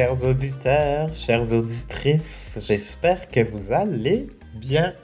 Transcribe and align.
chers 0.00 0.24
auditeurs, 0.24 1.12
chères 1.12 1.52
auditrices. 1.52 2.52
J'espère 2.66 3.28
que 3.28 3.40
vous 3.40 3.70
allez 3.70 4.28
bien. 4.54 4.94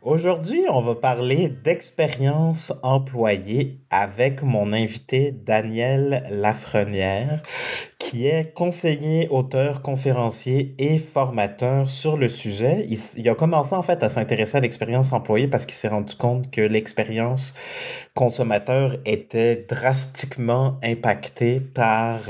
Aujourd'hui, 0.00 0.62
on 0.70 0.80
va 0.80 0.94
parler 0.94 1.48
d'expérience 1.48 2.72
employée 2.82 3.76
avec 3.90 4.42
mon 4.42 4.72
invité 4.72 5.32
Daniel 5.32 6.26
Lafrenière, 6.30 7.42
qui 8.00 8.26
est 8.26 8.52
conseiller, 8.54 9.28
auteur, 9.28 9.82
conférencier 9.82 10.74
et 10.78 10.98
formateur 10.98 11.88
sur 11.88 12.16
le 12.16 12.28
sujet. 12.28 12.86
Il, 12.88 13.28
a 13.28 13.34
commencé 13.34 13.74
en 13.74 13.82
fait 13.82 14.02
à 14.02 14.08
s'intéresser 14.08 14.56
à 14.56 14.60
l'expérience 14.60 15.12
employée 15.12 15.46
parce 15.46 15.66
qu'il 15.66 15.76
s'est 15.76 15.88
rendu 15.88 16.16
compte 16.16 16.50
que 16.50 16.62
l'expérience 16.62 17.54
consommateur 18.14 18.96
était 19.04 19.66
drastiquement 19.68 20.78
impactée 20.82 21.60
par 21.60 22.20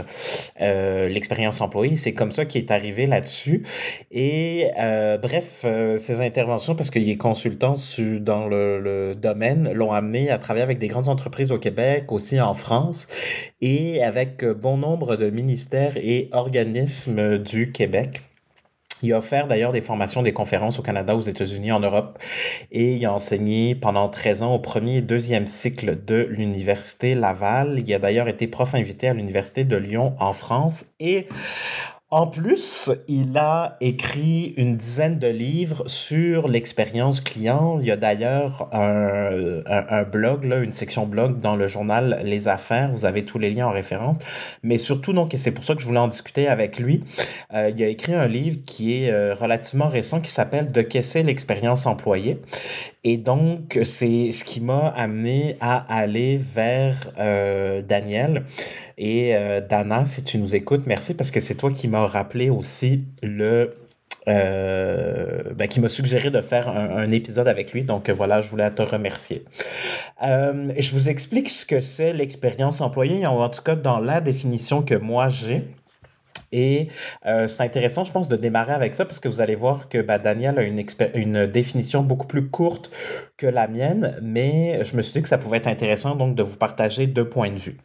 euh, 0.61 1.09
l'expérience 1.09 1.61
employée. 1.61 1.97
C'est 1.97 2.15
comme 2.15 2.33
ça 2.33 2.45
qu'il 2.45 2.63
est 2.63 2.73
arrivé 2.73 3.07
là-dessus. 3.07 3.63
Et 4.11 4.71
euh, 4.79 5.19
bref, 5.19 5.63
euh, 5.65 5.99
ses 5.99 6.21
interventions, 6.21 6.75
parce 6.75 6.91
qu'il 6.91 7.09
est 7.09 7.16
consultant 7.16 7.77
dans 8.21 8.49
le, 8.49 8.80
le 8.80 9.15
domaine, 9.15 9.73
l'ont 9.73 9.93
amené 9.93 10.30
à 10.30 10.39
travailler 10.39 10.65
avec 10.65 10.80
des 10.80 10.89
grandes 10.89 11.09
entreprises 11.09 11.52
au 11.52 11.59
Québec, 11.59 12.11
aussi 12.11 12.41
en 12.41 12.55
France, 12.55 13.07
et 13.61 14.02
avec 14.02 14.45
bon 14.45 14.77
nombre 14.77 15.16
de 15.16 15.30
ministères 15.30 15.60
et 15.97 16.29
organismes 16.33 17.39
du 17.39 17.73
Québec. 17.73 18.23
Il 19.03 19.13
a 19.13 19.19
offert 19.19 19.47
d'ailleurs 19.47 19.73
des 19.73 19.81
formations, 19.81 20.23
des 20.23 20.33
conférences 20.33 20.79
au 20.79 20.83
Canada, 20.83 21.17
aux 21.17 21.21
États-Unis, 21.21 21.73
en 21.73 21.80
Europe. 21.80 22.19
Et 22.71 22.97
il 22.97 23.07
a 23.07 23.13
enseigné 23.13 23.75
pendant 23.75 24.09
13 24.09 24.43
ans 24.43 24.55
au 24.55 24.59
premier 24.59 24.99
et 24.99 25.02
deuxième 25.02 25.47
cycle 25.47 26.05
de 26.05 26.27
l'Université 26.30 27.15
Laval. 27.15 27.83
Il 27.87 27.95
a 27.95 27.99
d'ailleurs 27.99 28.29
été 28.29 28.47
prof 28.47 28.75
invité 28.75 29.09
à 29.09 29.15
l'Université 29.15 29.65
de 29.65 29.77
Lyon 29.77 30.15
en 30.19 30.33
France. 30.33 30.87
Et 30.99 31.27
en 32.13 32.27
plus, 32.27 32.91
il 33.07 33.39
a 33.39 33.77
écrit 33.80 34.53
une 34.57 34.77
dizaine 34.77 35.21
de 35.21 35.29
livres 35.29 35.85
sur 35.87 36.49
l'expérience 36.49 37.21
client. 37.21 37.79
Il 37.80 37.87
y 37.87 37.93
a 37.93 37.97
d'ailleurs 37.97 38.69
un, 38.73 40.02
blog, 40.02 40.43
là, 40.43 40.59
une 40.59 40.73
section 40.73 41.07
blog 41.07 41.41
dans 41.41 41.55
le 41.55 41.69
journal 41.69 42.21
Les 42.25 42.49
Affaires. 42.49 42.91
Vous 42.91 43.05
avez 43.05 43.25
tous 43.25 43.39
les 43.39 43.51
liens 43.52 43.69
en 43.69 43.71
référence. 43.71 44.19
Mais 44.65 44.79
surtout, 44.79 45.13
donc, 45.13 45.35
et 45.35 45.37
c'est 45.37 45.52
pour 45.52 45.63
ça 45.63 45.77
que 45.77 45.83
je 45.83 45.87
voulais 45.87 46.01
en 46.01 46.09
discuter 46.09 46.49
avec 46.49 46.80
lui, 46.80 47.05
euh, 47.55 47.71
il 47.73 47.80
a 47.80 47.87
écrit 47.87 48.15
un 48.15 48.27
livre 48.27 48.59
qui 48.67 49.05
est 49.05 49.13
euh, 49.13 49.37
relativement 49.37 49.87
récent 49.87 50.21
qui 50.21 50.33
s'appelle 50.33 50.73
De 50.73 50.83
caisser 50.83 51.23
l'expérience 51.23 51.87
employée. 51.87 52.41
Et 53.02 53.16
donc, 53.16 53.79
c'est 53.84 54.30
ce 54.32 54.45
qui 54.45 54.60
m'a 54.60 54.88
amené 54.88 55.56
à 55.60 55.79
aller 55.95 56.38
vers 56.38 57.12
euh, 57.18 57.80
Daniel. 57.80 58.45
Et 58.98 59.34
euh, 59.34 59.62
Dana, 59.66 60.04
si 60.04 60.23
tu 60.23 60.37
nous 60.37 60.54
écoutes, 60.54 60.82
merci 60.87 61.15
parce 61.15 61.30
que 61.30 61.40
c'est 61.40 61.54
toi 61.54 61.71
qui 61.71 61.88
m'as 61.88 62.06
rappelé 62.06 62.51
aussi 62.51 63.04
le... 63.23 63.74
Euh, 64.28 65.54
ben, 65.54 65.66
qui 65.66 65.81
m'a 65.81 65.88
suggéré 65.88 66.31
de 66.31 66.43
faire 66.43 66.69
un, 66.69 67.10
épisode 67.10 67.48
avec 67.48 67.72
lui. 67.72 67.84
Donc 67.84 68.10
voilà, 68.10 68.43
je 68.43 68.50
voulais 68.50 68.71
te 68.71 68.82
remercier. 68.82 69.44
je 70.21 70.91
vous 70.93 71.09
explique 71.09 71.48
ce 71.48 71.65
que 71.65 71.81
c'est 71.81 72.12
l'expérience 72.12 72.82
employée, 72.82 73.26
en 73.26 73.48
tout 73.48 73.62
cas 73.62 73.76
dans 73.76 73.98
la 73.98 74.21
définition 74.21 74.82
que 74.82 74.94
moi 74.94 75.31
j'ai. 75.31 75.65
Et 76.53 76.88
euh, 77.26 77.48
c'est 77.48 77.62
intéressant, 77.62 78.04
je 78.04 78.12
pense, 78.12 78.28
de 78.28 78.37
démarrer 78.37 78.72
avec 78.72 78.94
ça 78.94 79.04
parce 79.04 79.20
que 79.20 79.28
vous 79.28 79.41
allez 79.41 79.54
voir 79.54 79.88
que 79.88 80.03
bah, 80.03 80.19
Daniel 80.19 80.59
a 80.59 80.62
une, 80.62 80.82
une 81.15 81.47
définition 81.47 82.03
beaucoup 82.03 82.26
plus 82.26 82.48
courte 82.48 82.91
que 83.37 83.47
la 83.47 83.69
mienne, 83.69 84.19
mais 84.22 84.84
je 84.84 84.97
me 84.97 85.03
suis 85.03 85.15
dit 85.15 85.22
que 85.22 85.28
ça 85.28 85.39
pouvait 85.39 85.59
être 85.59 85.66
intéressant 85.66 86.15
donc 86.16 86.34
de 86.34 86.43
vous 86.43 86.56
partager 86.56 87.06
deux 87.06 87.28
points 87.28 87.50
de 87.50 87.59
vue. 87.59 87.78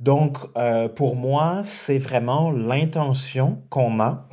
Donc, 0.00 0.38
euh, 0.56 0.88
pour 0.88 1.16
moi, 1.16 1.60
c'est 1.62 1.98
vraiment 1.98 2.50
l'intention 2.50 3.62
qu'on 3.70 4.00
a, 4.00 4.28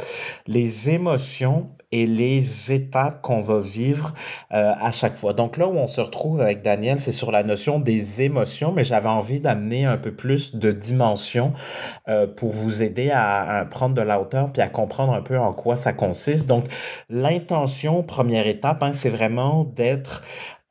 les 0.47 0.89
émotions 0.89 1.69
et 1.93 2.07
les 2.07 2.73
étapes 2.73 3.21
qu'on 3.21 3.39
va 3.39 3.59
vivre 3.59 4.15
euh, 4.51 4.73
à 4.81 4.91
chaque 4.91 5.15
fois. 5.15 5.33
Donc 5.33 5.57
là 5.57 5.67
où 5.67 5.77
on 5.77 5.85
se 5.85 6.01
retrouve 6.01 6.41
avec 6.41 6.63
Daniel, 6.63 6.99
c'est 6.99 7.11
sur 7.11 7.31
la 7.31 7.43
notion 7.43 7.79
des 7.79 8.23
émotions, 8.23 8.71
mais 8.71 8.83
j'avais 8.83 9.09
envie 9.09 9.39
d'amener 9.39 9.85
un 9.85 9.97
peu 9.97 10.11
plus 10.11 10.55
de 10.55 10.71
dimension 10.71 11.53
euh, 12.07 12.25
pour 12.25 12.49
vous 12.49 12.81
aider 12.81 13.11
à, 13.13 13.67
prendre 13.69 13.93
de 13.93 14.01
la 14.01 14.19
hauteur 14.19 14.51
puis 14.51 14.63
à 14.63 14.69
comprendre 14.69 15.13
un 15.13 15.21
peu 15.21 15.37
en 15.37 15.53
quoi 15.53 15.75
ça 15.75 15.93
consiste. 15.93 16.47
Donc 16.47 16.65
l'intention, 17.11 18.01
première 18.01 18.47
étape, 18.47 18.81
hein, 18.81 18.93
c'est 18.93 19.11
vraiment 19.11 19.63
d'être 19.63 20.23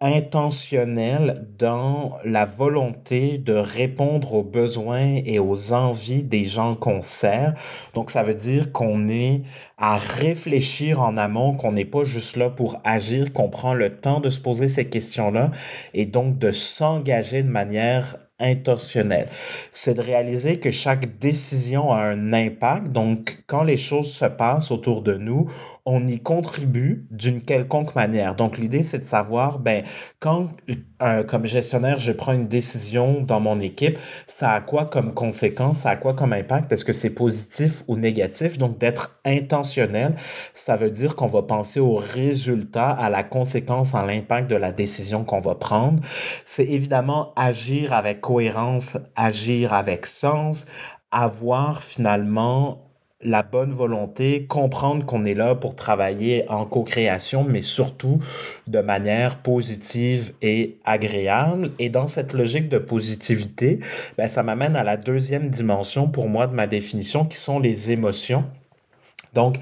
intentionnel 0.02 1.46
dans 1.58 2.18
la 2.24 2.44
volonté 2.44 3.38
de 3.38 3.54
répondre 3.54 4.34
aux 4.34 4.42
besoins 4.42 5.20
et 5.24 5.38
aux 5.38 5.72
envies 5.72 6.24
des 6.24 6.44
gens 6.44 6.74
qu'on 6.74 7.02
sert. 7.02 7.54
Donc, 7.94 8.10
ça 8.10 8.24
veut 8.24 8.34
dire 8.34 8.72
qu'on 8.72 9.08
est 9.08 9.42
à 9.78 9.96
réfléchir 9.96 11.00
en 11.00 11.16
amont, 11.16 11.54
qu'on 11.54 11.72
n'est 11.72 11.84
pas 11.84 12.04
juste 12.04 12.36
là 12.36 12.50
pour 12.50 12.80
agir, 12.84 13.32
qu'on 13.32 13.48
prend 13.48 13.74
le 13.74 13.96
temps 13.96 14.20
de 14.20 14.28
se 14.28 14.40
poser 14.40 14.68
ces 14.68 14.88
questions-là 14.88 15.52
et 15.94 16.04
donc 16.04 16.38
de 16.38 16.50
s'engager 16.50 17.42
de 17.42 17.48
manière 17.48 18.16
intentionnelle. 18.42 19.28
C'est 19.70 19.94
de 19.94 20.00
réaliser 20.00 20.58
que 20.58 20.70
chaque 20.70 21.18
décision 21.18 21.92
a 21.92 22.00
un 22.00 22.32
impact. 22.32 22.88
Donc, 22.88 23.44
quand 23.46 23.62
les 23.62 23.76
choses 23.76 24.12
se 24.12 24.24
passent 24.24 24.70
autour 24.70 25.02
de 25.02 25.14
nous, 25.14 25.48
on 25.84 26.06
y 26.06 26.20
contribue 26.20 27.08
d'une 27.10 27.42
quelconque 27.42 27.96
manière. 27.96 28.36
Donc, 28.36 28.56
l'idée, 28.56 28.84
c'est 28.84 29.00
de 29.00 29.04
savoir, 29.04 29.58
ben, 29.58 29.84
quand, 30.20 30.50
euh, 31.02 31.24
comme 31.24 31.44
gestionnaire, 31.44 31.98
je 31.98 32.12
prends 32.12 32.32
une 32.32 32.46
décision 32.46 33.20
dans 33.20 33.40
mon 33.40 33.58
équipe, 33.58 33.98
ça 34.28 34.52
a 34.52 34.60
quoi 34.60 34.84
comme 34.84 35.12
conséquence, 35.12 35.78
ça 35.78 35.90
a 35.90 35.96
quoi 35.96 36.14
comme 36.14 36.32
impact, 36.32 36.70
est-ce 36.70 36.84
que 36.84 36.92
c'est 36.92 37.10
positif 37.10 37.82
ou 37.88 37.96
négatif? 37.96 38.58
Donc, 38.58 38.78
d'être 38.78 39.18
intentionnel, 39.24 40.14
ça 40.54 40.76
veut 40.76 40.90
dire 40.90 41.16
qu'on 41.16 41.26
va 41.26 41.42
penser 41.42 41.80
au 41.80 41.96
résultat, 41.96 42.90
à 42.90 43.10
la 43.10 43.24
conséquence, 43.24 43.96
à 43.96 44.06
l'impact 44.06 44.48
de 44.48 44.56
la 44.56 44.70
décision 44.70 45.24
qu'on 45.24 45.40
va 45.40 45.56
prendre. 45.56 46.00
C'est 46.44 46.66
évidemment 46.66 47.32
agir 47.34 47.92
avec 47.92 48.20
cohérence, 48.20 48.96
agir 49.16 49.72
avec 49.72 50.06
sens, 50.06 50.64
avoir 51.10 51.82
finalement 51.82 52.91
la 53.22 53.42
bonne 53.42 53.72
volonté, 53.72 54.46
comprendre 54.46 55.04
qu'on 55.04 55.24
est 55.24 55.34
là 55.34 55.54
pour 55.54 55.76
travailler 55.76 56.44
en 56.48 56.64
co-création, 56.64 57.44
mais 57.44 57.62
surtout 57.62 58.20
de 58.66 58.80
manière 58.80 59.38
positive 59.38 60.32
et 60.42 60.78
agréable. 60.84 61.72
Et 61.78 61.88
dans 61.88 62.06
cette 62.06 62.32
logique 62.32 62.68
de 62.68 62.78
positivité, 62.78 63.80
ben, 64.18 64.28
ça 64.28 64.42
m'amène 64.42 64.76
à 64.76 64.84
la 64.84 64.96
deuxième 64.96 65.50
dimension 65.50 66.08
pour 66.08 66.28
moi 66.28 66.46
de 66.46 66.54
ma 66.54 66.66
définition, 66.66 67.24
qui 67.24 67.36
sont 67.36 67.58
les 67.58 67.90
émotions. 67.90 68.44
Donc, 69.32 69.56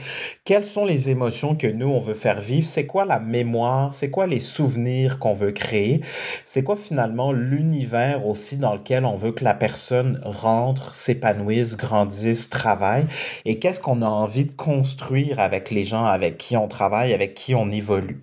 quelles 0.44 0.66
sont 0.66 0.84
les 0.84 1.10
émotions 1.10 1.54
que 1.54 1.66
nous, 1.66 1.88
on 1.88 2.00
veut 2.00 2.14
faire 2.14 2.40
vivre? 2.40 2.66
C'est 2.66 2.86
quoi 2.86 3.04
la 3.04 3.20
mémoire? 3.20 3.94
C'est 3.94 4.10
quoi 4.10 4.26
les 4.26 4.40
souvenirs 4.40 5.18
qu'on 5.18 5.34
veut 5.34 5.52
créer? 5.52 6.00
C'est 6.44 6.64
quoi 6.64 6.76
finalement 6.76 7.32
l'univers 7.32 8.26
aussi 8.26 8.56
dans 8.56 8.74
lequel 8.74 9.04
on 9.04 9.16
veut 9.16 9.32
que 9.32 9.44
la 9.44 9.54
personne 9.54 10.20
rentre, 10.24 10.94
s'épanouisse, 10.94 11.76
grandisse, 11.76 12.50
travaille? 12.50 13.06
Et 13.44 13.58
qu'est-ce 13.58 13.78
qu'on 13.78 14.02
a 14.02 14.08
envie 14.08 14.44
de 14.44 14.52
construire 14.52 15.38
avec 15.38 15.70
les 15.70 15.84
gens 15.84 16.04
avec 16.04 16.38
qui 16.38 16.56
on 16.56 16.66
travaille, 16.66 17.14
avec 17.14 17.34
qui 17.34 17.54
on 17.54 17.70
évolue? 17.70 18.22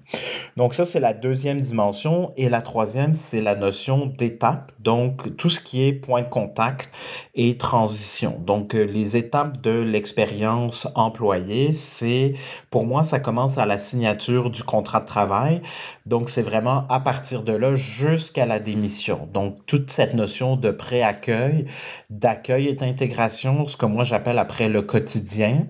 Donc 0.57 0.73
ça, 0.73 0.85
c'est 0.85 0.99
la 0.99 1.13
deuxième 1.13 1.61
dimension. 1.61 2.33
Et 2.35 2.49
la 2.49 2.61
troisième, 2.61 3.13
c'est 3.13 3.41
la 3.41 3.55
notion 3.55 4.05
d'étape. 4.05 4.73
Donc, 4.79 5.35
tout 5.37 5.49
ce 5.49 5.61
qui 5.61 5.87
est 5.87 5.93
point 5.93 6.21
de 6.21 6.29
contact 6.29 6.91
et 7.35 7.57
transition. 7.57 8.39
Donc, 8.45 8.75
euh, 8.75 8.83
les 8.83 9.17
étapes 9.17 9.61
de 9.61 9.81
l'expérience 9.81 10.87
employée 10.95 11.36
c'est 11.73 12.35
pour 12.69 12.85
moi, 12.85 13.03
ça 13.03 13.19
commence 13.19 13.57
à 13.57 13.65
la 13.65 13.77
signature 13.77 14.49
du 14.49 14.63
contrat 14.63 15.01
de 15.01 15.05
travail. 15.05 15.61
Donc, 16.05 16.29
c'est 16.29 16.41
vraiment 16.41 16.85
à 16.89 16.99
partir 16.99 17.43
de 17.43 17.53
là 17.53 17.75
jusqu'à 17.75 18.45
la 18.45 18.59
démission. 18.59 19.27
Donc, 19.33 19.65
toute 19.65 19.91
cette 19.91 20.13
notion 20.13 20.55
de 20.55 20.71
pré-accueil, 20.71 21.65
d'accueil 22.09 22.67
et 22.67 22.73
d'intégration, 22.73 23.67
ce 23.67 23.77
que 23.77 23.85
moi 23.85 24.03
j'appelle 24.03 24.39
après 24.39 24.69
le 24.69 24.81
quotidien 24.81 25.65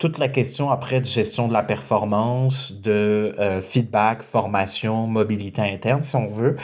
toute 0.00 0.16
la 0.16 0.28
question 0.28 0.70
après 0.70 1.00
de 1.00 1.04
gestion 1.04 1.46
de 1.46 1.52
la 1.52 1.62
performance, 1.62 2.72
de 2.72 3.34
euh, 3.38 3.60
feedback, 3.60 4.22
formation, 4.22 5.06
mobilité 5.06 5.60
interne, 5.60 6.02
si 6.02 6.16
on 6.16 6.26
veut, 6.26 6.56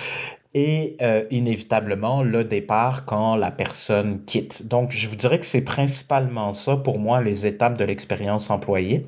et 0.56 0.96
euh, 1.02 1.24
inévitablement 1.30 2.22
le 2.22 2.42
départ 2.42 3.04
quand 3.04 3.36
la 3.36 3.50
personne 3.50 4.24
quitte. 4.24 4.66
Donc, 4.66 4.90
je 4.90 5.06
vous 5.06 5.14
dirais 5.14 5.38
que 5.38 5.44
c'est 5.44 5.64
principalement 5.64 6.54
ça 6.54 6.76
pour 6.76 6.98
moi 6.98 7.20
les 7.20 7.46
étapes 7.46 7.76
de 7.76 7.84
l'expérience 7.84 8.48
employée. 8.48 9.06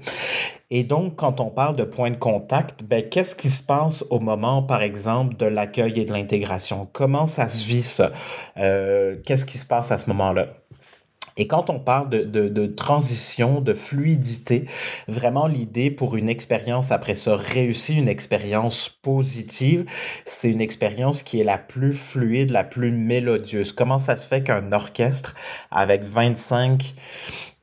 Et 0.70 0.84
donc, 0.84 1.16
quand 1.16 1.40
on 1.40 1.48
parle 1.48 1.74
de 1.74 1.84
point 1.84 2.10
de 2.10 2.16
contact, 2.16 2.82
ben, 2.84 3.02
qu'est-ce 3.02 3.34
qui 3.34 3.48
se 3.48 3.62
passe 3.62 4.04
au 4.10 4.20
moment, 4.20 4.62
par 4.62 4.82
exemple, 4.82 5.36
de 5.36 5.46
l'accueil 5.46 5.98
et 5.98 6.04
de 6.04 6.12
l'intégration? 6.12 6.86
Comment 6.92 7.26
ça 7.26 7.48
se 7.48 7.66
vit 7.66 7.82
ça? 7.82 8.12
Euh, 8.58 9.16
qu'est-ce 9.24 9.46
qui 9.46 9.56
se 9.56 9.64
passe 9.64 9.90
à 9.90 9.96
ce 9.96 10.06
moment-là? 10.10 10.48
Et 11.38 11.46
quand 11.46 11.70
on 11.70 11.78
parle 11.78 12.10
de, 12.10 12.24
de, 12.24 12.66
transition, 12.66 13.60
de 13.60 13.72
fluidité, 13.72 14.66
vraiment 15.06 15.46
l'idée 15.46 15.90
pour 15.90 16.16
une 16.16 16.28
expérience 16.28 16.90
après 16.90 17.14
ça 17.14 17.36
réussie, 17.36 17.94
une 17.94 18.08
expérience 18.08 18.88
positive, 18.88 19.86
c'est 20.26 20.50
une 20.50 20.60
expérience 20.60 21.22
qui 21.22 21.40
est 21.40 21.44
la 21.44 21.56
plus 21.56 21.94
fluide, 21.94 22.50
la 22.50 22.64
plus 22.64 22.90
mélodieuse. 22.90 23.72
Comment 23.72 24.00
ça 24.00 24.16
se 24.16 24.26
fait 24.26 24.42
qu'un 24.42 24.72
orchestre 24.72 25.36
avec 25.70 26.02
25 26.02 26.94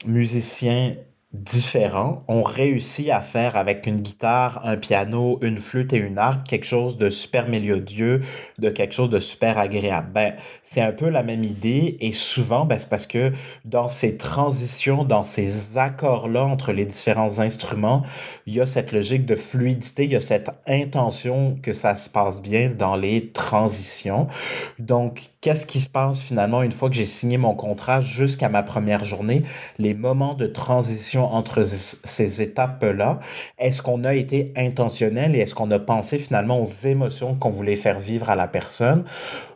musiciens 0.06 0.96
différents 1.44 2.24
ont 2.28 2.44
réussi 2.44 3.12
à 3.12 3.22
faire 3.22 3.56
avec 3.56 3.88
une 3.88 4.02
guitare, 4.02 4.62
un 4.64 4.78
piano, 4.78 5.40
une 5.42 5.60
flûte 5.60 5.94
et 5.94 5.98
une 5.98 6.18
harpe 6.18 6.48
quelque 6.48 6.66
chose 6.66 6.98
de 6.98 7.10
super 7.10 7.48
mélodieux, 7.48 8.22
de 8.58 8.70
quelque 8.70 8.94
chose 8.94 9.10
de 9.10 9.20
super 9.20 9.58
agréable. 9.58 10.10
Ben, 10.14 10.34
c'est 10.64 10.82
un 10.82 10.92
peu 10.92 11.10
la 11.10 11.24
même 11.24 11.44
idée 11.44 11.98
et 12.00 12.14
souvent, 12.14 12.66
ben, 12.66 12.80
c'est 12.80 12.90
parce 12.90 13.08
que 13.08 13.32
dans 13.66 13.88
ces 13.88 14.18
transitions, 14.18 15.04
dans 15.04 15.24
ces 15.24 15.78
accords-là 15.78 16.46
entre 16.46 16.72
les 16.72 16.86
différents 16.86 17.40
instruments, 17.40 18.04
il 18.46 18.54
y 18.54 18.62
a 18.62 18.66
cette 18.66 18.92
logique 18.92 19.26
de 19.26 19.36
fluidité, 19.36 20.06
il 20.06 20.12
y 20.12 20.16
a 20.16 20.22
cette 20.22 20.52
intention 20.68 21.58
que 21.62 21.74
ça 21.74 21.96
se 21.96 22.10
passe 22.10 22.42
bien 22.42 22.70
dans 22.70 22.96
les 22.96 23.32
transitions. 23.32 24.28
Donc, 24.80 25.30
qu'est-ce 25.42 25.66
qui 25.66 25.80
se 25.80 25.90
passe 25.90 26.22
finalement 26.22 26.64
une 26.64 26.72
fois 26.72 26.90
que 26.90 26.96
j'ai 26.96 27.06
signé 27.06 27.38
mon 27.38 27.56
contrat 27.56 28.02
jusqu'à 28.02 28.50
ma 28.50 28.64
première 28.64 29.04
journée? 29.04 29.44
Les 29.80 29.94
moments 29.94 30.34
de 30.34 30.48
transition 30.48 31.25
entre 31.34 31.64
ces 31.64 32.42
étapes-là? 32.42 33.20
Est-ce 33.58 33.82
qu'on 33.82 34.04
a 34.04 34.14
été 34.14 34.54
intentionnel 34.56 35.36
et 35.36 35.40
est-ce 35.40 35.56
qu'on 35.56 35.72
a 35.72 35.80
pensé 35.80 36.18
finalement 36.20 36.62
aux 36.62 36.66
émotions 36.66 37.36
qu'on 37.36 37.50
voulait 37.50 37.76
faire 37.76 38.00
vivre 38.00 38.30
à 38.30 38.36
la 38.36 38.48
personne? 38.48 39.06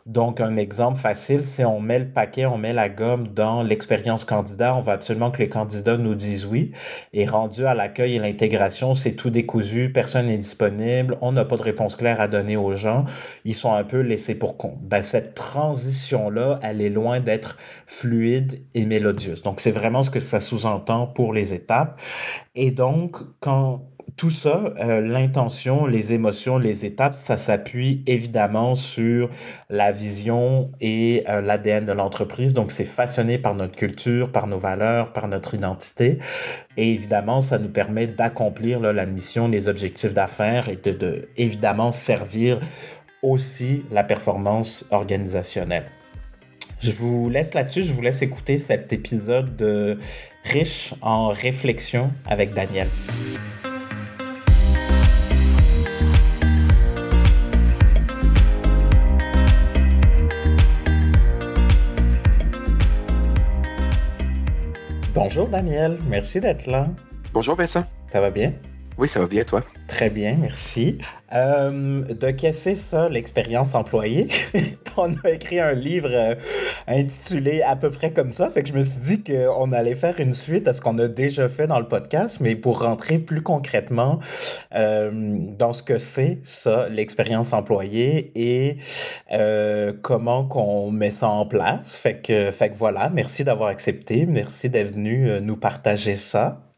Donc, 0.06 0.40
un 0.40 0.56
exemple 0.56 0.98
facile, 0.98 1.44
c'est 1.44 1.64
on 1.64 1.80
met 1.80 1.98
le 1.98 2.08
paquet, 2.08 2.46
on 2.46 2.58
met 2.58 2.72
la 2.72 2.88
gomme 2.88 3.28
dans 3.28 3.62
l'expérience 3.62 4.24
candidat. 4.24 4.74
On 4.74 4.80
veut 4.80 4.92
absolument 4.92 5.30
que 5.30 5.38
les 5.38 5.48
candidats 5.48 5.96
nous 5.96 6.14
disent 6.14 6.46
oui. 6.46 6.72
Et 7.12 7.26
rendu 7.26 7.66
à 7.66 7.74
l'accueil 7.74 8.16
et 8.16 8.18
l'intégration, 8.18 8.94
c'est 8.94 9.12
tout 9.12 9.30
décousu, 9.30 9.90
personne 9.92 10.26
n'est 10.26 10.38
disponible, 10.38 11.16
on 11.20 11.32
n'a 11.32 11.44
pas 11.44 11.56
de 11.56 11.62
réponse 11.62 11.96
claire 11.96 12.20
à 12.20 12.28
donner 12.28 12.56
aux 12.56 12.74
gens. 12.74 13.04
Ils 13.44 13.54
sont 13.54 13.72
un 13.72 13.84
peu 13.84 14.00
laissés 14.00 14.38
pour 14.38 14.56
compte. 14.56 14.80
Ben, 14.82 15.02
cette 15.02 15.34
transition-là, 15.34 16.58
elle 16.62 16.80
est 16.80 16.90
loin 16.90 17.20
d'être 17.20 17.56
fluide 17.86 18.62
et 18.74 18.86
mélodieuse. 18.86 19.42
Donc, 19.42 19.60
c'est 19.60 19.70
vraiment 19.70 20.02
ce 20.02 20.10
que 20.10 20.20
ça 20.20 20.40
sous-entend 20.40 21.06
pour 21.06 21.32
les 21.32 21.54
étapes. 21.54 22.00
Et 22.54 22.70
donc, 22.70 23.16
quand 23.40 23.89
tout 24.20 24.28
ça, 24.28 24.74
euh, 24.78 25.00
l'intention, 25.00 25.86
les 25.86 26.12
émotions, 26.12 26.58
les 26.58 26.84
étapes, 26.84 27.14
ça 27.14 27.38
s'appuie 27.38 28.02
évidemment 28.06 28.74
sur 28.74 29.30
la 29.70 29.92
vision 29.92 30.70
et 30.82 31.24
euh, 31.26 31.40
l'ADN 31.40 31.86
de 31.86 31.92
l'entreprise. 31.92 32.52
Donc, 32.52 32.70
c'est 32.70 32.84
façonné 32.84 33.38
par 33.38 33.54
notre 33.54 33.74
culture, 33.74 34.30
par 34.30 34.46
nos 34.46 34.58
valeurs, 34.58 35.14
par 35.14 35.26
notre 35.26 35.54
identité. 35.54 36.18
Et 36.76 36.92
évidemment, 36.92 37.40
ça 37.40 37.58
nous 37.58 37.70
permet 37.70 38.08
d'accomplir 38.08 38.78
la 38.80 39.06
mission, 39.06 39.48
les 39.48 39.68
objectifs 39.68 40.12
d'affaires 40.12 40.68
et 40.68 40.76
de, 40.76 40.92
de, 40.92 41.28
évidemment, 41.38 41.90
servir 41.90 42.60
aussi 43.22 43.86
la 43.90 44.04
performance 44.04 44.84
organisationnelle. 44.90 45.86
Je 46.82 46.92
vous 46.92 47.30
laisse 47.30 47.54
là-dessus, 47.54 47.84
je 47.84 47.94
vous 47.94 48.02
laisse 48.02 48.20
écouter 48.20 48.58
cet 48.58 48.92
épisode 48.92 49.56
de 49.56 49.96
riche 50.44 50.92
en 51.00 51.28
réflexion 51.28 52.10
avec 52.26 52.52
Daniel. 52.52 52.88
Bonjour 65.22 65.48
Daniel, 65.48 65.98
merci 66.08 66.40
d'être 66.40 66.64
là. 66.64 66.86
Bonjour 67.34 67.54
Vincent. 67.54 67.84
Ça 68.10 68.22
va 68.22 68.30
bien? 68.30 68.54
Oui, 69.00 69.08
ça 69.08 69.18
va 69.18 69.26
bien, 69.26 69.44
toi? 69.44 69.62
Très 69.88 70.10
bien, 70.10 70.36
merci. 70.38 70.98
Euh, 71.32 72.02
de 72.02 72.30
qu'est-ce 72.32 72.74
ça, 72.74 73.08
l'expérience 73.08 73.74
employée? 73.74 74.28
on 74.98 75.14
a 75.24 75.30
écrit 75.30 75.58
un 75.58 75.72
livre 75.72 76.10
euh, 76.12 76.34
intitulé 76.86 77.62
à 77.62 77.76
peu 77.76 77.90
près 77.90 78.12
comme 78.12 78.34
ça, 78.34 78.50
fait 78.50 78.62
que 78.62 78.68
je 78.68 78.74
me 78.74 78.82
suis 78.82 79.00
dit 79.00 79.24
qu'on 79.24 79.72
allait 79.72 79.94
faire 79.94 80.20
une 80.20 80.34
suite 80.34 80.68
à 80.68 80.74
ce 80.74 80.82
qu'on 80.82 80.98
a 80.98 81.08
déjà 81.08 81.48
fait 81.48 81.66
dans 81.66 81.78
le 81.78 81.88
podcast, 81.88 82.40
mais 82.40 82.56
pour 82.56 82.82
rentrer 82.82 83.18
plus 83.18 83.40
concrètement 83.40 84.18
euh, 84.74 85.10
dans 85.56 85.72
ce 85.72 85.82
que 85.82 85.96
c'est 85.96 86.40
ça, 86.42 86.90
l'expérience 86.90 87.54
employée 87.54 88.32
et 88.34 88.76
comment 90.02 90.44
qu'on 90.44 90.90
met 90.90 91.10
ça 91.10 91.30
en 91.30 91.46
place. 91.46 91.96
Fait 91.96 92.20
que, 92.20 92.50
fait 92.50 92.68
que 92.68 92.76
voilà, 92.76 93.08
merci 93.08 93.44
d'avoir 93.44 93.70
accepté, 93.70 94.26
merci 94.26 94.68
d'être 94.68 94.92
venu 94.92 95.40
nous 95.40 95.56
partager 95.56 96.16
ça. 96.16 96.69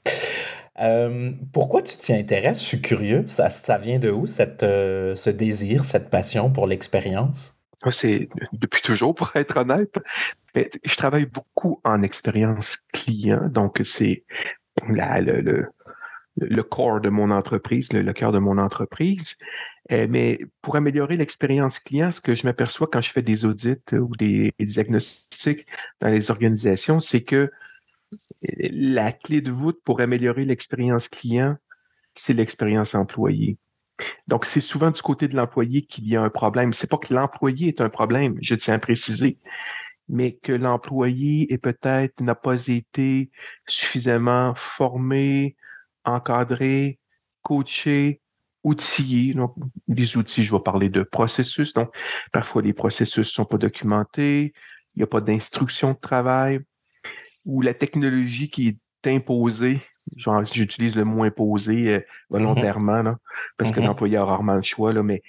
Euh, 0.80 1.32
pourquoi 1.52 1.82
tu 1.82 1.96
t'y 1.96 2.12
intéresses? 2.12 2.60
Je 2.60 2.64
suis 2.64 2.80
curieux. 2.80 3.24
Ça, 3.26 3.48
ça 3.48 3.78
vient 3.78 3.98
de 3.98 4.10
où, 4.10 4.26
cette, 4.26 4.62
euh, 4.62 5.14
ce 5.14 5.30
désir, 5.30 5.84
cette 5.84 6.10
passion 6.10 6.50
pour 6.50 6.66
l'expérience? 6.66 7.56
C'est 7.90 8.28
depuis 8.52 8.80
toujours, 8.80 9.14
pour 9.14 9.34
être 9.34 9.56
honnête. 9.56 9.98
je 10.54 10.96
travaille 10.96 11.26
beaucoup 11.26 11.80
en 11.84 12.02
expérience 12.02 12.78
client, 12.92 13.48
donc 13.48 13.80
c'est 13.84 14.24
le, 14.88 15.40
le, 15.40 15.66
le, 16.36 16.62
corps 16.62 17.00
de 17.00 17.08
mon 17.08 17.30
entreprise, 17.32 17.92
le, 17.92 18.12
cœur 18.12 18.30
de 18.30 18.38
mon 18.38 18.58
entreprise. 18.58 19.36
Euh, 19.90 20.06
mais 20.08 20.38
pour 20.60 20.76
améliorer 20.76 21.16
l'expérience 21.16 21.80
client, 21.80 22.12
ce 22.12 22.20
que 22.20 22.36
je 22.36 22.46
m'aperçois 22.46 22.86
quand 22.86 23.00
je 23.00 23.10
fais 23.10 23.22
des 23.22 23.44
audits 23.44 23.74
ou 23.92 24.14
des 24.16 24.54
diagnostics 24.60 25.66
dans 26.00 26.08
les 26.08 26.30
organisations, 26.30 27.00
c'est 27.00 27.24
que 27.24 27.50
la 28.42 29.12
clé 29.12 29.40
de 29.40 29.50
voûte 29.50 29.80
pour 29.84 30.00
améliorer 30.00 30.44
l'expérience 30.44 31.08
client, 31.08 31.56
c'est 32.14 32.34
l'expérience 32.34 32.94
employée. 32.94 33.58
Donc, 34.26 34.46
c'est 34.46 34.60
souvent 34.60 34.90
du 34.90 35.00
côté 35.00 35.28
de 35.28 35.36
l'employé 35.36 35.82
qu'il 35.82 36.08
y 36.08 36.16
a 36.16 36.22
un 36.22 36.30
problème. 36.30 36.72
C'est 36.72 36.90
pas 36.90 36.98
que 36.98 37.14
l'employé 37.14 37.68
est 37.68 37.80
un 37.80 37.90
problème, 37.90 38.36
je 38.40 38.54
tiens 38.54 38.74
à 38.74 38.78
préciser, 38.78 39.38
mais 40.08 40.34
que 40.34 40.52
l'employé 40.52 41.52
est 41.52 41.58
peut-être 41.58 42.20
n'a 42.20 42.34
pas 42.34 42.66
été 42.66 43.30
suffisamment 43.66 44.54
formé, 44.56 45.56
encadré, 46.04 46.98
coaché, 47.42 48.20
outillé. 48.64 49.34
Donc, 49.34 49.54
les 49.88 50.16
outils, 50.16 50.44
je 50.44 50.52
vais 50.52 50.62
parler 50.62 50.88
de 50.88 51.02
processus. 51.02 51.72
Donc, 51.74 51.94
parfois, 52.32 52.62
les 52.62 52.72
processus 52.72 53.28
sont 53.28 53.44
pas 53.44 53.58
documentés, 53.58 54.52
il 54.94 54.98
n'y 54.98 55.02
a 55.04 55.06
pas 55.06 55.20
d'instruction 55.20 55.92
de 55.92 55.98
travail 55.98 56.60
ou 57.44 57.62
la 57.62 57.74
technologie 57.74 58.50
qui 58.50 58.68
est 58.68 59.10
imposée, 59.10 59.80
genre 60.16 60.44
j'utilise 60.44 60.96
le 60.96 61.04
mot 61.04 61.24
imposé 61.24 61.94
euh, 61.94 62.00
volontairement, 62.30 63.02
là, 63.02 63.18
parce 63.56 63.72
que 63.72 63.80
mm-hmm. 63.80 63.86
l'employé 63.86 64.16
a 64.16 64.24
rarement 64.24 64.54
le 64.54 64.62
choix, 64.62 64.92
là, 64.92 65.02
mais 65.02 65.22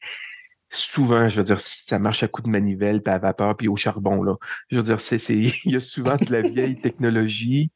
souvent, 0.76 1.28
je 1.28 1.38
veux 1.38 1.44
dire, 1.44 1.60
ça 1.60 2.00
marche 2.00 2.24
à 2.24 2.28
coup 2.28 2.42
de 2.42 2.50
manivelle, 2.50 3.02
puis 3.02 3.14
à 3.14 3.18
vapeur, 3.18 3.56
puis 3.56 3.68
au 3.68 3.76
charbon. 3.76 4.24
Là. 4.24 4.36
Je 4.70 4.78
veux 4.78 4.84
dire, 4.84 5.00
c'est, 5.00 5.18
il 5.30 5.72
y 5.72 5.76
a 5.76 5.80
souvent 5.80 6.16
de 6.16 6.32
la 6.32 6.42
vieille 6.42 6.80
technologie. 6.80 7.72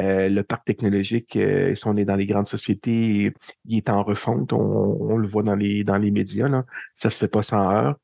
Euh, 0.00 0.28
le 0.28 0.42
parc 0.42 0.64
technologique, 0.64 1.36
euh, 1.36 1.74
si 1.74 1.86
on 1.86 1.96
est 1.96 2.04
dans 2.04 2.16
les 2.16 2.26
grandes 2.26 2.48
sociétés, 2.48 3.32
il 3.64 3.76
est 3.76 3.90
en 3.90 4.02
refonte. 4.02 4.52
On, 4.52 4.58
on 4.58 5.16
le 5.16 5.28
voit 5.28 5.42
dans 5.42 5.56
les 5.56 5.84
dans 5.84 5.98
les 5.98 6.10
médias. 6.10 6.48
Là. 6.48 6.64
Ça 6.94 7.10
se 7.10 7.18
fait 7.18 7.28
pas 7.28 7.42
sans 7.42 7.70
heure. 7.70 7.96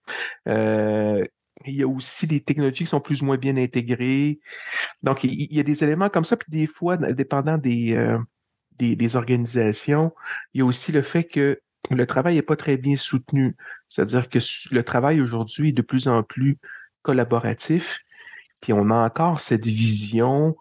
Euh, 0.48 1.24
il 1.66 1.74
y 1.74 1.82
a 1.82 1.88
aussi 1.88 2.26
des 2.26 2.40
technologies 2.40 2.84
qui 2.84 2.90
sont 2.90 3.00
plus 3.00 3.22
ou 3.22 3.26
moins 3.26 3.36
bien 3.36 3.56
intégrées. 3.56 4.40
Donc, 5.02 5.24
il 5.24 5.52
y 5.52 5.60
a 5.60 5.62
des 5.62 5.84
éléments 5.84 6.08
comme 6.08 6.24
ça. 6.24 6.36
Puis 6.36 6.50
des 6.50 6.66
fois, 6.66 6.96
dépendant 6.96 7.58
des, 7.58 7.94
euh, 7.94 8.18
des, 8.78 8.96
des, 8.96 9.16
organisations, 9.16 10.12
il 10.52 10.58
y 10.58 10.62
a 10.62 10.64
aussi 10.64 10.92
le 10.92 11.02
fait 11.02 11.24
que 11.24 11.60
le 11.90 12.06
travail 12.06 12.36
n'est 12.36 12.42
pas 12.42 12.56
très 12.56 12.76
bien 12.76 12.96
soutenu. 12.96 13.56
C'est-à-dire 13.88 14.28
que 14.28 14.38
le 14.70 14.82
travail 14.82 15.20
aujourd'hui 15.20 15.70
est 15.70 15.72
de 15.72 15.82
plus 15.82 16.08
en 16.08 16.22
plus 16.22 16.58
collaboratif. 17.02 17.98
Puis 18.60 18.72
on 18.72 18.90
a 18.90 18.94
encore 18.94 19.40
cette 19.40 19.66
vision 19.66 20.56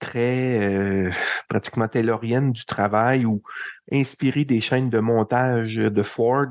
très 0.00 0.60
euh, 0.60 1.10
pratiquement 1.48 1.88
taylorienne 1.88 2.52
du 2.52 2.64
travail 2.64 3.24
ou 3.24 3.42
inspirée 3.92 4.44
des 4.44 4.60
chaînes 4.60 4.90
de 4.90 4.98
montage 4.98 5.76
de 5.76 6.02
Ford. 6.02 6.48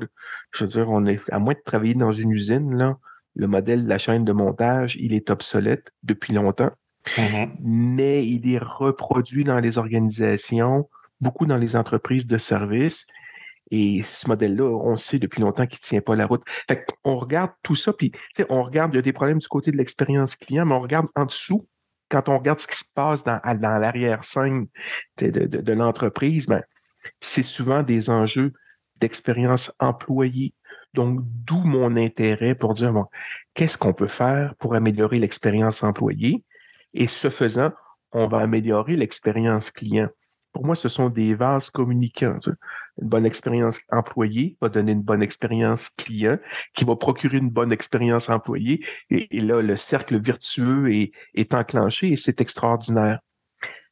Je 0.52 0.64
veux 0.64 0.70
dire, 0.70 0.90
on 0.90 1.06
est 1.06 1.20
à 1.30 1.38
moins 1.38 1.54
de 1.54 1.62
travailler 1.64 1.94
dans 1.94 2.12
une 2.12 2.30
usine, 2.30 2.74
là, 2.76 2.96
le 3.34 3.46
modèle 3.46 3.84
de 3.84 3.88
la 3.88 3.98
chaîne 3.98 4.24
de 4.24 4.32
montage, 4.32 4.96
il 4.96 5.12
est 5.12 5.30
obsolète 5.30 5.90
depuis 6.02 6.32
longtemps, 6.32 6.70
mm-hmm. 7.06 7.50
mais 7.60 8.26
il 8.26 8.50
est 8.52 8.58
reproduit 8.58 9.44
dans 9.44 9.58
les 9.58 9.78
organisations, 9.78 10.88
beaucoup 11.20 11.46
dans 11.46 11.56
les 11.56 11.76
entreprises 11.76 12.26
de 12.26 12.38
services. 12.38 13.06
Et 13.70 14.02
ce 14.02 14.28
modèle-là, 14.28 14.64
on 14.64 14.96
sait 14.96 15.18
depuis 15.18 15.40
longtemps 15.40 15.66
qu'il 15.66 15.80
ne 15.82 15.88
tient 15.88 16.00
pas 16.00 16.14
la 16.14 16.26
route. 16.26 16.42
Fait 16.68 16.86
on 17.02 17.16
regarde 17.16 17.50
tout 17.62 17.74
ça, 17.74 17.92
puis 17.92 18.12
on 18.48 18.62
regarde, 18.62 18.92
il 18.92 18.96
y 18.96 18.98
a 18.98 19.02
des 19.02 19.12
problèmes 19.12 19.38
du 19.38 19.48
côté 19.48 19.72
de 19.72 19.76
l'expérience 19.76 20.36
client, 20.36 20.66
mais 20.66 20.74
on 20.74 20.80
regarde 20.80 21.06
en 21.16 21.24
dessous, 21.24 21.66
quand 22.10 22.28
on 22.28 22.38
regarde 22.38 22.60
ce 22.60 22.66
qui 22.66 22.76
se 22.76 22.84
passe 22.94 23.24
dans, 23.24 23.40
dans 23.42 23.78
l'arrière-scène 23.78 24.68
de, 25.18 25.30
de, 25.30 25.46
de 25.46 25.72
l'entreprise, 25.72 26.46
ben, 26.46 26.62
c'est 27.20 27.42
souvent 27.42 27.82
des 27.82 28.10
enjeux 28.10 28.52
d'expérience 29.00 29.72
employée, 29.80 30.54
donc, 30.94 31.20
d'où 31.44 31.58
mon 31.58 31.96
intérêt 31.96 32.54
pour 32.54 32.74
dire, 32.74 32.92
bon, 32.92 33.06
qu'est-ce 33.54 33.76
qu'on 33.76 33.92
peut 33.92 34.08
faire 34.08 34.54
pour 34.56 34.74
améliorer 34.74 35.18
l'expérience 35.18 35.82
employée? 35.82 36.44
Et 36.94 37.08
ce 37.08 37.30
faisant, 37.30 37.72
on 38.12 38.28
va 38.28 38.38
améliorer 38.38 38.96
l'expérience 38.96 39.70
client. 39.72 40.08
Pour 40.52 40.64
moi, 40.64 40.76
ce 40.76 40.88
sont 40.88 41.08
des 41.08 41.34
vases 41.34 41.68
communicants. 41.68 42.38
Une 43.02 43.08
bonne 43.08 43.26
expérience 43.26 43.80
employée 43.90 44.56
va 44.60 44.68
donner 44.68 44.92
une 44.92 45.02
bonne 45.02 45.22
expérience 45.22 45.88
client, 45.88 46.38
qui 46.74 46.84
va 46.84 46.94
procurer 46.94 47.38
une 47.38 47.50
bonne 47.50 47.72
expérience 47.72 48.30
employée. 48.30 48.86
Et, 49.10 49.40
là, 49.40 49.60
le 49.60 49.74
cercle 49.74 50.20
vertueux 50.20 50.92
est, 50.92 51.10
est 51.34 51.52
enclenché 51.54 52.12
et 52.12 52.16
c'est 52.16 52.40
extraordinaire. 52.40 53.18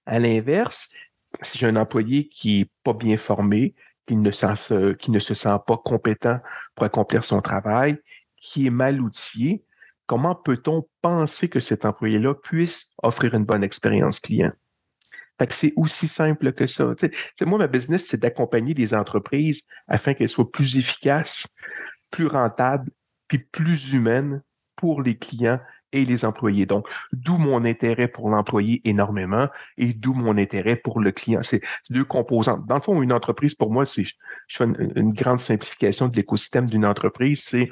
À 0.07 0.21
l'inverse, 0.21 0.89
si 1.41 1.59
j'ai 1.59 1.67
un 1.67 1.75
employé 1.75 2.29
qui 2.29 2.61
est 2.61 2.71
pas 2.85 2.93
bien 2.93 3.17
formé, 3.17 3.75
qui 4.07 4.17
ne, 4.17 4.31
se 4.31 5.35
sent 5.35 5.59
pas 5.67 5.77
compétent 5.77 6.39
pour 6.75 6.85
accomplir 6.85 7.25
son 7.25 7.41
travail, 7.41 7.99
qui 8.37 8.67
est 8.67 8.71
mal 8.71 9.01
outillé, 9.01 9.65
comment 10.07 10.35
peut-on 10.35 10.87
penser 11.01 11.49
que 11.49 11.61
cet 11.61 11.85
employé-là 11.85 12.35
puisse 12.35 12.87
offrir 13.03 13.35
une 13.35 13.45
bonne 13.45 13.65
expérience 13.65 14.21
client? 14.21 14.53
C'est 15.51 15.73
aussi 15.75 16.07
simple 16.07 16.53
que 16.53 16.69
ça. 16.69 16.95
moi, 17.41 17.59
ma 17.59 17.67
business, 17.67 18.07
c'est 18.07 18.21
d'accompagner 18.21 18.75
des 18.75 18.95
entreprises 18.95 19.63
afin 19.89 20.15
qu'elles 20.15 20.29
soient 20.29 20.51
plus 20.51 20.77
efficaces, 20.77 21.57
plus 22.13 22.29
rentables, 22.29 22.91
puis 23.27 23.39
plus 23.39 23.93
humaines 23.93 24.43
pour 24.77 25.03
les 25.03 25.17
clients 25.17 25.59
et 25.93 26.05
les 26.05 26.25
employés. 26.25 26.67
Donc, 26.67 26.87
d'où 27.13 27.37
mon 27.37 27.65
intérêt 27.65 28.09
pour 28.09 28.31
l'employé 28.31 28.81
énormément 28.85 29.49
et 29.79 29.93
d'où 29.93 30.15
mon 30.15 30.37
intérêt 30.37 30.77
pour 30.77 31.01
le 31.01 31.13
client. 31.13 31.43
C'est 31.43 31.61
deux 31.91 32.05
composantes. 32.05 32.67
Dans 32.67 32.77
le 32.77 32.81
fond, 32.81 33.03
une 33.03 33.13
entreprise, 33.13 33.55
pour 33.55 33.71
moi, 33.71 33.87
c'est, 33.87 34.05
je 34.47 34.57
fais 34.57 34.65
une, 34.65 35.13
grande 35.13 35.41
simplification 35.41 36.09
de 36.09 36.17
l'écosystème 36.17 36.67
d'une 36.67 36.87
entreprise, 36.87 37.43
c'est 37.43 37.71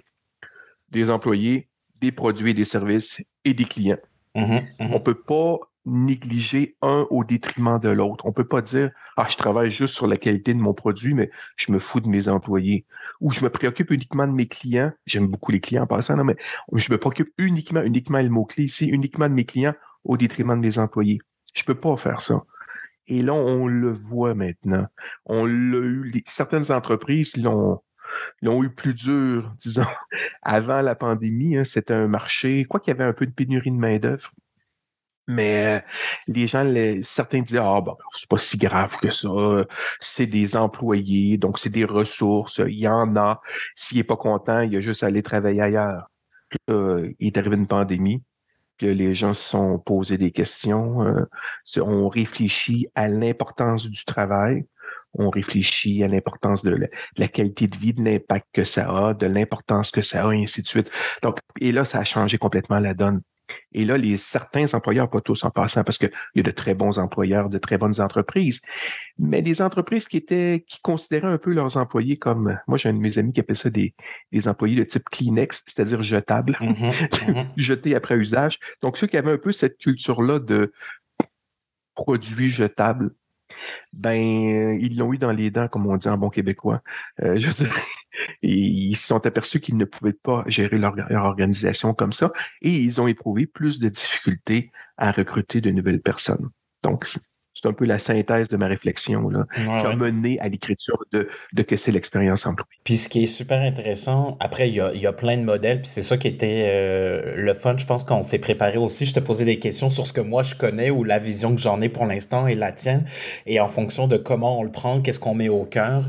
des 0.90 1.10
employés, 1.10 1.68
des 2.00 2.12
produits 2.12 2.50
et 2.50 2.54
des 2.54 2.64
services 2.64 3.22
et 3.44 3.54
des 3.54 3.64
clients. 3.64 3.98
On 4.34 4.42
mm-hmm, 4.42 4.62
ne 4.80 4.84
mm-hmm. 4.84 4.94
On 4.94 5.00
peut 5.00 5.14
pas 5.14 5.58
négliger 5.86 6.76
un 6.82 7.06
au 7.10 7.24
détriment 7.24 7.78
de 7.78 7.88
l'autre. 7.88 8.26
On 8.26 8.32
peut 8.32 8.46
pas 8.46 8.62
dire 8.62 8.90
ah 9.16 9.26
je 9.28 9.36
travaille 9.36 9.70
juste 9.70 9.94
sur 9.94 10.06
la 10.06 10.16
qualité 10.16 10.54
de 10.54 10.58
mon 10.58 10.74
produit 10.74 11.14
mais 11.14 11.30
je 11.56 11.72
me 11.72 11.78
fous 11.78 12.00
de 12.00 12.08
mes 12.08 12.28
employés 12.28 12.86
ou 13.20 13.30
je 13.32 13.42
me 13.42 13.50
préoccupe 13.50 13.90
uniquement 13.90 14.26
de 14.26 14.32
mes 14.32 14.46
clients. 14.46 14.92
J'aime 15.06 15.26
beaucoup 15.26 15.52
les 15.52 15.60
clients 15.60 15.84
en 15.84 15.86
passant 15.86 16.16
non, 16.16 16.24
mais 16.24 16.36
je 16.74 16.92
me 16.92 16.98
préoccupe 16.98 17.32
uniquement 17.38 17.82
uniquement 17.82 18.20
le 18.20 18.30
mot 18.30 18.44
clé 18.44 18.64
ici 18.64 18.86
uniquement 18.86 19.28
de 19.28 19.34
mes 19.34 19.44
clients 19.44 19.74
au 20.04 20.16
détriment 20.16 20.60
de 20.60 20.66
mes 20.66 20.78
employés. 20.78 21.18
Je 21.54 21.64
peux 21.64 21.78
pas 21.78 21.96
faire 21.96 22.20
ça. 22.20 22.42
Et 23.06 23.22
là 23.22 23.34
on 23.34 23.66
le 23.66 23.92
voit 23.92 24.34
maintenant. 24.34 24.86
On 25.26 25.46
l'a 25.46 25.78
eu 25.78 26.22
certaines 26.26 26.70
entreprises 26.70 27.36
l'ont 27.36 27.80
l'ont 28.42 28.62
eu 28.62 28.70
plus 28.70 28.94
dur, 28.94 29.52
disons, 29.58 29.86
avant 30.42 30.80
la 30.80 30.94
pandémie. 30.94 31.56
Hein, 31.56 31.64
C'était 31.64 31.94
un 31.94 32.08
marché, 32.08 32.64
quoi 32.64 32.80
qu'il 32.80 32.92
y 32.92 32.96
avait 32.96 33.04
un 33.04 33.12
peu 33.12 33.26
de 33.26 33.32
pénurie 33.32 33.70
de 33.70 33.76
main-d'œuvre, 33.76 34.32
mais 35.26 35.78
euh, 35.78 35.80
les 36.26 36.46
gens, 36.46 36.64
certains 37.02 37.42
disaient 37.42 37.58
Ah, 37.58 37.80
bon, 37.80 37.96
c'est 38.18 38.28
pas 38.28 38.38
si 38.38 38.56
grave 38.58 38.96
que 38.98 39.10
ça. 39.10 39.28
C'est 40.00 40.26
des 40.26 40.56
employés, 40.56 41.38
donc 41.38 41.58
c'est 41.58 41.70
des 41.70 41.84
ressources. 41.84 42.60
Il 42.66 42.78
y 42.78 42.88
en 42.88 43.16
a. 43.16 43.40
S'il 43.74 43.98
n'est 43.98 44.04
pas 44.04 44.16
content, 44.16 44.60
il 44.60 44.74
a 44.76 44.80
juste 44.80 45.02
à 45.02 45.06
aller 45.06 45.22
travailler 45.22 45.62
ailleurs. 45.62 46.10
Il 46.68 47.14
est 47.20 47.36
arrivé 47.38 47.56
une 47.56 47.66
pandémie. 47.66 48.22
que 48.78 48.86
les 48.86 49.14
gens 49.14 49.34
se 49.34 49.48
sont 49.50 49.78
posés 49.78 50.18
des 50.18 50.30
questions. 50.32 51.02
Euh, 51.02 51.26
on 51.78 52.08
réfléchit 52.08 52.88
à 52.94 53.08
l'importance 53.08 53.86
du 53.86 54.04
travail. 54.04 54.66
On 55.14 55.28
réfléchit 55.30 56.02
à 56.04 56.08
l'importance 56.08 56.62
de 56.64 56.88
la, 57.16 57.28
qualité 57.28 57.68
de 57.68 57.76
vie, 57.76 57.94
de 57.94 58.02
l'impact 58.02 58.46
que 58.52 58.64
ça 58.64 59.08
a, 59.08 59.14
de 59.14 59.26
l'importance 59.26 59.90
que 59.90 60.02
ça 60.02 60.26
a, 60.28 60.32
et 60.32 60.42
ainsi 60.42 60.62
de 60.62 60.68
suite. 60.68 60.90
Donc, 61.22 61.38
et 61.60 61.72
là, 61.72 61.84
ça 61.84 61.98
a 61.98 62.04
changé 62.04 62.38
complètement 62.38 62.78
la 62.78 62.94
donne. 62.94 63.22
Et 63.72 63.84
là, 63.84 63.96
les 63.96 64.16
certains 64.16 64.72
employeurs, 64.74 65.08
pas 65.10 65.20
tous 65.20 65.44
en 65.44 65.50
passant, 65.50 65.84
parce 65.84 65.98
qu'il 65.98 66.10
y 66.34 66.40
a 66.40 66.42
de 66.42 66.50
très 66.50 66.74
bons 66.74 66.98
employeurs, 66.98 67.48
de 67.48 67.58
très 67.58 67.78
bonnes 67.78 68.00
entreprises, 68.00 68.60
mais 69.18 69.42
des 69.42 69.62
entreprises 69.62 70.08
qui 70.08 70.16
étaient, 70.16 70.64
qui 70.66 70.80
considéraient 70.82 71.28
un 71.28 71.38
peu 71.38 71.52
leurs 71.52 71.76
employés 71.76 72.16
comme, 72.16 72.58
moi 72.66 72.78
j'ai 72.78 72.88
un 72.88 72.94
de 72.94 72.98
mes 72.98 73.18
amis 73.18 73.32
qui 73.32 73.40
appelle 73.40 73.56
ça 73.56 73.70
des, 73.70 73.94
des 74.32 74.48
employés 74.48 74.76
de 74.76 74.84
type 74.84 75.04
Kleenex, 75.10 75.62
c'est-à-dire 75.66 76.02
jetables, 76.02 76.56
mm-hmm, 76.60 77.08
mm-hmm. 77.10 77.46
jetés 77.56 77.94
après 77.94 78.16
usage. 78.16 78.58
Donc 78.82 78.96
ceux 78.96 79.06
qui 79.06 79.16
avaient 79.16 79.32
un 79.32 79.38
peu 79.38 79.52
cette 79.52 79.78
culture-là 79.78 80.38
de 80.38 80.72
produits 81.94 82.48
jetables, 82.48 83.12
ben 83.92 84.78
ils 84.80 84.96
l'ont 84.96 85.12
eu 85.12 85.18
dans 85.18 85.32
les 85.32 85.50
dents, 85.50 85.68
comme 85.68 85.86
on 85.86 85.96
dit 85.96 86.08
en 86.08 86.18
bon 86.18 86.30
québécois. 86.30 86.82
Euh, 87.22 87.38
je 87.38 87.48
veux 87.48 87.52
dire, 87.52 87.74
ils 88.42 88.96
se 88.96 89.06
sont 89.06 89.26
aperçus 89.26 89.60
qu'ils 89.60 89.76
ne 89.76 89.84
pouvaient 89.84 90.12
pas 90.12 90.44
gérer 90.46 90.78
leur, 90.78 90.94
organisation 91.10 91.94
comme 91.94 92.12
ça 92.12 92.32
et 92.62 92.70
ils 92.70 93.00
ont 93.00 93.08
éprouvé 93.08 93.46
plus 93.46 93.78
de 93.78 93.88
difficultés 93.88 94.70
à 94.96 95.12
recruter 95.12 95.60
de 95.60 95.70
nouvelles 95.70 96.02
personnes. 96.02 96.50
Donc, 96.82 97.06
c'est 97.60 97.68
un 97.68 97.72
peu 97.72 97.84
la 97.84 97.98
synthèse 97.98 98.48
de 98.48 98.56
ma 98.56 98.66
réflexion 98.66 99.28
là, 99.28 99.46
qui 99.54 99.86
a 99.86 99.96
mené 99.96 100.38
à 100.40 100.48
l'écriture 100.48 100.98
de, 101.12 101.28
de 101.52 101.62
que 101.62 101.76
c'est 101.76 101.92
l'expérience 101.92 102.46
employée. 102.46 102.68
Puis 102.84 102.96
ce 102.96 103.08
qui 103.08 103.24
est 103.24 103.26
super 103.26 103.60
intéressant, 103.60 104.36
après, 104.40 104.68
il 104.68 104.76
y 104.76 104.80
a, 104.80 104.92
il 104.94 105.00
y 105.00 105.06
a 105.06 105.12
plein 105.12 105.36
de 105.36 105.42
modèles, 105.42 105.82
puis 105.82 105.90
c'est 105.90 106.02
ça 106.02 106.16
qui 106.16 106.28
était 106.28 106.70
euh, 106.72 107.34
le 107.36 107.54
fun. 107.54 107.76
Je 107.76 107.86
pense 107.86 108.04
qu'on 108.04 108.22
s'est 108.22 108.38
préparé 108.38 108.78
aussi. 108.78 109.04
Je 109.06 109.14
te 109.14 109.20
posais 109.20 109.44
des 109.44 109.58
questions 109.58 109.90
sur 109.90 110.06
ce 110.06 110.12
que 110.12 110.20
moi 110.20 110.42
je 110.42 110.54
connais 110.54 110.90
ou 110.90 111.04
la 111.04 111.18
vision 111.18 111.54
que 111.54 111.60
j'en 111.60 111.80
ai 111.80 111.88
pour 111.88 112.06
l'instant 112.06 112.46
et 112.46 112.54
la 112.54 112.72
tienne. 112.72 113.04
Et 113.46 113.60
en 113.60 113.68
fonction 113.68 114.06
de 114.06 114.16
comment 114.16 114.58
on 114.58 114.62
le 114.62 114.70
prend, 114.70 115.00
qu'est-ce 115.00 115.18
qu'on 115.18 115.34
met 115.34 115.48
au 115.48 115.64
cœur 115.64 116.04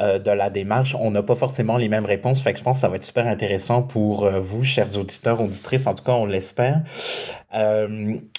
euh, 0.00 0.18
de 0.18 0.30
la 0.30 0.50
démarche, 0.50 0.94
on 0.98 1.10
n'a 1.10 1.22
pas 1.22 1.36
forcément 1.36 1.76
les 1.76 1.88
mêmes 1.88 2.06
réponses. 2.06 2.42
Fait 2.42 2.52
que 2.52 2.58
je 2.58 2.64
pense 2.64 2.78
que 2.78 2.80
ça 2.82 2.88
va 2.88 2.96
être 2.96 3.04
super 3.04 3.26
intéressant 3.26 3.82
pour 3.82 4.24
euh, 4.24 4.40
vous, 4.40 4.64
chers 4.64 4.98
auditeurs, 4.98 5.40
auditrices. 5.40 5.86
En 5.86 5.94
tout 5.94 6.04
cas, 6.04 6.12
on 6.12 6.26
l'espère. 6.26 6.82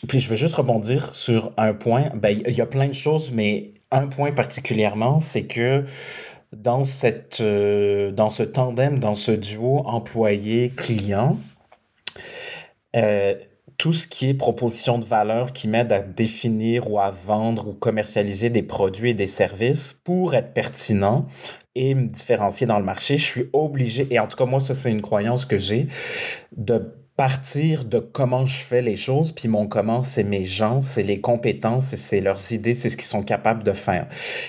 Puis 0.08 0.20
je 0.20 0.30
veux 0.30 0.36
juste 0.36 0.56
rebondir 0.56 1.08
sur 1.14 1.52
un 1.58 1.74
point. 1.74 2.10
Ben, 2.16 2.42
il 2.48 2.56
y 2.56 2.62
a 2.62 2.66
plein 2.66 2.88
de 2.88 2.94
choses, 2.94 3.32
mais 3.32 3.74
un 3.92 4.08
point 4.08 4.32
particulièrement, 4.32 5.20
c'est 5.20 5.46
que 5.46 5.86
dans, 6.52 6.84
cette, 6.84 7.40
euh, 7.42 8.12
dans 8.12 8.30
ce 8.30 8.44
tandem, 8.44 9.00
dans 9.00 9.16
ce 9.16 9.32
duo 9.32 9.84
employé-client, 9.86 11.38
euh, 12.96 13.36
tout 13.78 13.94
ce 13.94 14.08
qui 14.08 14.30
est 14.30 14.34
proposition 14.34 15.00
de 15.00 15.06
valeur 15.06 15.52
qui 15.52 15.68
m'aide 15.68 15.92
à 15.92 16.02
définir 16.02 16.92
ou 16.92 17.00
à 17.00 17.10
vendre 17.10 17.70
ou 17.70 17.74
commercialiser 17.74 18.50
des 18.50 18.62
produits 18.62 19.12
et 19.12 19.14
des 19.14 19.28
services 19.28 19.94
pour 19.94 20.36
être 20.36 20.54
pertinent 20.54 21.26
et 21.76 21.96
me 21.96 22.08
différencier 22.08 22.68
dans 22.68 22.78
le 22.78 22.86
marché, 22.86 23.18
je 23.18 23.26
suis 23.26 23.50
obligé, 23.52 24.08
et 24.12 24.20
en 24.20 24.28
tout 24.28 24.38
cas 24.38 24.46
moi 24.46 24.60
ça 24.60 24.76
c'est 24.76 24.92
une 24.92 25.02
croyance 25.02 25.46
que 25.46 25.58
j'ai, 25.58 25.88
de 26.56 26.94
partir 27.16 27.84
de 27.84 28.00
comment 28.00 28.48
je 28.48 28.58
fais 28.58 28.82
les 28.82 28.96
choses, 28.96 29.32
puis 29.32 29.48
mon 29.48 29.68
comment, 29.68 30.02
c'est 30.02 30.24
mes 30.24 30.44
gens, 30.44 30.82
c'est 30.82 31.04
les 31.04 31.22
compétences, 31.22 31.94
c'est 31.96 32.22
leurs 32.22 32.52
idées, 32.52 32.74
c'est 32.74 32.90
ce 32.90 32.98
qu'ils 32.98 33.06
sont 33.06 33.22
capables 33.22 33.64
de 33.64 33.72
faire. 33.72 34.08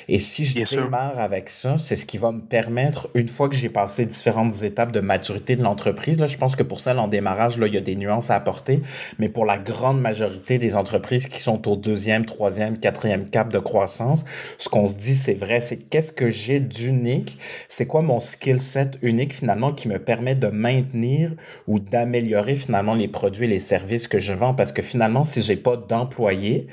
Et 0.08 0.18
si 0.18 0.46
je 0.46 0.74
démarre 0.74 1.18
avec 1.18 1.50
ça, 1.50 1.76
c'est 1.78 1.94
ce 1.94 2.06
qui 2.06 2.16
va 2.16 2.32
me 2.32 2.40
permettre, 2.40 3.10
une 3.14 3.28
fois 3.28 3.50
que 3.50 3.54
j'ai 3.54 3.68
passé 3.68 4.06
différentes 4.06 4.62
étapes 4.62 4.92
de 4.92 5.00
maturité 5.00 5.56
de 5.56 5.62
l'entreprise, 5.62 6.18
là, 6.18 6.26
je 6.26 6.38
pense 6.38 6.56
que 6.56 6.62
pour 6.62 6.80
ça, 6.80 6.96
en 6.96 7.06
démarrage, 7.06 7.58
là, 7.58 7.66
il 7.66 7.74
y 7.74 7.76
a 7.76 7.82
des 7.82 7.96
nuances 7.96 8.30
à 8.30 8.36
apporter, 8.36 8.80
mais 9.18 9.28
pour 9.28 9.44
la 9.44 9.58
grande 9.58 10.00
majorité 10.00 10.56
des 10.56 10.74
entreprises 10.74 11.26
qui 11.26 11.42
sont 11.42 11.68
au 11.68 11.76
deuxième, 11.76 12.24
troisième, 12.24 12.78
quatrième 12.78 13.28
cap 13.28 13.52
de 13.52 13.58
croissance, 13.58 14.24
ce 14.56 14.70
qu'on 14.70 14.88
se 14.88 14.96
dit, 14.96 15.16
c'est 15.16 15.34
vrai, 15.34 15.60
c'est 15.60 15.76
qu'est-ce 15.76 16.12
que 16.12 16.30
j'ai 16.30 16.60
d'unique, 16.60 17.36
c'est 17.68 17.86
quoi 17.86 18.00
mon 18.00 18.20
skill 18.20 18.58
set 18.58 18.96
unique 19.02 19.34
finalement 19.34 19.74
qui 19.74 19.88
me 19.88 19.98
permet 19.98 20.34
de 20.34 20.46
maintenir 20.46 21.32
ou 21.66 21.78
d'améliorer 21.78 22.53
finalement 22.56 22.94
les 22.94 23.08
produits 23.08 23.44
et 23.44 23.48
les 23.48 23.58
services 23.58 24.08
que 24.08 24.18
je 24.18 24.32
vends 24.32 24.54
parce 24.54 24.72
que 24.72 24.82
finalement, 24.82 25.24
si 25.24 25.42
j'ai 25.42 25.56
pas 25.56 25.76
d'employés, 25.76 26.68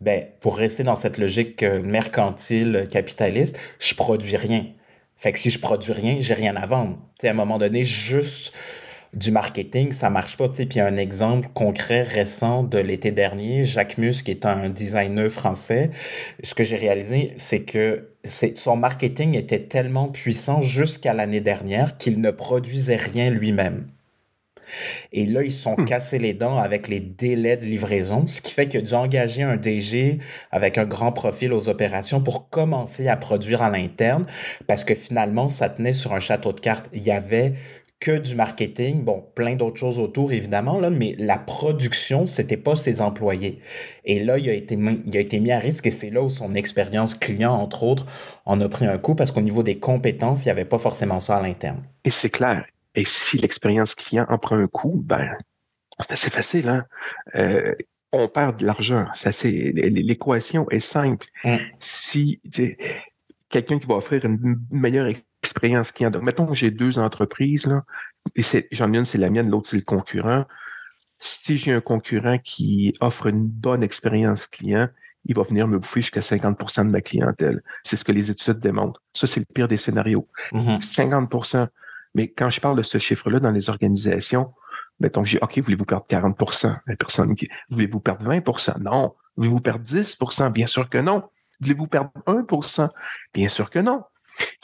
ben, 0.00 0.24
pour 0.40 0.56
rester 0.56 0.82
dans 0.82 0.96
cette 0.96 1.18
logique 1.18 1.62
euh, 1.62 1.80
mercantile, 1.80 2.88
capitaliste, 2.90 3.56
je 3.78 3.94
produis 3.94 4.36
rien. 4.36 4.66
Fait 5.16 5.32
que 5.32 5.38
si 5.38 5.50
je 5.50 5.60
produis 5.60 5.92
rien, 5.92 6.16
j'ai 6.20 6.34
rien 6.34 6.56
à 6.56 6.66
vendre. 6.66 6.98
à 7.22 7.28
un 7.28 7.32
moment 7.32 7.58
donné, 7.58 7.84
juste 7.84 8.52
du 9.14 9.30
marketing, 9.30 9.92
ça 9.92 10.10
marche 10.10 10.36
pas. 10.36 10.48
Puis 10.48 10.80
un 10.80 10.96
exemple 10.96 11.48
concret 11.54 12.02
récent 12.02 12.62
de 12.62 12.78
l'été 12.78 13.10
dernier, 13.10 13.64
Jacques 13.64 13.98
Mus, 13.98 14.22
qui 14.22 14.30
est 14.30 14.46
un 14.46 14.70
designer 14.70 15.30
français, 15.30 15.90
ce 16.42 16.54
que 16.54 16.64
j'ai 16.64 16.76
réalisé, 16.76 17.34
c'est 17.36 17.62
que 17.62 18.08
son 18.54 18.76
marketing 18.76 19.36
était 19.36 19.60
tellement 19.60 20.08
puissant 20.08 20.60
jusqu'à 20.60 21.12
l'année 21.12 21.40
dernière 21.40 21.96
qu'il 21.96 22.20
ne 22.20 22.30
produisait 22.30 22.96
rien 22.96 23.30
lui-même. 23.30 23.86
Et 25.12 25.26
là, 25.26 25.42
ils 25.42 25.52
sont 25.52 25.76
hmm. 25.76 25.84
cassés 25.84 26.18
les 26.18 26.34
dents 26.34 26.58
avec 26.58 26.88
les 26.88 27.00
délais 27.00 27.56
de 27.56 27.64
livraison, 27.64 28.26
ce 28.26 28.40
qui 28.40 28.52
fait 28.52 28.68
qu'il 28.68 28.80
a 28.80 28.82
dû 28.82 28.94
engager 28.94 29.42
un 29.42 29.56
DG 29.56 30.18
avec 30.50 30.78
un 30.78 30.86
grand 30.86 31.12
profil 31.12 31.52
aux 31.52 31.68
opérations 31.68 32.20
pour 32.20 32.48
commencer 32.48 33.08
à 33.08 33.16
produire 33.16 33.62
à 33.62 33.70
l'interne, 33.70 34.26
parce 34.66 34.84
que 34.84 34.94
finalement, 34.94 35.48
ça 35.48 35.68
tenait 35.68 35.92
sur 35.92 36.14
un 36.14 36.20
château 36.20 36.52
de 36.52 36.60
cartes. 36.60 36.88
Il 36.92 37.02
y 37.02 37.10
avait 37.10 37.54
que 38.02 38.18
du 38.18 38.34
marketing, 38.34 39.04
bon, 39.04 39.22
plein 39.36 39.54
d'autres 39.54 39.78
choses 39.78 40.00
autour, 40.00 40.32
évidemment, 40.32 40.80
là, 40.80 40.90
mais 40.90 41.14
la 41.18 41.38
production, 41.38 42.26
c'était 42.26 42.56
pas 42.56 42.74
ses 42.74 43.00
employés. 43.00 43.60
Et 44.04 44.18
là, 44.18 44.38
il 44.38 44.50
a 44.50 44.54
été, 44.54 44.76
il 45.06 45.16
a 45.16 45.20
été 45.20 45.38
mis 45.38 45.52
à 45.52 45.60
risque 45.60 45.86
et 45.86 45.92
c'est 45.92 46.10
là 46.10 46.20
où 46.20 46.28
son 46.28 46.56
expérience 46.56 47.14
client, 47.14 47.52
entre 47.52 47.84
autres, 47.84 48.06
en 48.44 48.60
a 48.60 48.68
pris 48.68 48.86
un 48.86 48.98
coup 48.98 49.14
parce 49.14 49.30
qu'au 49.30 49.40
niveau 49.40 49.62
des 49.62 49.78
compétences, 49.78 50.44
il 50.44 50.48
n'y 50.48 50.50
avait 50.50 50.64
pas 50.64 50.78
forcément 50.78 51.20
ça 51.20 51.36
à 51.36 51.42
l'interne. 51.42 51.84
Et 52.04 52.10
c'est 52.10 52.30
clair. 52.30 52.64
Et 52.94 53.04
si 53.04 53.38
l'expérience 53.38 53.94
client 53.94 54.26
en 54.28 54.38
prend 54.38 54.56
un 54.56 54.66
coup, 54.66 55.02
ben, 55.04 55.36
c'est 56.00 56.12
assez 56.12 56.30
facile. 56.30 56.68
Hein? 56.68 56.84
Euh, 57.34 57.74
on 58.12 58.28
perd 58.28 58.58
de 58.58 58.66
l'argent. 58.66 59.06
L'équation 59.42 60.68
est 60.70 60.80
simple. 60.80 61.26
Mm. 61.44 61.56
Si 61.78 62.40
quelqu'un 63.48 63.78
qui 63.78 63.86
va 63.86 63.96
offrir 63.96 64.24
une 64.24 64.60
meilleure 64.70 65.08
expérience 65.42 65.92
client, 65.92 66.10
donc 66.10 66.22
mettons 66.22 66.46
que 66.46 66.54
j'ai 66.54 66.70
deux 66.70 66.98
entreprises 66.98 67.66
là, 67.66 67.84
et 68.36 68.42
j'en 68.70 68.92
ai 68.92 68.98
une 68.98 69.04
c'est 69.04 69.18
la 69.18 69.30
mienne, 69.30 69.48
l'autre 69.48 69.68
c'est 69.68 69.76
le 69.76 69.82
concurrent. 69.82 70.44
Si 71.18 71.56
j'ai 71.56 71.72
un 71.72 71.80
concurrent 71.80 72.38
qui 72.38 72.94
offre 73.00 73.26
une 73.26 73.46
bonne 73.46 73.82
expérience 73.82 74.46
client, 74.46 74.88
il 75.24 75.36
va 75.36 75.44
venir 75.44 75.68
me 75.68 75.78
bouffer 75.78 76.00
jusqu'à 76.00 76.20
50% 76.20 76.86
de 76.86 76.90
ma 76.90 77.00
clientèle. 77.00 77.62
C'est 77.84 77.96
ce 77.96 78.04
que 78.04 78.12
les 78.12 78.30
études 78.30 78.58
démontrent. 78.58 79.00
Ça, 79.14 79.26
c'est 79.26 79.40
le 79.40 79.46
pire 79.46 79.68
des 79.68 79.76
scénarios. 79.76 80.28
50%. 80.52 81.68
Mais 82.14 82.28
quand 82.28 82.50
je 82.50 82.60
parle 82.60 82.76
de 82.76 82.82
ce 82.82 82.98
chiffre-là 82.98 83.40
dans 83.40 83.50
les 83.50 83.70
organisations, 83.70 84.52
mettons 85.00 85.22
que 85.22 85.28
j'ai, 85.28 85.38
OK, 85.40 85.58
voulez-vous 85.58 85.84
perdre 85.84 86.06
40% 86.08 86.78
La 86.86 86.96
personne 86.96 87.34
qui, 87.34 87.48
voulez-vous 87.70 88.00
perdre 88.00 88.26
20% 88.28 88.80
Non. 88.80 89.14
Voulez-vous 89.36 89.60
perdre 89.60 89.84
10% 89.84 90.52
Bien 90.52 90.66
sûr 90.66 90.90
que 90.90 90.98
non. 90.98 91.24
Voulez-vous 91.60 91.86
perdre 91.86 92.10
1% 92.26 92.90
Bien 93.34 93.48
sûr 93.48 93.70
que 93.70 93.78
non. 93.78 94.02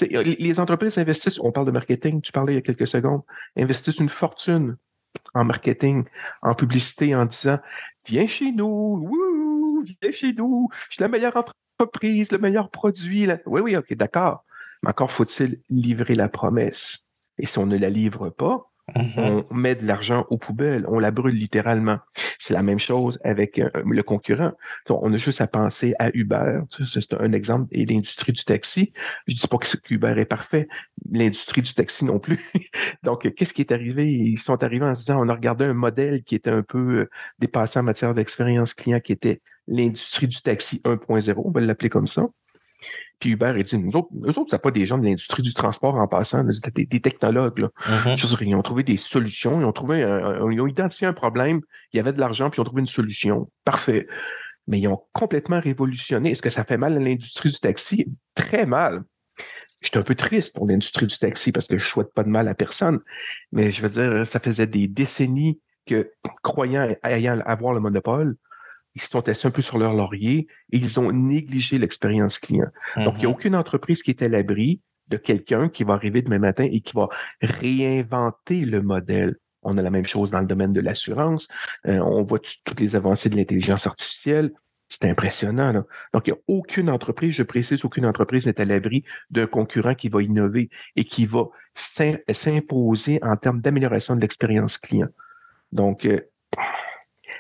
les 0.01 0.61
entreprises 0.61 0.99
investissent, 0.99 1.41
on 1.41 1.53
parle 1.53 1.67
de 1.67 1.73
marketing, 1.73 2.21
tu 2.21 2.33
parlais 2.33 2.55
il 2.55 2.57
y 2.57 2.59
a 2.59 2.63
quelques 2.63 2.87
secondes, 2.87 3.23
investissent 3.57 3.99
une 3.99 4.09
fortune 4.09 4.77
en 5.35 5.45
marketing, 5.45 6.05
en 6.43 6.55
publicité, 6.55 7.15
en 7.15 7.27
disant 7.27 7.59
Viens 8.07 8.27
chez 8.27 8.53
nous, 8.53 8.67
wouh, 8.67 9.85
viens 10.01 10.13
chez 10.13 10.33
nous, 10.33 10.69
je 10.89 10.95
suis 10.95 11.03
la 11.03 11.09
meilleure 11.09 11.37
entreprise, 11.79 12.33
le 12.33 12.39
meilleur 12.39 12.71
produit. 12.71 13.29
Oui, 13.47 13.61
oui, 13.61 13.77
OK, 13.77 13.93
d'accord. 13.95 14.45
Mais 14.83 14.91
encore 14.91 15.11
faut-il 15.11 15.61
livrer 15.69 16.15
la 16.15 16.29
promesse. 16.29 17.08
Et 17.39 17.47
si 17.47 17.59
on 17.59 17.67
ne 17.67 17.79
la 17.79 17.91
livre 17.91 18.31
pas, 18.31 18.69
Mm-hmm. 18.97 19.45
On 19.51 19.55
met 19.55 19.75
de 19.75 19.87
l'argent 19.87 20.27
aux 20.31 20.39
poubelles, 20.39 20.87
on 20.89 20.99
la 20.99 21.11
brûle 21.11 21.35
littéralement. 21.35 21.99
C'est 22.39 22.55
la 22.55 22.63
même 22.63 22.79
chose 22.79 23.19
avec 23.23 23.59
euh, 23.59 23.71
le 23.85 24.03
concurrent. 24.03 24.53
On 24.89 25.13
a 25.13 25.17
juste 25.17 25.41
à 25.41 25.47
penser 25.47 25.95
à 25.99 26.11
Uber, 26.15 26.61
c'est 26.85 27.13
un 27.15 27.33
exemple, 27.33 27.67
et 27.73 27.85
l'industrie 27.85 28.33
du 28.33 28.45
taxi. 28.45 28.93
Je 29.27 29.35
dis 29.35 29.47
pas 29.47 29.59
que 29.59 29.67
Uber 29.91 30.15
est 30.17 30.25
parfait, 30.25 30.69
l'industrie 31.11 31.63
du 31.63 31.75
taxi 31.75 32.05
non 32.05 32.19
plus. 32.19 32.51
Donc, 33.03 33.33
qu'est-ce 33.35 33.53
qui 33.53 33.63
est 33.63 33.73
arrivé? 33.73 34.11
Ils 34.11 34.39
sont 34.39 34.63
arrivés 34.63 34.87
en 34.87 34.95
se 34.95 35.01
disant, 35.01 35.21
on 35.23 35.29
a 35.29 35.35
regardé 35.35 35.65
un 35.65 35.75
modèle 35.75 36.23
qui 36.23 36.35
était 36.35 36.51
un 36.51 36.63
peu 36.63 37.01
euh, 37.01 37.11
dépassé 37.39 37.79
en 37.79 37.83
matière 37.83 38.15
d'expérience 38.15 38.75
client, 38.75 39.01
qui 39.01 39.13
était 39.13 39.41
l'industrie 39.67 40.29
du 40.29 40.41
taxi 40.41 40.81
1.0, 40.85 41.35
on 41.45 41.51
va 41.51 41.61
l'appeler 41.61 41.91
comme 41.91 42.07
ça. 42.07 42.27
Puis 43.19 43.31
Uber 43.31 43.47
a 43.47 43.63
dit, 43.63 43.79
nous 43.79 43.97
autres, 43.97 44.09
eux 44.25 44.39
autres, 44.39 44.51
c'est 44.51 44.63
pas 44.63 44.71
des 44.71 44.87
gens 44.87 44.99
de 44.99 45.05
l'industrie 45.05 45.43
du 45.43 45.53
transport 45.53 45.97
en 45.97 46.07
passant, 46.07 46.49
c'était 46.53 46.85
des, 46.85 47.01
technologues. 47.01 47.59
Là. 47.59 47.71
Mm-hmm. 47.87 48.45
ils 48.47 48.55
ont 48.55 48.63
trouvé 48.63 48.85
des 48.85 48.97
solutions, 48.97 49.61
ils 49.61 49.65
ont 49.65 49.73
trouvé, 49.73 49.99
ils 50.01 50.61
ont 50.61 50.67
identifié 50.67 51.07
un 51.07 51.13
problème, 51.13 51.61
il 51.93 51.97
y 51.97 52.01
avait 52.01 52.13
de 52.13 52.21
l'argent, 52.21 52.49
puis 52.49 52.59
ils 52.59 52.61
ont 52.61 52.65
trouvé 52.65 52.81
une 52.81 52.87
solution. 52.87 53.51
Parfait. 53.65 54.07
Mais 54.69 54.79
ils 54.79 54.87
ont 54.87 55.03
complètement 55.13 55.61
révolutionné. 55.61 56.31
Est-ce 56.31 56.43
que 56.43 56.51
ça 56.51 56.65
fait 56.65 56.77
mal 56.77 56.97
à 56.97 57.01
l'industrie 57.01 57.51
du 57.51 57.59
taxi? 57.59 58.07
Très 58.35 58.67
mal. 58.67 59.03
J'étais 59.81 59.99
un 59.99 60.03
peu 60.03 60.15
triste 60.15 60.55
pour 60.55 60.67
l'industrie 60.67 61.07
du 61.07 61.19
taxi 61.19 61.53
parce 61.53 61.67
que 61.67 61.79
je 61.79 61.87
souhaite 61.89 62.13
pas 62.13 62.25
de 62.25 62.29
mal 62.29 62.49
à 62.49 62.55
personne. 62.55 63.01
Mais 63.53 63.71
je 63.71 63.83
veux 63.83 63.89
dire, 63.89 64.27
ça 64.27 64.41
faisait 64.41 64.67
des 64.67 64.89
décennies 64.89 65.61
que, 65.87 66.13
croyant 66.43 66.95
ayant 67.03 67.41
avoir 67.41 67.73
le 67.73 67.81
monopole, 67.81 68.37
ils 68.95 69.01
se 69.01 69.09
sont 69.09 69.29
assis 69.29 69.47
un 69.47 69.51
peu 69.51 69.63
sur 69.63 69.79
leur 69.79 69.95
laurier 69.95 70.49
et 70.73 70.79
ils 70.79 70.99
ont 70.99 71.13
négligé 71.13 71.79
l'expérience 71.79 72.39
client. 72.39 72.69
Donc, 72.97 73.15
il 73.17 73.21
n'y 73.21 73.27
a 73.27 73.29
mm-hmm. 73.29 73.33
aucune 73.33 73.55
entreprise 73.55 74.03
qui 74.03 74.11
est 74.11 74.23
à 74.23 74.29
l'abri 74.29 74.81
de 75.09 75.17
quelqu'un 75.17 75.69
qui 75.69 75.85
va 75.85 75.95
arriver 75.95 76.23
demain 76.23 76.39
matin 76.39 76.67
et 76.71 76.81
qui 76.81 76.95
va 76.95 77.09
réinventer 77.41 78.65
le 78.65 78.83
modèle. 78.83 79.37
On 79.63 79.77
a 79.79 79.83
la 79.83 79.91
même 79.91 80.07
chose 80.07 80.31
dans 80.31 80.41
le 80.41 80.47
domaine 80.47 80.73
de 80.73 80.81
l'assurance. 80.81 81.49
Euh, 81.87 81.99
on 81.99 82.23
voit 82.23 82.39
toutes 82.65 82.81
les 82.81 82.97
avancées 82.97 83.29
de 83.29 83.37
l'intelligence 83.37 83.87
artificielle. 83.87 84.53
C'est 84.89 85.05
impressionnant. 85.05 85.85
Donc, 86.15 86.27
il 86.27 86.33
n'y 86.33 86.39
a 86.39 86.41
aucune 86.47 86.89
entreprise, 86.89 87.35
je 87.35 87.43
précise, 87.43 87.85
aucune 87.85 88.07
entreprise 88.07 88.47
n'est 88.47 88.61
à 88.61 88.65
l'abri 88.65 89.05
d'un 89.31 89.47
concurrent 89.47 89.95
qui 89.95 90.09
va 90.09 90.23
innover 90.23 90.71
et 90.97 91.05
qui 91.05 91.27
va 91.27 91.45
s'imposer 91.75 93.19
en 93.23 93.37
termes 93.37 93.61
d'amélioration 93.61 94.17
de 94.17 94.23
l'expérience 94.23 94.79
client. 94.79 95.09
Donc, 95.73 96.07
euh, 96.07 96.23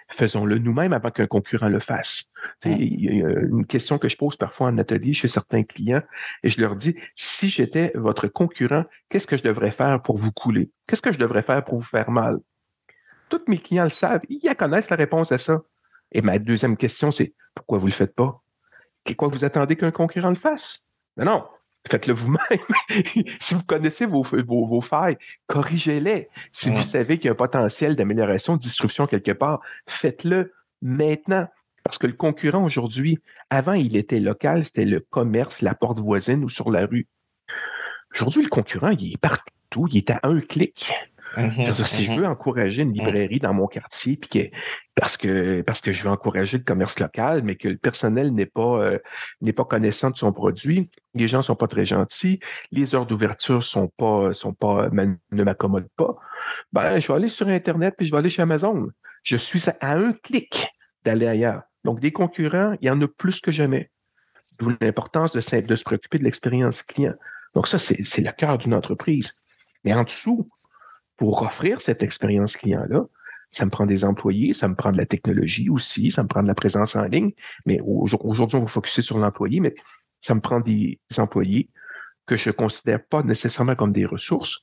faisons-le 0.08 0.58
nous-mêmes 0.58 0.92
avant 0.92 1.10
qu'un 1.10 1.26
concurrent 1.26 1.68
le 1.68 1.78
fasse. 1.78 2.24
C'est 2.62 2.72
une 2.72 3.66
question 3.66 3.98
que 3.98 4.08
je 4.08 4.16
pose 4.16 4.36
parfois 4.36 4.68
en 4.68 4.78
atelier 4.78 5.12
chez 5.12 5.28
certains 5.28 5.64
clients 5.64 6.02
et 6.42 6.48
je 6.48 6.60
leur 6.60 6.76
dis, 6.76 6.96
si 7.14 7.48
j'étais 7.48 7.92
votre 7.94 8.26
concurrent, 8.28 8.84
qu'est-ce 9.08 9.26
que 9.26 9.36
je 9.36 9.42
devrais 9.42 9.70
faire 9.70 10.02
pour 10.02 10.18
vous 10.18 10.32
couler? 10.32 10.70
Qu'est-ce 10.86 11.02
que 11.02 11.12
je 11.12 11.18
devrais 11.18 11.42
faire 11.42 11.64
pour 11.64 11.78
vous 11.78 11.84
faire 11.84 12.10
mal? 12.10 12.38
Tous 13.28 13.42
mes 13.46 13.58
clients 13.58 13.84
le 13.84 13.90
savent, 13.90 14.22
ils 14.28 14.54
connaissent 14.56 14.90
la 14.90 14.96
réponse 14.96 15.32
à 15.32 15.38
ça. 15.38 15.60
Et 16.12 16.22
ma 16.22 16.38
deuxième 16.38 16.76
question, 16.76 17.12
c'est 17.12 17.34
pourquoi 17.54 17.78
vous 17.78 17.86
ne 17.86 17.90
le 17.90 17.96
faites 17.96 18.14
pas? 18.14 18.42
Quoi 19.16 19.28
vous 19.28 19.44
attendez 19.44 19.76
qu'un 19.76 19.90
concurrent 19.90 20.30
le 20.30 20.34
fasse? 20.34 20.80
Non, 21.16 21.24
non, 21.24 21.44
Faites-le 21.88 22.14
vous-même. 22.14 22.38
si 23.40 23.54
vous 23.54 23.64
connaissez 23.64 24.06
vos, 24.06 24.22
vos, 24.22 24.80
failles, 24.80 25.16
corrigez-les. 25.46 26.28
Si 26.52 26.70
vous 26.70 26.82
savez 26.82 27.18
qu'il 27.18 27.26
y 27.26 27.28
a 27.28 27.32
un 27.32 27.36
potentiel 27.36 27.96
d'amélioration, 27.96 28.56
de 28.56 28.60
disruption 28.60 29.06
quelque 29.06 29.32
part, 29.32 29.60
faites-le 29.86 30.52
maintenant. 30.82 31.48
Parce 31.84 31.96
que 31.96 32.06
le 32.06 32.12
concurrent 32.12 32.64
aujourd'hui, 32.64 33.18
avant, 33.48 33.72
il 33.72 33.96
était 33.96 34.20
local, 34.20 34.64
c'était 34.64 34.84
le 34.84 35.00
commerce, 35.00 35.62
la 35.62 35.74
porte 35.74 36.00
voisine 36.00 36.44
ou 36.44 36.50
sur 36.50 36.70
la 36.70 36.84
rue. 36.84 37.08
Aujourd'hui, 38.14 38.42
le 38.42 38.50
concurrent, 38.50 38.90
il 38.90 39.14
est 39.14 39.16
partout, 39.16 39.86
il 39.90 39.96
est 39.96 40.10
à 40.10 40.20
un 40.24 40.40
clic. 40.40 40.92
Mhm, 41.36 41.74
si 41.84 42.04
je 42.04 42.12
mhm. 42.12 42.20
veux 42.20 42.26
encourager 42.26 42.82
une 42.82 42.92
librairie 42.92 43.38
dans 43.38 43.52
mon 43.52 43.66
quartier, 43.66 44.16
puis 44.16 44.28
que, 44.28 44.56
parce 44.94 45.16
que 45.16 45.60
parce 45.62 45.80
que 45.80 45.92
je 45.92 46.04
veux 46.04 46.10
encourager 46.10 46.58
le 46.58 46.64
commerce 46.64 46.98
local, 46.98 47.42
mais 47.42 47.56
que 47.56 47.68
le 47.68 47.76
personnel 47.76 48.32
n'est 48.32 48.46
pas 48.46 48.80
euh, 48.82 48.98
n'est 49.40 49.52
pas 49.52 49.64
connaissant 49.64 50.10
de 50.10 50.16
son 50.16 50.32
produit, 50.32 50.90
les 51.14 51.28
gens 51.28 51.42
sont 51.42 51.54
pas 51.54 51.68
très 51.68 51.84
gentils, 51.84 52.40
les 52.72 52.94
heures 52.94 53.06
d'ouverture 53.06 53.62
sont 53.62 53.88
pas 53.88 54.32
sont 54.32 54.54
pas 54.54 54.88
ne 54.90 55.44
m'accommodent 55.44 55.90
pas, 55.96 56.16
ben 56.72 56.98
je 56.98 57.08
vais 57.08 57.14
aller 57.14 57.28
sur 57.28 57.48
internet 57.48 57.94
puis 57.96 58.06
je 58.06 58.12
vais 58.12 58.18
aller 58.18 58.30
chez 58.30 58.42
Amazon. 58.42 58.88
Je 59.22 59.36
suis 59.36 59.64
à 59.80 59.92
un 59.94 60.12
clic 60.12 60.68
d'aller 61.04 61.26
ailleurs. 61.26 61.62
Donc 61.84 62.00
des 62.00 62.12
concurrents, 62.12 62.76
il 62.80 62.86
y 62.86 62.90
en 62.90 63.00
a 63.02 63.08
plus 63.08 63.40
que 63.40 63.52
jamais. 63.52 63.90
D'où 64.58 64.72
l'importance 64.80 65.32
de, 65.32 65.60
de 65.60 65.76
se 65.76 65.84
préoccuper 65.84 66.18
de 66.18 66.24
l'expérience 66.24 66.82
client. 66.82 67.14
Donc 67.54 67.68
ça 67.68 67.78
c'est 67.78 68.22
le 68.22 68.32
cœur 68.32 68.58
d'une 68.58 68.74
entreprise. 68.74 69.34
Mais 69.84 69.94
en 69.94 70.02
dessous, 70.02 70.48
pour 71.18 71.42
offrir 71.42 71.80
cette 71.82 72.02
expérience 72.02 72.56
client-là, 72.56 73.04
ça 73.50 73.64
me 73.64 73.70
prend 73.70 73.86
des 73.86 74.04
employés, 74.04 74.54
ça 74.54 74.68
me 74.68 74.74
prend 74.74 74.92
de 74.92 74.96
la 74.98 75.06
technologie 75.06 75.68
aussi, 75.68 76.10
ça 76.10 76.22
me 76.22 76.28
prend 76.28 76.42
de 76.42 76.48
la 76.48 76.54
présence 76.54 76.96
en 76.96 77.04
ligne. 77.04 77.32
Mais 77.66 77.80
aujourd'hui, 77.82 78.56
on 78.56 78.62
va 78.62 78.68
focuser 78.68 79.02
sur 79.02 79.18
l'employé, 79.18 79.60
mais 79.60 79.74
ça 80.20 80.34
me 80.34 80.40
prend 80.40 80.60
des 80.60 81.00
employés 81.16 81.70
que 82.26 82.36
je 82.36 82.50
considère 82.50 83.04
pas 83.04 83.22
nécessairement 83.22 83.74
comme 83.74 83.92
des 83.92 84.04
ressources, 84.04 84.60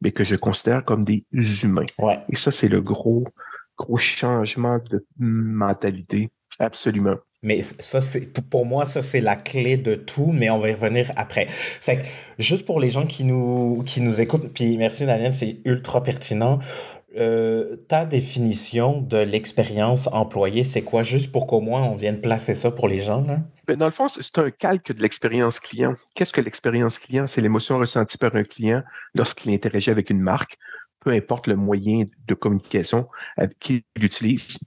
mais 0.00 0.12
que 0.12 0.24
je 0.24 0.36
considère 0.36 0.84
comme 0.84 1.04
des 1.04 1.24
humains. 1.64 1.86
Et 2.28 2.36
ça, 2.36 2.52
c'est 2.52 2.68
le 2.68 2.82
gros, 2.82 3.24
gros 3.78 3.96
changement 3.96 4.78
de 4.90 5.04
mentalité. 5.18 6.30
Absolument. 6.58 7.16
Mais 7.42 7.62
ça, 7.62 8.00
c'est 8.00 8.32
pour 8.48 8.66
moi, 8.66 8.86
ça, 8.86 9.02
c'est 9.02 9.20
la 9.20 9.36
clé 9.36 9.76
de 9.76 9.94
tout, 9.94 10.32
mais 10.32 10.50
on 10.50 10.58
va 10.58 10.70
y 10.70 10.72
revenir 10.72 11.12
après. 11.16 11.46
Fait 11.48 11.98
que, 11.98 12.02
juste 12.38 12.64
pour 12.64 12.80
les 12.80 12.90
gens 12.90 13.06
qui 13.06 13.24
nous, 13.24 13.82
qui 13.86 14.00
nous 14.00 14.20
écoutent, 14.20 14.48
puis 14.52 14.76
merci 14.76 15.06
Daniel, 15.06 15.34
c'est 15.34 15.58
ultra 15.64 16.02
pertinent. 16.02 16.58
Euh, 17.16 17.76
ta 17.88 18.04
définition 18.04 19.00
de 19.00 19.18
l'expérience 19.18 20.08
employée, 20.12 20.64
c'est 20.64 20.82
quoi? 20.82 21.02
Juste 21.02 21.32
pour 21.32 21.46
qu'au 21.46 21.60
moins 21.60 21.82
on 21.82 21.94
vienne 21.94 22.20
placer 22.20 22.54
ça 22.54 22.70
pour 22.70 22.88
les 22.88 22.98
gens. 22.98 23.22
Là? 23.22 23.38
Ben, 23.66 23.76
dans 23.76 23.86
le 23.86 23.92
fond, 23.92 24.08
c'est 24.08 24.38
un 24.38 24.50
calque 24.50 24.92
de 24.92 25.00
l'expérience 25.00 25.60
client. 25.60 25.94
Qu'est-ce 26.14 26.32
que 26.32 26.42
l'expérience 26.42 26.98
client? 26.98 27.26
C'est 27.26 27.40
l'émotion 27.40 27.78
ressentie 27.78 28.18
par 28.18 28.34
un 28.34 28.42
client 28.42 28.82
lorsqu'il 29.14 29.52
interagit 29.52 29.90
avec 29.90 30.10
une 30.10 30.20
marque, 30.20 30.58
peu 31.00 31.10
importe 31.10 31.46
le 31.46 31.56
moyen 31.56 32.04
de 32.26 32.34
communication 32.34 33.06
qu'il 33.60 33.82
utilise 33.98 34.58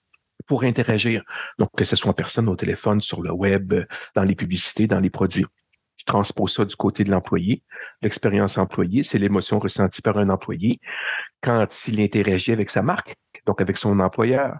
pour 0.50 0.64
interagir. 0.64 1.24
Donc, 1.60 1.70
que 1.78 1.86
ce 1.86 1.96
soit 1.96 2.10
en 2.10 2.14
personne, 2.14 2.50
au 2.50 2.56
téléphone, 2.58 3.00
sur 3.00 3.22
le 3.22 3.32
web, 3.32 3.74
dans 4.16 4.24
les 4.24 4.36
publicités, 4.36 4.88
dans 4.88 5.00
les 5.00 5.12
produits. 5.12 5.46
Je 5.96 6.06
transpose 6.06 6.54
ça 6.54 6.66
du 6.66 6.76
côté 6.76 7.04
de 7.04 7.12
l'employé. 7.12 7.64
L'expérience 8.02 8.58
employée, 8.58 9.04
c'est 9.04 9.20
l'émotion 9.20 9.60
ressentie 9.60 10.02
par 10.02 10.18
un 10.18 10.30
employé 10.30 10.80
quand 11.42 11.68
il 11.88 12.02
interagit 12.02 12.52
avec 12.52 12.70
sa 12.70 12.82
marque, 12.82 13.16
donc 13.46 13.62
avec 13.62 13.78
son 13.78 14.00
employeur. 14.00 14.58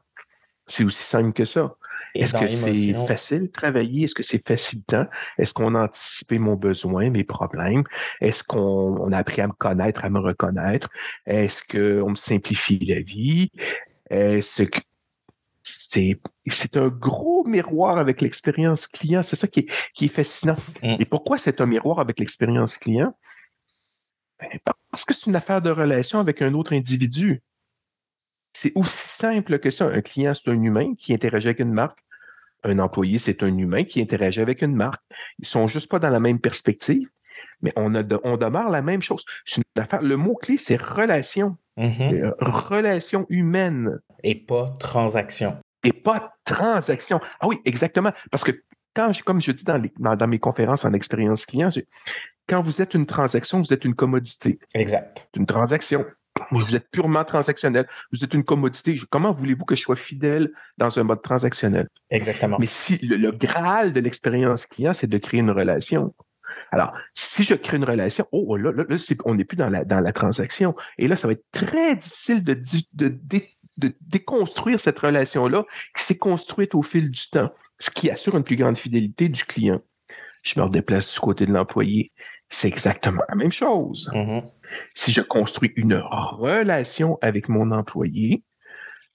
C'est 0.68 0.84
aussi 0.84 1.04
simple 1.04 1.34
que 1.34 1.46
ça. 1.46 1.76
Est-ce 2.14 2.34
que 2.34 2.48
c'est 2.48 3.08
facile 3.08 3.42
de 3.44 3.52
travailler? 3.52 4.04
Est-ce 4.04 4.16
que 4.16 4.24
c'est 4.24 4.46
facilitant? 4.48 5.06
Est-ce 5.38 5.54
qu'on 5.54 5.74
a 5.76 5.86
anticipé 5.86 6.38
mon 6.38 6.56
besoin, 6.56 7.10
mes 7.10 7.24
problèmes? 7.24 7.84
Est-ce 8.22 8.44
qu'on 8.44 9.12
a 9.12 9.18
appris 9.18 9.42
à 9.42 9.48
me 9.48 9.54
connaître, 9.54 10.06
à 10.06 10.10
me 10.10 10.20
reconnaître? 10.20 10.90
Est-ce 11.26 11.64
qu'on 11.64 12.12
me 12.12 12.16
simplifie 12.16 12.86
la 12.86 13.02
vie? 13.02 13.50
Est-ce 14.10 14.64
que 14.64 14.80
c'est 15.64 16.78
un 16.78 16.88
gros 16.88 17.44
miroir 17.44 17.98
avec 17.98 18.22
l'expérience 18.22 18.88
client. 18.88 19.22
C'est 19.22 19.36
ça 19.36 19.48
qui 19.48 19.68
est, 20.02 20.08
fascinant. 20.08 20.56
Mm. 20.82 20.96
Et 21.00 21.06
pourquoi 21.06 21.38
c'est 21.38 21.62
un 21.62 21.66
miroir 21.66 22.00
avec 22.00 22.20
l'expérience 22.20 22.78
client? 22.78 23.18
Ben, 24.40 24.50
parce 24.92 25.06
que 25.06 25.14
c'est 25.14 25.28
une 25.28 25.36
affaire 25.36 25.62
de 25.62 25.70
relation 25.70 26.20
avec 26.20 26.42
un 26.42 26.54
autre 26.54 26.74
individu. 26.74 27.42
C'est 28.54 28.72
aussi 28.76 29.08
simple 29.08 29.60
que 29.60 29.70
ça. 29.70 29.86
Un 29.86 30.02
client, 30.02 30.34
c'est 30.34 30.50
un 30.50 30.62
humain 30.62 30.96
qui 30.96 31.14
interagit 31.14 31.48
avec 31.48 31.60
une 31.60 31.74
marque. 31.74 32.00
Un 32.64 32.80
employé, 32.80 33.20
c'est 33.20 33.44
un 33.44 33.58
humain 33.58 33.84
qui 33.84 34.02
interagit 34.02 34.42
avec 34.42 34.62
une 34.62 34.76
marque. 34.76 35.04
Ils 35.40 35.48
sont 35.48 35.68
juste 35.68 35.90
pas 35.90 36.00
dans 36.00 36.10
la 36.10 36.20
même 36.20 36.40
perspective, 36.40 37.08
mais 37.62 37.74
on, 37.76 37.96
a 37.96 38.04
on 38.24 38.38
demeure 38.38 38.70
la 38.70 38.82
même 38.82 39.02
chose. 39.02 39.26
Le 40.02 40.16
mot-clé, 40.16 40.58
c'est 40.58 40.82
relation. 40.82 41.58
Mhm. 41.78 42.34
Relation 42.40 43.26
humaine. 43.30 44.00
Et 44.24 44.36
pas 44.36 44.74
transaction. 44.80 45.58
Et 45.84 45.94
pas 45.94 46.36
transaction. 46.46 47.22
Ah 47.40 47.48
oui, 47.48 47.60
exactement. 47.66 48.12
Parce 48.32 48.44
que 48.44 48.52
quand, 48.96 49.12
comme 49.24 49.40
je 49.40 49.52
dis 49.52 49.64
dans, 49.64 49.82
dans, 49.98 50.28
mes 50.28 50.40
conférences 50.40 50.84
en 50.84 50.94
expérience 50.94 51.46
client, 51.46 51.70
quand 52.48 52.62
vous 52.62 52.82
êtes 52.82 52.94
une 52.96 53.06
transaction, 53.06 53.60
vous 53.60 53.74
êtes 53.74 53.86
une 53.86 53.96
commodité. 53.96 54.60
Exact. 54.74 55.30
Une 55.36 55.46
transaction. 55.46 56.06
Vous 56.52 56.76
êtes 56.76 56.90
purement 56.90 57.24
transactionnel. 57.24 57.88
Vous 58.12 58.24
êtes 58.24 58.34
une 58.34 58.44
commodité. 58.44 58.96
Comment 59.10 59.34
voulez-vous 59.34 59.66
que 59.66 59.76
je 59.76 59.82
sois 59.82 59.96
fidèle 59.96 60.52
dans 60.78 60.98
un 60.98 61.04
mode 61.04 61.22
transactionnel? 61.22 61.88
Exactement. 62.10 62.58
Mais 62.60 62.68
si 62.68 62.98
le, 63.06 63.32
graal 63.32 63.94
de 63.94 64.00
l'expérience 64.00 64.66
client, 64.66 64.94
c'est 64.94 65.08
de 65.08 65.18
créer 65.18 65.42
une 65.42 65.52
relation. 65.52 66.14
Alors, 66.72 66.94
si 67.14 67.44
je 67.44 67.56
crée 67.56 67.78
une 67.78 67.84
relation, 67.84 68.28
oh 68.32 68.56
là, 68.56 68.72
là, 68.72 68.84
là 68.88 68.96
on 69.26 69.36
n'est 69.36 69.46
plus 69.46 69.58
dans 69.58 69.70
la, 69.70 69.86
dans 69.86 70.00
la 70.00 70.14
transaction. 70.14 70.76
Et 70.98 71.08
là, 71.08 71.16
ça 71.16 71.28
va 71.28 71.34
être 71.34 71.46
très 71.52 71.96
difficile 71.96 72.44
de, 72.44 72.54
de, 72.94 73.20
de 73.78 73.94
déconstruire 74.02 74.80
cette 74.80 75.00
relation-là 75.00 75.66
qui 75.96 76.04
s'est 76.04 76.18
construite 76.18 76.76
au 76.76 76.82
fil 76.82 77.10
du 77.10 77.30
temps, 77.30 77.52
ce 77.78 77.90
qui 77.90 78.10
assure 78.10 78.38
une 78.38 78.44
plus 78.44 78.58
grande 78.58 78.78
fidélité 78.78 79.30
du 79.30 79.44
client. 79.44 79.82
Je 80.44 80.60
me 80.60 80.66
redéplace 80.66 81.12
du 81.14 81.20
côté 81.20 81.46
de 81.46 81.52
l'employé. 81.52 82.12
C'est 82.48 82.68
exactement 82.68 83.24
la 83.30 83.36
même 83.36 83.52
chose. 83.52 84.10
Mm-hmm. 84.14 84.44
Si 84.94 85.12
je 85.12 85.22
construis 85.22 85.72
une 85.76 85.96
relation 85.96 87.18
avec 87.22 87.50
mon 87.50 87.72
employé 87.72 88.44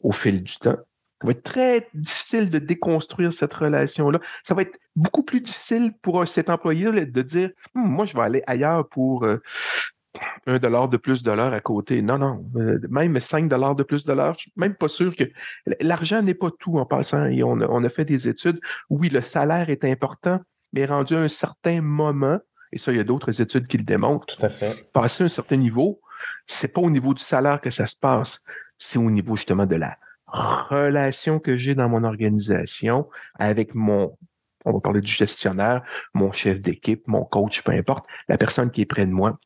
au 0.01 0.13
fil 0.13 0.43
du 0.43 0.57
temps, 0.57 0.79
ça 1.25 1.29
va 1.29 1.33
être 1.33 1.43
très 1.43 1.89
difficile 1.95 2.51
de 2.51 2.59
déconstruire 2.59 3.33
cette 3.33 3.55
relation-là. 3.55 4.21
Ça 4.43 4.53
va 4.53 4.61
être 4.61 4.79
beaucoup 4.95 5.23
plus 5.23 5.41
difficile 5.41 5.95
pour 6.03 6.29
cet 6.29 6.51
employé 6.51 6.85
de 6.85 7.23
dire 7.23 7.51
hum, 7.75 7.89
Moi, 7.89 8.05
je 8.05 8.15
vais 8.15 8.23
aller 8.23 8.43
ailleurs 8.47 8.87
pour 8.91 9.25
euh, 9.25 9.39
un 10.47 10.59
dollar 10.59 10.91
de 10.91 10.99
plus 10.99 11.23
de 11.23 11.31
l'heure 11.31 11.55
à 11.55 11.61
côté. 11.61 12.03
Non, 12.03 12.19
non. 12.19 12.45
Euh, 12.57 12.79
même 12.91 13.19
5 13.19 13.49
dollars 13.49 13.75
de 13.75 13.83
plus 13.83 14.05
de 14.05 14.13
l'heure, 14.13 14.35
je 14.35 14.41
suis 14.41 14.53
même 14.57 14.75
pas 14.75 14.89
sûr 14.89 15.17
que 15.17 15.25
l'argent 15.81 16.21
n'est 16.21 16.35
pas 16.35 16.51
tout 16.51 16.79
en 16.79 16.85
passant. 16.85 17.25
Et 17.25 17.43
on 17.43 17.59
a, 17.59 17.89
fait 17.89 18.05
des 18.05 18.29
études. 18.29 18.61
Oui, 18.91 19.09
le 19.09 19.23
salaire 19.23 19.71
est 19.71 19.85
important, 19.85 20.41
mais 20.75 20.85
rendu 20.85 21.15
à 21.15 21.21
un 21.21 21.29
certain 21.29 21.81
moment, 21.81 22.39
et 22.71 22.77
ça, 22.77 22.93
il 22.93 22.99
y 22.99 23.01
a 23.01 23.05
d'autres 23.05 23.41
études 23.41 23.67
qui 23.67 23.79
le 23.79 23.85
démontrent. 23.85 24.27
Tout 24.27 24.45
à 24.45 24.51
fait. 24.51 24.91
Passer 24.93 25.25
un 25.25 25.29
certain 25.29 25.57
niveau, 25.57 26.03
c'est 26.45 26.69
pas 26.69 26.83
au 26.83 26.91
niveau 26.91 27.15
du 27.15 27.23
salaire 27.23 27.63
que 27.63 27.71
ça 27.71 27.87
se 27.87 27.97
passe, 27.97 28.43
c'est 28.77 28.99
au 28.99 29.11
niveau 29.11 29.37
justement 29.37 29.65
de 29.65 29.77
la 29.77 29.97
relation 30.35 31.39
que 31.39 31.57
j'ai 31.57 31.75
dans 31.75 31.89
mon 31.89 32.05
organisation 32.05 33.09
avec 33.35 33.75
mon 33.75 34.17
on 34.67 34.73
va 34.73 34.81
parler 34.81 35.03
du 35.03 35.13
gestionnaire, 35.13 35.83
mon 36.15 36.33
chef 36.33 36.59
d'équipe, 36.63 37.07
mon 37.07 37.23
coach, 37.23 37.63
peu 37.63 37.73
importe, 37.73 38.07
la 38.29 38.39
personne 38.39 38.71
qui 38.71 38.81
est 38.81 38.87
près 38.87 39.05
de 39.05 39.13
moi 39.13 39.39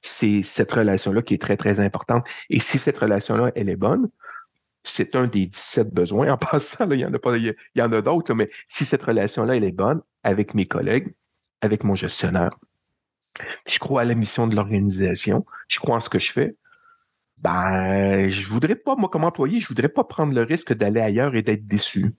c'est 0.00 0.42
cette 0.42 0.72
relation-là 0.72 1.22
qui 1.22 1.34
est 1.34 1.40
très, 1.40 1.56
très 1.56 1.80
importante. 1.80 2.24
Et 2.50 2.60
si 2.60 2.78
cette 2.78 2.98
relation-là, 2.98 3.52
elle 3.54 3.68
est 3.68 3.76
bonne, 3.76 4.08
c'est 4.82 5.16
un 5.16 5.26
des 5.26 5.46
17 5.46 5.92
besoins. 5.92 6.30
En 6.32 6.36
passant, 6.38 6.90
il 6.90 7.00
y 7.00 7.04
en 7.04 7.12
a 7.12 7.18
pas, 7.18 7.36
il 7.36 7.54
y 7.74 7.82
en 7.82 7.92
a 7.92 8.02
d'autres, 8.02 8.34
mais 8.34 8.50
si 8.66 8.84
cette 8.84 9.02
relation-là, 9.02 9.56
elle 9.56 9.64
est 9.64 9.72
bonne 9.72 10.02
avec 10.22 10.54
mes 10.54 10.66
collègues, 10.66 11.14
avec 11.60 11.84
mon 11.84 11.94
gestionnaire, 11.94 12.50
je 13.66 13.78
crois 13.78 14.02
à 14.02 14.04
la 14.04 14.14
mission 14.14 14.46
de 14.46 14.56
l'organisation, 14.56 15.44
je 15.68 15.78
crois 15.78 15.96
en 15.96 16.00
ce 16.00 16.08
que 16.08 16.18
je 16.18 16.32
fais, 16.32 16.56
ben, 17.38 18.28
je 18.28 18.48
voudrais 18.48 18.76
pas, 18.76 18.96
moi, 18.96 19.08
comme 19.08 19.24
employé, 19.24 19.60
je 19.60 19.68
voudrais 19.68 19.88
pas 19.88 20.04
prendre 20.04 20.34
le 20.34 20.42
risque 20.42 20.72
d'aller 20.72 21.00
ailleurs 21.00 21.34
et 21.34 21.42
d'être 21.42 21.66
déçu. 21.66 22.14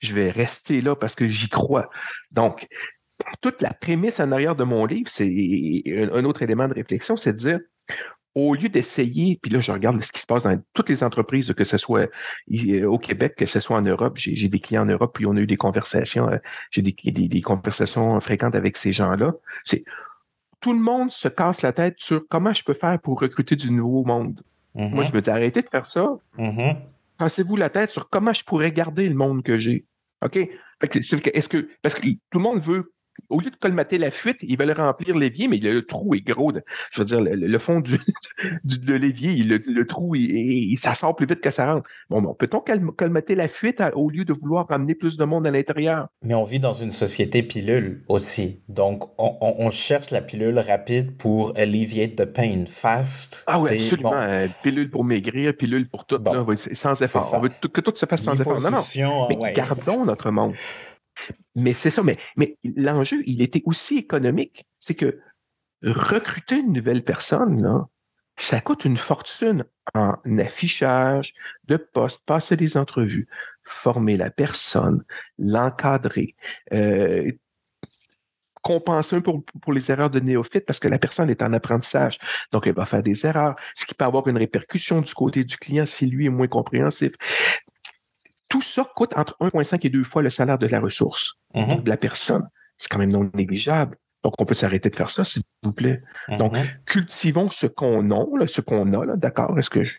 Je 0.00 0.14
vais 0.14 0.30
rester 0.30 0.80
là 0.80 0.96
parce 0.96 1.14
que 1.14 1.28
j'y 1.28 1.48
crois. 1.48 1.90
Donc, 2.30 2.66
toute 3.40 3.62
la 3.62 3.72
prémisse 3.72 4.20
en 4.20 4.32
arrière 4.32 4.56
de 4.56 4.64
mon 4.64 4.86
livre, 4.86 5.10
c'est 5.10 5.82
un 6.12 6.24
autre 6.24 6.42
élément 6.42 6.68
de 6.68 6.74
réflexion, 6.74 7.16
c'est 7.16 7.32
de 7.32 7.38
dire, 7.38 7.60
au 8.34 8.54
lieu 8.54 8.68
d'essayer, 8.68 9.38
puis 9.40 9.50
là, 9.50 9.60
je 9.60 9.70
regarde 9.70 10.00
ce 10.00 10.10
qui 10.10 10.20
se 10.20 10.26
passe 10.26 10.42
dans 10.42 10.60
toutes 10.72 10.88
les 10.88 11.04
entreprises, 11.04 11.52
que 11.52 11.64
ce 11.64 11.78
soit 11.78 12.10
au 12.84 12.98
Québec, 12.98 13.36
que 13.36 13.46
ce 13.46 13.60
soit 13.60 13.76
en 13.76 13.82
Europe, 13.82 14.14
j'ai 14.16 14.48
des 14.48 14.60
clients 14.60 14.82
en 14.82 14.86
Europe, 14.86 15.14
puis 15.14 15.26
on 15.26 15.36
a 15.36 15.40
eu 15.40 15.46
des 15.46 15.56
conversations, 15.56 16.28
euh, 16.28 16.38
j'ai 16.70 16.82
des, 16.82 17.42
conversations 17.42 18.18
fréquentes 18.20 18.56
avec 18.56 18.76
ces 18.76 18.92
gens-là. 18.92 19.34
C'est 19.64 19.84
tout 20.60 20.72
le 20.72 20.80
monde 20.80 21.10
se 21.10 21.28
casse 21.28 21.62
la 21.62 21.72
tête 21.72 21.96
sur 21.98 22.26
comment 22.28 22.52
je 22.52 22.64
peux 22.64 22.74
faire 22.74 22.98
pour 23.00 23.20
recruter 23.20 23.54
du 23.54 23.70
nouveau 23.70 24.04
monde. 24.04 24.42
Moi, 24.74 24.88
mm-hmm. 24.88 25.08
je 25.08 25.14
me 25.14 25.20
dis, 25.20 25.30
arrêtez 25.30 25.62
de 25.62 25.68
faire 25.68 25.86
ça. 25.86 26.16
Mm-hmm. 26.38 26.76
Cassez-vous 27.18 27.56
la 27.56 27.70
tête 27.70 27.90
sur 27.90 28.08
comment 28.08 28.32
je 28.32 28.44
pourrais 28.44 28.72
garder 28.72 29.08
le 29.08 29.14
monde 29.14 29.42
que 29.42 29.56
j'ai. 29.56 29.86
OK? 30.24 30.36
Est-ce 30.36 31.48
que, 31.48 31.68
parce 31.82 31.94
que 31.94 32.00
tout 32.00 32.38
le 32.38 32.40
monde 32.40 32.60
veut 32.60 32.93
au 33.30 33.40
lieu 33.40 33.50
de 33.50 33.56
colmater 33.56 33.98
la 33.98 34.10
fuite, 34.10 34.38
ils 34.42 34.58
veulent 34.58 34.72
remplir 34.72 35.16
l'évier, 35.16 35.48
mais 35.48 35.58
le, 35.58 35.84
trou 35.84 36.14
est 36.14 36.20
gros. 36.20 36.52
je 36.90 37.00
veux 37.00 37.04
dire, 37.04 37.20
le, 37.20 37.58
fond 37.58 37.80
du, 37.80 37.98
de 38.64 38.94
l'évier, 38.94 39.34
le, 39.42 39.86
trou, 39.86 40.14
il, 40.14 40.76
ça 40.78 40.94
sort 40.94 41.16
plus 41.16 41.26
vite 41.26 41.40
que 41.40 41.50
ça 41.50 41.72
rentre. 41.72 41.88
Bon, 42.10 42.22
bon 42.22 42.34
peut-on 42.34 42.60
colmater 42.60 43.34
la 43.34 43.48
fuite 43.48 43.82
au 43.94 44.10
lieu 44.10 44.24
de 44.24 44.32
vouloir 44.32 44.68
ramener 44.68 44.94
plus 44.94 45.16
de 45.16 45.24
monde 45.24 45.46
à 45.46 45.50
l'intérieur? 45.50 46.08
Mais 46.22 46.34
on 46.34 46.44
vit 46.44 46.60
dans 46.60 46.72
une 46.72 46.92
société 46.92 47.42
pilule 47.42 48.02
aussi. 48.08 48.60
Donc, 48.68 49.04
on, 49.18 49.70
cherche 49.70 50.10
la 50.10 50.20
pilule 50.20 50.58
rapide 50.58 51.16
pour 51.16 51.52
alleviate 51.56 52.16
the 52.16 52.24
pain 52.24 52.64
fast. 52.68 53.44
Ah 53.46 53.58
oui, 53.60 53.70
absolument. 53.74 54.12
Euh, 54.14 54.46
pilule 54.62 54.90
pour 54.90 55.04
maigrir, 55.04 55.56
pilule 55.56 55.88
pour 55.88 56.04
tout, 56.04 56.18
sans 56.72 57.00
effort. 57.02 57.32
On 57.34 57.40
veut 57.40 57.48
que 57.48 57.80
tout 57.80 57.92
se 57.96 58.06
fasse 58.06 58.22
sans 58.22 58.40
effort. 58.40 58.60
Non, 58.60 58.70
non. 58.70 59.28
Mais 59.28 59.52
gardons 59.52 60.04
notre 60.04 60.30
monde. 60.30 60.54
Mais 61.54 61.72
c'est 61.72 61.90
ça, 61.90 62.02
mais, 62.02 62.18
l'enjeu, 62.64 63.22
il 63.26 63.40
était 63.40 63.62
aussi 63.64 63.96
économique. 63.96 64.66
C'est 64.80 64.94
que 64.94 65.20
recruter 65.82 66.56
une 66.56 66.72
nouvelle 66.72 67.04
personne, 67.04 67.86
ça 68.36 68.60
coûte 68.60 68.84
une 68.84 68.96
fortune 68.96 69.64
en 69.94 70.16
affichage 70.38 71.32
de 71.64 71.76
poste, 71.76 72.24
passer 72.26 72.56
des 72.56 72.76
entrevues, 72.76 73.28
former 73.62 74.16
la 74.16 74.30
personne, 74.30 75.04
l'encadrer, 75.38 76.34
euh, 76.72 77.30
compenser 78.62 79.20
pour, 79.20 79.44
pour 79.62 79.72
les 79.72 79.90
erreurs 79.90 80.10
de 80.10 80.20
néophyte 80.20 80.64
parce 80.64 80.80
que 80.80 80.88
la 80.88 80.98
personne 80.98 81.30
est 81.30 81.42
en 81.42 81.52
apprentissage. 81.52 82.18
Donc, 82.50 82.66
elle 82.66 82.74
va 82.74 82.86
faire 82.86 83.02
des 83.02 83.26
erreurs, 83.26 83.54
ce 83.74 83.86
qui 83.86 83.94
peut 83.94 84.06
avoir 84.06 84.26
une 84.26 84.38
répercussion 84.38 85.02
du 85.02 85.14
côté 85.14 85.44
du 85.44 85.56
client 85.56 85.86
si 85.86 86.06
lui 86.06 86.26
est 86.26 86.30
moins 86.30 86.48
compréhensif 86.48 87.12
tout 88.48 88.62
ça 88.62 88.84
coûte 88.96 89.12
entre 89.16 89.36
1,5 89.40 89.86
et 89.86 89.90
2 89.90 90.04
fois 90.04 90.22
le 90.22 90.30
salaire 90.30 90.58
de 90.58 90.66
la 90.66 90.80
ressource, 90.80 91.34
mm-hmm. 91.54 91.82
de 91.82 91.88
la 91.88 91.96
personne. 91.96 92.48
C'est 92.78 92.88
quand 92.88 92.98
même 92.98 93.12
non 93.12 93.30
négligeable. 93.34 93.96
Donc, 94.22 94.34
on 94.38 94.46
peut 94.46 94.54
s'arrêter 94.54 94.90
de 94.90 94.96
faire 94.96 95.10
ça, 95.10 95.24
s'il 95.24 95.42
vous 95.62 95.72
plaît. 95.72 96.02
Mm-hmm. 96.28 96.36
Donc, 96.38 96.56
cultivons 96.86 97.50
ce 97.50 97.66
qu'on 97.66 98.10
a, 98.10 98.46
ce 98.46 98.60
qu'on 98.60 98.92
a, 98.94 99.16
d'accord? 99.16 99.58
Est-ce 99.58 99.70
que 99.70 99.82
je... 99.82 99.96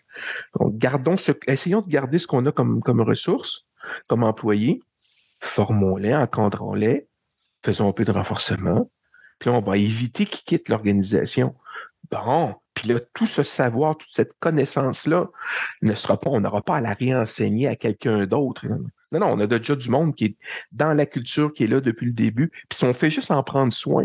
gardons 0.72 1.16
ce... 1.16 1.32
essayons 1.46 1.80
de 1.80 1.88
garder 1.88 2.18
ce 2.18 2.26
qu'on 2.26 2.44
a 2.46 2.52
comme, 2.52 2.80
comme 2.82 3.00
ressource, 3.00 3.66
comme 4.08 4.24
employé, 4.24 4.80
formons-les, 5.40 6.14
encadrons-les, 6.14 7.08
faisons 7.64 7.88
un 7.88 7.92
peu 7.92 8.04
de 8.04 8.12
renforcement, 8.12 8.90
puis 9.38 9.50
on 9.50 9.60
va 9.60 9.76
éviter 9.76 10.26
qu'ils 10.26 10.44
quittent 10.44 10.68
l'organisation. 10.68 11.54
Bon, 12.10 12.54
puis 12.76 12.88
là, 12.88 13.00
tout 13.14 13.26
ce 13.26 13.42
savoir, 13.42 13.96
toute 13.96 14.12
cette 14.12 14.34
connaissance-là 14.38 15.28
ne 15.80 15.94
sera 15.94 16.20
pas, 16.20 16.30
on 16.30 16.40
n'aura 16.40 16.60
pas 16.62 16.76
à 16.76 16.80
la 16.82 16.92
réenseigner 16.92 17.66
à 17.66 17.74
quelqu'un 17.74 18.26
d'autre. 18.26 18.66
Non, 18.66 19.20
non, 19.20 19.32
on 19.32 19.40
a 19.40 19.46
déjà 19.46 19.74
du 19.74 19.88
monde 19.88 20.14
qui 20.14 20.26
est 20.26 20.36
dans 20.72 20.92
la 20.92 21.06
culture, 21.06 21.52
qui 21.54 21.64
est 21.64 21.68
là 21.68 21.80
depuis 21.80 22.06
le 22.06 22.12
début. 22.12 22.50
Puis 22.68 22.78
si 22.78 22.84
on 22.84 22.92
fait 22.92 23.10
juste 23.10 23.30
en 23.30 23.42
prendre 23.42 23.72
soin, 23.72 24.04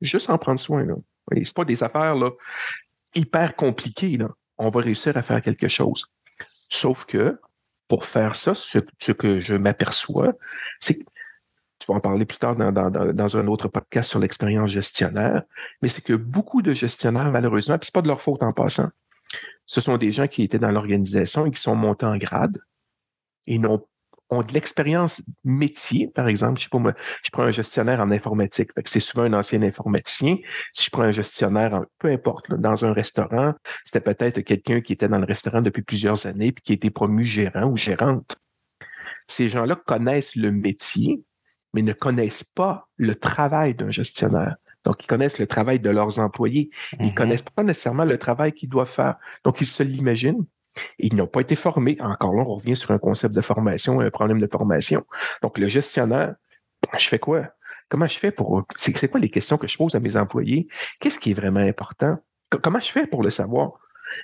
juste 0.00 0.30
en 0.30 0.38
prendre 0.38 0.60
soin, 0.60 0.84
là. 0.84 0.94
C'est 1.42 1.54
pas 1.54 1.64
des 1.64 1.82
affaires 1.82 2.14
là, 2.14 2.30
hyper 3.14 3.56
compliquées. 3.56 4.16
Là. 4.16 4.28
On 4.58 4.70
va 4.70 4.80
réussir 4.80 5.16
à 5.16 5.22
faire 5.22 5.42
quelque 5.42 5.68
chose. 5.68 6.06
Sauf 6.68 7.06
que 7.06 7.40
pour 7.88 8.04
faire 8.04 8.36
ça, 8.36 8.54
ce, 8.54 8.78
ce 9.00 9.12
que 9.12 9.40
je 9.40 9.54
m'aperçois, 9.54 10.34
c'est 10.78 10.98
que 10.98 11.04
tu 11.84 11.92
vas 11.92 11.98
en 11.98 12.00
parler 12.00 12.24
plus 12.24 12.38
tard 12.38 12.56
dans, 12.56 13.36
un 13.36 13.46
autre 13.46 13.68
podcast 13.68 14.08
sur 14.08 14.18
l'expérience 14.18 14.70
gestionnaire, 14.70 15.42
mais 15.82 15.90
c'est 15.90 16.00
que 16.00 16.14
beaucoup 16.14 16.62
de 16.62 16.72
gestionnaires, 16.72 17.30
malheureusement, 17.30 17.78
puis 17.78 17.86
c'est 17.86 17.94
pas 17.94 18.02
de 18.02 18.08
leur 18.08 18.22
faute 18.22 18.42
en 18.42 18.54
passant, 18.54 18.88
ce 19.66 19.80
sont 19.82 19.98
des 19.98 20.10
gens 20.10 20.26
qui 20.26 20.42
étaient 20.42 20.58
dans 20.58 20.70
l'organisation 20.70 21.44
et 21.44 21.50
qui 21.50 21.60
sont 21.60 21.74
montés 21.74 22.06
en 22.06 22.16
grade 22.16 22.58
et 23.46 23.58
ont, 23.58 23.86
ont 24.30 24.42
de 24.42 24.52
l'expérience 24.52 25.20
métier, 25.44 26.08
par 26.08 26.26
exemple. 26.26 26.58
Je 26.58 26.64
sais 26.64 26.70
pas 26.70 26.78
moi, 26.78 26.94
je 27.22 27.30
prends 27.30 27.42
un 27.42 27.50
gestionnaire 27.50 28.00
en 28.00 28.10
informatique, 28.10 28.70
c'est 28.86 29.00
souvent 29.00 29.24
un 29.24 29.34
ancien 29.34 29.62
informaticien. 29.62 30.38
Si 30.72 30.84
je 30.84 30.90
prends 30.90 31.02
un 31.02 31.10
gestionnaire, 31.10 31.84
peu 31.98 32.08
importe, 32.08 32.50
dans 32.50 32.86
un 32.86 32.94
restaurant, 32.94 33.52
c'était 33.84 34.00
peut-être 34.00 34.40
quelqu'un 34.40 34.80
qui 34.80 34.94
était 34.94 35.08
dans 35.08 35.18
le 35.18 35.26
restaurant 35.26 35.60
depuis 35.60 35.82
plusieurs 35.82 36.24
années 36.24 36.52
puis 36.52 36.62
qui 36.62 36.72
a 36.72 36.76
été 36.76 36.88
promu 36.88 37.26
gérant 37.26 37.66
ou 37.66 37.76
gérante. 37.76 38.38
Ces 39.26 39.48
gens-là 39.48 39.76
connaissent 39.76 40.36
le 40.36 40.50
métier, 40.50 41.22
mais 41.74 41.82
ne 41.82 41.92
connaissent 41.92 42.44
pas 42.44 42.88
le 42.96 43.14
travail 43.14 43.74
d'un 43.74 43.90
gestionnaire. 43.90 44.56
Donc, 44.84 45.02
ils 45.02 45.06
connaissent 45.06 45.38
le 45.38 45.46
travail 45.46 45.80
de 45.80 45.90
leurs 45.90 46.18
employés. 46.18 46.70
Ils 46.98 47.06
ne 47.06 47.08
mhm. 47.08 47.14
connaissent 47.14 47.42
pas 47.42 47.62
nécessairement 47.62 48.04
le 48.04 48.18
travail 48.18 48.52
qu'ils 48.52 48.68
doivent 48.68 48.90
faire. 48.90 49.16
Donc, 49.44 49.60
ils 49.60 49.66
se 49.66 49.82
l'imaginent. 49.82 50.44
Ils 50.98 51.14
n'ont 51.14 51.26
pas 51.26 51.40
été 51.40 51.56
formés. 51.56 51.96
Encore 52.00 52.34
là, 52.34 52.42
on 52.42 52.54
revient 52.54 52.76
sur 52.76 52.90
un 52.90 52.98
concept 52.98 53.34
de 53.34 53.40
formation, 53.40 54.00
un 54.00 54.10
problème 54.10 54.40
de 54.40 54.46
formation. 54.46 55.04
Donc, 55.42 55.58
le 55.58 55.66
gestionnaire, 55.66 56.34
je 56.96 57.08
fais 57.08 57.18
quoi? 57.18 57.48
Comment 57.88 58.06
je 58.06 58.18
fais 58.18 58.30
pour. 58.30 58.64
C'est 58.76 59.08
quoi 59.08 59.20
les 59.20 59.30
questions 59.30 59.56
que 59.56 59.66
je 59.66 59.76
pose 59.76 59.94
à 59.94 60.00
mes 60.00 60.16
employés? 60.16 60.68
Qu'est-ce 61.00 61.18
qui 61.18 61.30
est 61.30 61.34
vraiment 61.34 61.60
important? 61.60 62.18
Comment 62.62 62.78
je 62.78 62.90
fais 62.90 63.06
pour 63.06 63.22
le 63.22 63.30
savoir? 63.30 63.72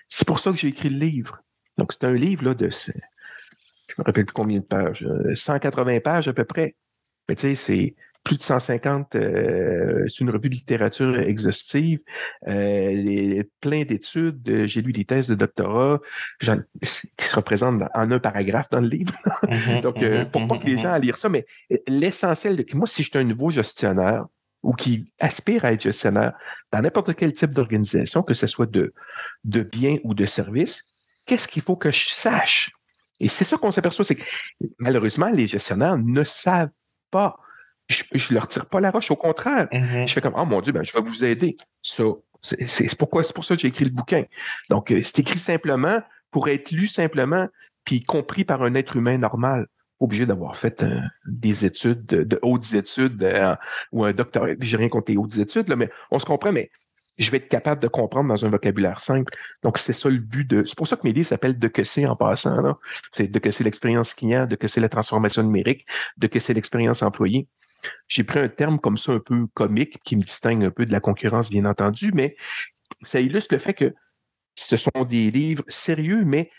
C'est 0.08 0.26
pour 0.26 0.38
ça 0.38 0.50
que 0.50 0.56
j'ai 0.56 0.68
écrit 0.68 0.90
le 0.90 0.98
livre. 0.98 1.42
Donc, 1.78 1.92
c'est 1.92 2.04
un 2.04 2.12
livre 2.12 2.44
là, 2.44 2.54
de. 2.54 2.68
Je 2.70 2.92
me 3.98 4.04
rappelle 4.04 4.26
plus 4.26 4.34
combien 4.34 4.58
de 4.58 4.64
pages. 4.64 5.06
180 5.34 5.96
euh, 5.96 6.00
pages 6.00 6.28
à 6.28 6.32
peu 6.32 6.44
près. 6.44 6.76
Mais 7.30 7.36
tu 7.36 7.42
sais, 7.42 7.54
c'est 7.54 7.94
plus 8.24 8.38
de 8.38 8.42
150, 8.42 9.14
euh, 9.14 10.04
c'est 10.08 10.18
une 10.18 10.30
revue 10.30 10.48
de 10.48 10.54
littérature 10.56 11.16
exhaustive, 11.20 12.00
euh, 12.48 13.44
plein 13.60 13.84
d'études, 13.84 14.48
euh, 14.48 14.66
j'ai 14.66 14.82
lu 14.82 14.92
des 14.92 15.04
thèses 15.04 15.28
de 15.28 15.36
doctorat 15.36 16.00
qui 16.40 16.50
se 16.84 17.36
représentent 17.36 17.84
en 17.94 18.10
un 18.10 18.18
paragraphe 18.18 18.68
dans 18.70 18.80
le 18.80 18.88
livre. 18.88 19.14
Mm-hmm, 19.44 19.80
Donc, 19.82 20.02
euh, 20.02 20.24
mm-hmm, 20.24 20.30
pour 20.32 20.48
pas 20.48 20.58
que 20.58 20.66
les 20.66 20.74
mm-hmm, 20.74 20.78
gens 20.80 20.92
à 20.92 20.98
lire 20.98 21.16
ça, 21.16 21.28
mais 21.28 21.46
l'essentiel, 21.86 22.56
de 22.56 22.66
moi, 22.74 22.88
si 22.88 23.04
je 23.04 23.10
suis 23.10 23.18
un 23.18 23.22
nouveau 23.22 23.50
gestionnaire 23.50 24.26
ou 24.64 24.72
qui 24.72 25.04
aspire 25.20 25.64
à 25.64 25.70
être 25.70 25.82
gestionnaire 25.82 26.32
dans 26.72 26.82
n'importe 26.82 27.14
quel 27.14 27.32
type 27.32 27.52
d'organisation, 27.52 28.24
que 28.24 28.34
ce 28.34 28.48
soit 28.48 28.68
de, 28.68 28.92
de 29.44 29.62
biens 29.62 29.98
ou 30.02 30.14
de 30.14 30.24
services, 30.24 30.82
qu'est-ce 31.26 31.46
qu'il 31.46 31.62
faut 31.62 31.76
que 31.76 31.92
je 31.92 32.08
sache? 32.08 32.72
Et 33.20 33.28
c'est 33.28 33.44
ça 33.44 33.56
qu'on 33.56 33.70
s'aperçoit, 33.70 34.04
c'est 34.04 34.16
que 34.16 34.24
malheureusement, 34.78 35.30
les 35.30 35.46
gestionnaires 35.46 35.96
ne 35.96 36.24
savent 36.24 36.70
pas 37.10 37.36
je 37.90 38.32
ne 38.32 38.34
leur 38.34 38.48
tire 38.48 38.66
pas 38.66 38.80
la 38.80 38.90
roche, 38.90 39.10
au 39.10 39.16
contraire. 39.16 39.66
Mm-hmm. 39.72 40.06
Je 40.06 40.12
fais 40.12 40.20
comme, 40.20 40.34
oh 40.36 40.44
mon 40.44 40.60
Dieu, 40.60 40.72
ben, 40.72 40.84
je 40.84 40.92
vais 40.92 41.00
vous 41.00 41.24
aider. 41.24 41.56
Ça, 41.82 42.04
c'est 42.40 42.96
pourquoi 42.96 43.24
c'est 43.24 43.34
pour 43.34 43.44
ça 43.44 43.54
que 43.54 43.62
j'ai 43.62 43.68
écrit 43.68 43.84
le 43.84 43.90
bouquin. 43.90 44.24
Donc, 44.68 44.90
euh, 44.90 45.02
c'est 45.02 45.18
écrit 45.18 45.38
simplement 45.38 46.00
pour 46.30 46.48
être 46.48 46.70
lu 46.70 46.86
simplement, 46.86 47.48
puis 47.84 48.02
compris 48.02 48.44
par 48.44 48.62
un 48.62 48.74
être 48.74 48.96
humain 48.96 49.18
normal 49.18 49.66
obligé 49.98 50.24
d'avoir 50.24 50.56
fait 50.56 50.82
euh, 50.82 50.98
des 51.26 51.66
études, 51.66 52.06
de, 52.06 52.38
hautes 52.40 52.72
études 52.72 53.22
euh, 53.22 53.54
ou 53.92 54.04
un 54.04 54.12
doctorat. 54.12 54.48
J'ai 54.60 54.76
rien 54.78 54.88
contre 54.88 55.10
les 55.10 55.18
hautes 55.18 55.36
études, 55.36 55.68
là, 55.68 55.76
mais 55.76 55.90
on 56.10 56.18
se 56.18 56.24
comprend, 56.24 56.52
mais 56.52 56.70
je 57.20 57.30
vais 57.30 57.36
être 57.36 57.48
capable 57.48 57.82
de 57.82 57.88
comprendre 57.88 58.28
dans 58.28 58.44
un 58.44 58.48
vocabulaire 58.48 59.00
simple. 59.00 59.32
Donc, 59.62 59.78
c'est 59.78 59.92
ça 59.92 60.08
le 60.08 60.18
but 60.18 60.48
de. 60.48 60.64
C'est 60.64 60.76
pour 60.76 60.86
ça 60.86 60.96
que 60.96 61.02
mes 61.04 61.12
livres 61.12 61.28
s'appellent 61.28 61.58
De 61.58 61.68
que 61.68 61.84
c'est 61.84 62.06
en 62.06 62.16
passant. 62.16 62.78
C'est 63.12 63.28
de 63.28 63.38
que 63.38 63.50
c'est 63.50 63.64
l'expérience 63.64 64.14
client, 64.14 64.46
de 64.46 64.56
que 64.56 64.68
c'est 64.68 64.80
la 64.80 64.88
transformation 64.88 65.42
numérique, 65.42 65.86
de 66.16 66.26
que 66.26 66.40
c'est 66.40 66.54
l'expérience 66.54 67.02
employée. 67.02 67.48
J'ai 68.08 68.24
pris 68.24 68.38
un 68.38 68.48
terme 68.48 68.78
comme 68.78 68.98
ça 68.98 69.12
un 69.12 69.20
peu 69.20 69.46
comique 69.54 69.98
qui 70.04 70.16
me 70.16 70.22
distingue 70.22 70.64
un 70.64 70.70
peu 70.70 70.86
de 70.86 70.92
la 70.92 71.00
concurrence, 71.00 71.50
bien 71.50 71.64
entendu, 71.64 72.10
mais 72.14 72.36
ça 73.02 73.20
illustre 73.20 73.54
le 73.54 73.58
fait 73.58 73.74
que 73.74 73.94
ce 74.54 74.76
sont 74.76 75.04
des 75.08 75.30
livres 75.30 75.64
sérieux, 75.68 76.24
mais 76.24 76.50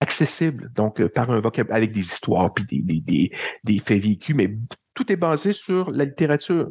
accessibles, 0.00 0.72
donc 0.74 1.00
euh, 1.00 1.08
par 1.08 1.30
un 1.30 1.40
vocabulaire 1.40 1.76
avec 1.76 1.92
des 1.92 2.00
histoires 2.00 2.52
puis 2.52 2.64
des, 2.66 3.30
des, 3.64 3.78
faits 3.78 4.02
vécus, 4.02 4.34
mais 4.34 4.56
tout 4.94 5.10
est 5.12 5.16
basé 5.16 5.52
sur 5.52 5.90
la 5.90 6.04
littérature. 6.04 6.70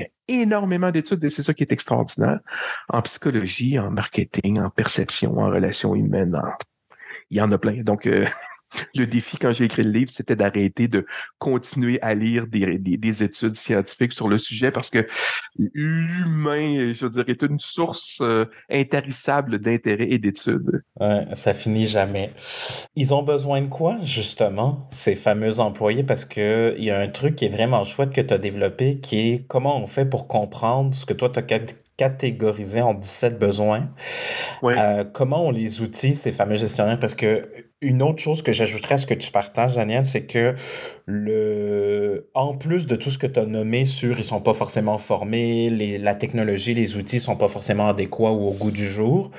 Il 0.00 0.36
y 0.36 0.38
a 0.38 0.42
énormément 0.42 0.90
d'études 0.90 1.22
et 1.24 1.30
c'est 1.30 1.42
ça 1.42 1.54
qui 1.54 1.62
est 1.62 1.72
extraordinaire 1.72 2.40
en 2.88 3.02
psychologie, 3.02 3.78
en 3.78 3.90
marketing, 3.90 4.60
en 4.60 4.70
perception, 4.70 5.38
en 5.38 5.50
relations 5.50 5.94
humaines. 5.94 6.40
Il 7.30 7.38
y 7.38 7.40
en 7.40 7.50
a 7.52 7.58
plein. 7.58 7.82
Donc, 7.82 8.06
euh, 8.06 8.26
le 8.94 9.06
défi 9.06 9.36
quand 9.36 9.50
j'ai 9.50 9.64
écrit 9.64 9.82
le 9.82 9.90
livre, 9.90 10.10
c'était 10.10 10.36
d'arrêter 10.36 10.88
de 10.88 11.06
continuer 11.38 12.00
à 12.02 12.14
lire 12.14 12.46
des, 12.46 13.22
études 13.22 13.56
scientifiques 13.56 14.12
sur 14.12 14.28
le 14.28 14.38
sujet 14.38 14.70
parce 14.70 14.90
que 14.90 15.06
l'humain, 15.58 16.92
je 16.92 17.06
dirais, 17.06 17.32
est 17.32 17.42
une 17.42 17.58
source 17.58 18.18
euh, 18.20 18.46
intarissable 18.70 19.58
d'intérêt 19.58 20.06
et 20.10 20.18
d'études. 20.18 20.82
Ouais, 21.00 21.24
ça 21.34 21.54
finit 21.54 21.86
jamais. 21.86 22.32
Ils 22.96 23.12
ont 23.12 23.22
besoin 23.22 23.62
de 23.62 23.68
quoi, 23.68 23.98
justement, 24.02 24.88
ces 24.90 25.16
fameux 25.16 25.60
employés? 25.60 26.04
Parce 26.04 26.24
qu'il 26.24 26.82
y 26.82 26.90
a 26.90 26.98
un 26.98 27.08
truc 27.08 27.36
qui 27.36 27.46
est 27.46 27.48
vraiment 27.48 27.84
chouette 27.84 28.12
que 28.12 28.20
tu 28.20 28.32
as 28.32 28.38
développé 28.38 29.00
qui 29.00 29.18
est 29.18 29.46
comment 29.46 29.76
on 29.78 29.86
fait 29.86 30.04
pour 30.04 30.28
comprendre 30.28 30.94
ce 30.94 31.06
que 31.06 31.14
toi, 31.14 31.30
tu 31.30 31.38
as 31.38 31.60
catégorisé 31.96 32.80
en 32.80 32.94
17 32.94 33.38
besoins? 33.38 33.90
Euh, 34.62 35.04
comment 35.04 35.46
on 35.46 35.50
les 35.50 35.82
outille, 35.82 36.14
ces 36.14 36.32
fameux 36.32 36.56
gestionnaires? 36.56 36.98
Parce 36.98 37.14
que 37.14 37.48
une 37.82 38.02
autre 38.02 38.18
chose 38.18 38.42
que 38.42 38.52
j'ajouterais 38.52 38.94
à 38.94 38.98
ce 38.98 39.06
que 39.06 39.14
tu 39.14 39.30
partages, 39.30 39.76
Daniel, 39.76 40.04
c'est 40.04 40.26
que 40.26 40.54
le, 41.06 42.28
en 42.34 42.54
plus 42.54 42.86
de 42.86 42.94
tout 42.94 43.10
ce 43.10 43.18
que 43.18 43.26
tu 43.26 43.40
as 43.40 43.46
nommé 43.46 43.86
sur 43.86 44.18
ils 44.18 44.24
sont 44.24 44.40
pas 44.40 44.52
forcément 44.52 44.98
formés, 44.98 45.70
les, 45.70 45.98
la 45.98 46.14
technologie, 46.14 46.74
les 46.74 46.96
outils 46.96 47.20
sont 47.20 47.36
pas 47.36 47.48
forcément 47.48 47.88
adéquats 47.88 48.32
ou 48.32 48.48
au 48.48 48.52
goût 48.52 48.70
du 48.70 48.86
jour. 48.86 49.30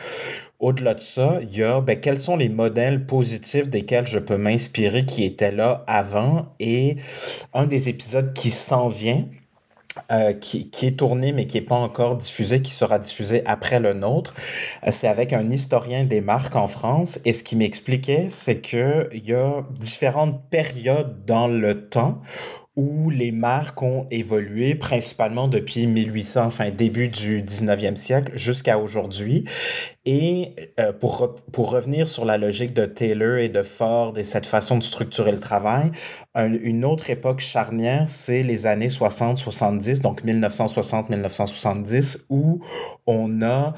Au-delà 0.60 0.94
de 0.94 1.02
ça, 1.02 1.40
il 1.42 1.58
y 1.58 1.64
a 1.64 1.82
ben, 1.82 2.00
quels 2.00 2.20
sont 2.20 2.36
les 2.36 2.50
modèles 2.50 3.06
positifs 3.06 3.70
desquels 3.70 4.06
je 4.06 4.20
peux 4.20 4.38
m'inspirer 4.38 5.06
qui 5.06 5.24
étaient 5.24 5.52
là 5.52 5.84
avant? 5.88 6.54
Et 6.60 6.98
un 7.54 7.66
des 7.66 7.90
épisodes 7.90 8.34
qui 8.34 8.52
s'en 8.52 8.88
vient, 8.88 9.26
euh, 10.12 10.32
qui, 10.32 10.70
qui, 10.70 10.88
est 10.88 10.98
tourné 10.98 11.34
mais 11.34 11.48
qui 11.48 11.58
n'est 11.58 11.66
pas 11.66 11.76
encore 11.76 12.16
diffusé, 12.16 12.62
qui 12.62 12.74
sera 12.74 12.98
diffusé 12.98 13.44
après 13.46 13.80
le 13.80 13.94
nôtre. 13.94 14.34
Euh, 14.88 14.92
c'est 14.92 15.08
avec 15.08 15.34
un 15.34 15.50
historien 15.50 16.06
des 16.06 16.22
marques 16.22 16.56
en 16.56 16.68
France 16.68 17.20
et 17.26 17.34
ce 17.34 17.44
qui 17.44 17.58
m'expliquait, 17.58 18.28
c'est 18.30 18.62
qu'il 18.62 19.10
y 19.26 19.34
a 19.34 19.64
différentes 19.80 20.50
périodes 20.50 21.26
dans 21.26 21.48
le 21.48 21.90
temps 21.90 22.22
où 22.78 23.10
les 23.10 23.32
marques 23.32 23.82
ont 23.82 24.08
évolué 24.12 24.76
principalement 24.76 25.50
depuis 25.50 25.88
1800, 25.88 26.46
enfin 26.46 26.70
début 26.70 27.10
du 27.10 27.42
19e 27.42 27.98
siècle 27.98 28.32
jusqu'à 28.36 28.80
aujourd'hui. 28.80 29.44
Et 30.06 30.56
euh, 30.80 30.94
pour, 30.94 31.36
pour 31.52 31.72
revenir 31.72 32.08
sur 32.08 32.24
la 32.24 32.38
logique 32.38 32.74
de 32.74 32.86
Taylor 32.86 33.38
et 33.38 33.50
de 33.50 33.62
Ford 33.62 34.18
et 34.18 34.24
cette 34.24 34.46
façon 34.46 34.78
de 34.78 34.84
structurer 34.84 35.32
le 35.32 35.40
travail, 35.40 35.92
une 36.36 36.86
autre 36.86 37.10
époque 37.10 37.42
charnière, 37.42 38.10
c'est 38.10 38.42
les 38.42 38.66
années 38.66 38.88
60-70, 38.88 40.00
donc 40.00 40.24
1960-1970, 40.24 42.22
où 42.30 42.62
on 43.06 43.42
a 43.42 43.74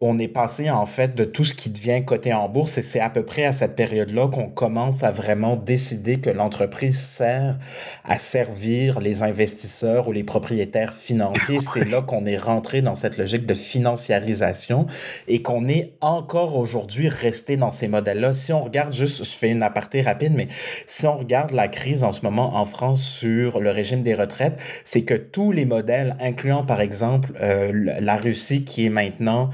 on 0.00 0.20
est 0.20 0.28
passé 0.28 0.70
en 0.70 0.86
fait 0.86 1.16
de 1.16 1.24
tout 1.24 1.42
ce 1.42 1.54
qui 1.54 1.70
devient 1.70 2.04
coté 2.04 2.32
en 2.32 2.48
bourse 2.48 2.78
et 2.78 2.82
c'est 2.82 3.00
à 3.00 3.10
peu 3.10 3.24
près 3.24 3.44
à 3.44 3.50
cette 3.50 3.74
période-là 3.74 4.28
qu'on 4.28 4.48
commence 4.48 5.02
à 5.02 5.10
vraiment 5.10 5.56
décider 5.56 6.20
que 6.20 6.30
l'entreprise 6.30 7.00
sert 7.00 7.58
à 8.04 8.16
servir 8.16 9.00
les 9.00 9.24
investisseurs 9.24 10.06
ou 10.06 10.12
les 10.12 10.22
propriétaires 10.22 10.94
financiers. 10.94 11.58
C'est 11.72 11.84
là 11.84 12.00
qu'on 12.00 12.26
est 12.26 12.36
rentré 12.36 12.80
dans 12.80 12.94
cette 12.94 13.18
logique 13.18 13.44
de 13.44 13.54
financiarisation 13.54 14.86
et 15.26 15.42
qu'on 15.42 15.66
est 15.66 15.94
encore 16.00 16.56
aujourd'hui 16.56 17.08
resté 17.08 17.56
dans 17.56 17.72
ces 17.72 17.88
modèles-là. 17.88 18.34
Si 18.34 18.52
on 18.52 18.62
regarde 18.62 18.92
juste, 18.92 19.24
je 19.24 19.36
fais 19.36 19.50
une 19.50 19.62
aparté 19.62 20.00
rapide, 20.00 20.32
mais 20.34 20.46
si 20.86 21.06
on 21.06 21.16
regarde 21.16 21.50
la 21.50 21.66
crise 21.66 22.04
en 22.04 22.12
ce 22.12 22.22
moment 22.22 22.56
en 22.56 22.64
France 22.66 23.02
sur 23.02 23.58
le 23.58 23.70
régime 23.70 24.02
des 24.02 24.14
retraites, 24.14 24.58
c'est 24.84 25.02
que 25.02 25.14
tous 25.14 25.50
les 25.50 25.64
modèles, 25.64 26.16
incluant 26.20 26.64
par 26.64 26.80
exemple 26.80 27.32
euh, 27.40 27.72
la 28.00 28.16
Russie 28.16 28.64
qui 28.64 28.86
est 28.86 28.90
maintenant 28.90 29.50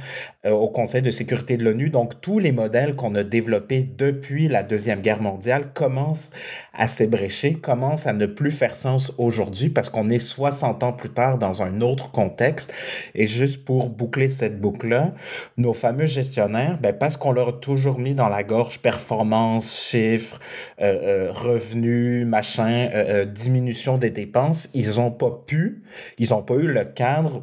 au 0.52 0.68
Conseil 0.68 1.02
de 1.02 1.10
sécurité 1.10 1.56
de 1.56 1.64
l'ONU. 1.64 1.90
Donc, 1.90 2.20
tous 2.20 2.38
les 2.38 2.52
modèles 2.52 2.96
qu'on 2.96 3.14
a 3.14 3.22
développés 3.22 3.88
depuis 3.96 4.48
la 4.48 4.62
Deuxième 4.62 5.00
Guerre 5.00 5.22
mondiale 5.22 5.72
commencent 5.72 6.30
à 6.72 6.88
s'ébrécher, 6.88 7.54
commencent 7.54 8.06
à 8.06 8.12
ne 8.12 8.26
plus 8.26 8.50
faire 8.50 8.76
sens 8.76 9.12
aujourd'hui 9.18 9.70
parce 9.70 9.88
qu'on 9.88 10.10
est 10.10 10.18
60 10.18 10.82
ans 10.82 10.92
plus 10.92 11.10
tard 11.10 11.38
dans 11.38 11.62
un 11.62 11.80
autre 11.80 12.10
contexte. 12.10 12.72
Et 13.14 13.26
juste 13.26 13.64
pour 13.64 13.88
boucler 13.88 14.28
cette 14.28 14.60
boucle-là, 14.60 15.14
nos 15.56 15.72
fameux 15.72 16.06
gestionnaires, 16.06 16.78
ben, 16.80 16.92
parce 16.92 17.16
qu'on 17.16 17.32
leur 17.32 17.48
a 17.48 17.52
toujours 17.52 17.98
mis 17.98 18.14
dans 18.14 18.28
la 18.28 18.42
gorge 18.42 18.80
performance, 18.80 19.88
chiffres, 19.88 20.40
euh, 20.80 21.28
euh, 21.28 21.32
revenus, 21.32 22.26
machin, 22.26 23.24
diminution 23.26 23.98
des 23.98 24.10
dépenses, 24.10 24.68
ils 24.74 24.96
n'ont 24.96 25.10
pas 25.10 25.30
pu, 25.46 25.82
ils 26.18 26.30
n'ont 26.30 26.42
pas 26.42 26.54
eu 26.54 26.66
le 26.66 26.84
cadre 26.84 27.42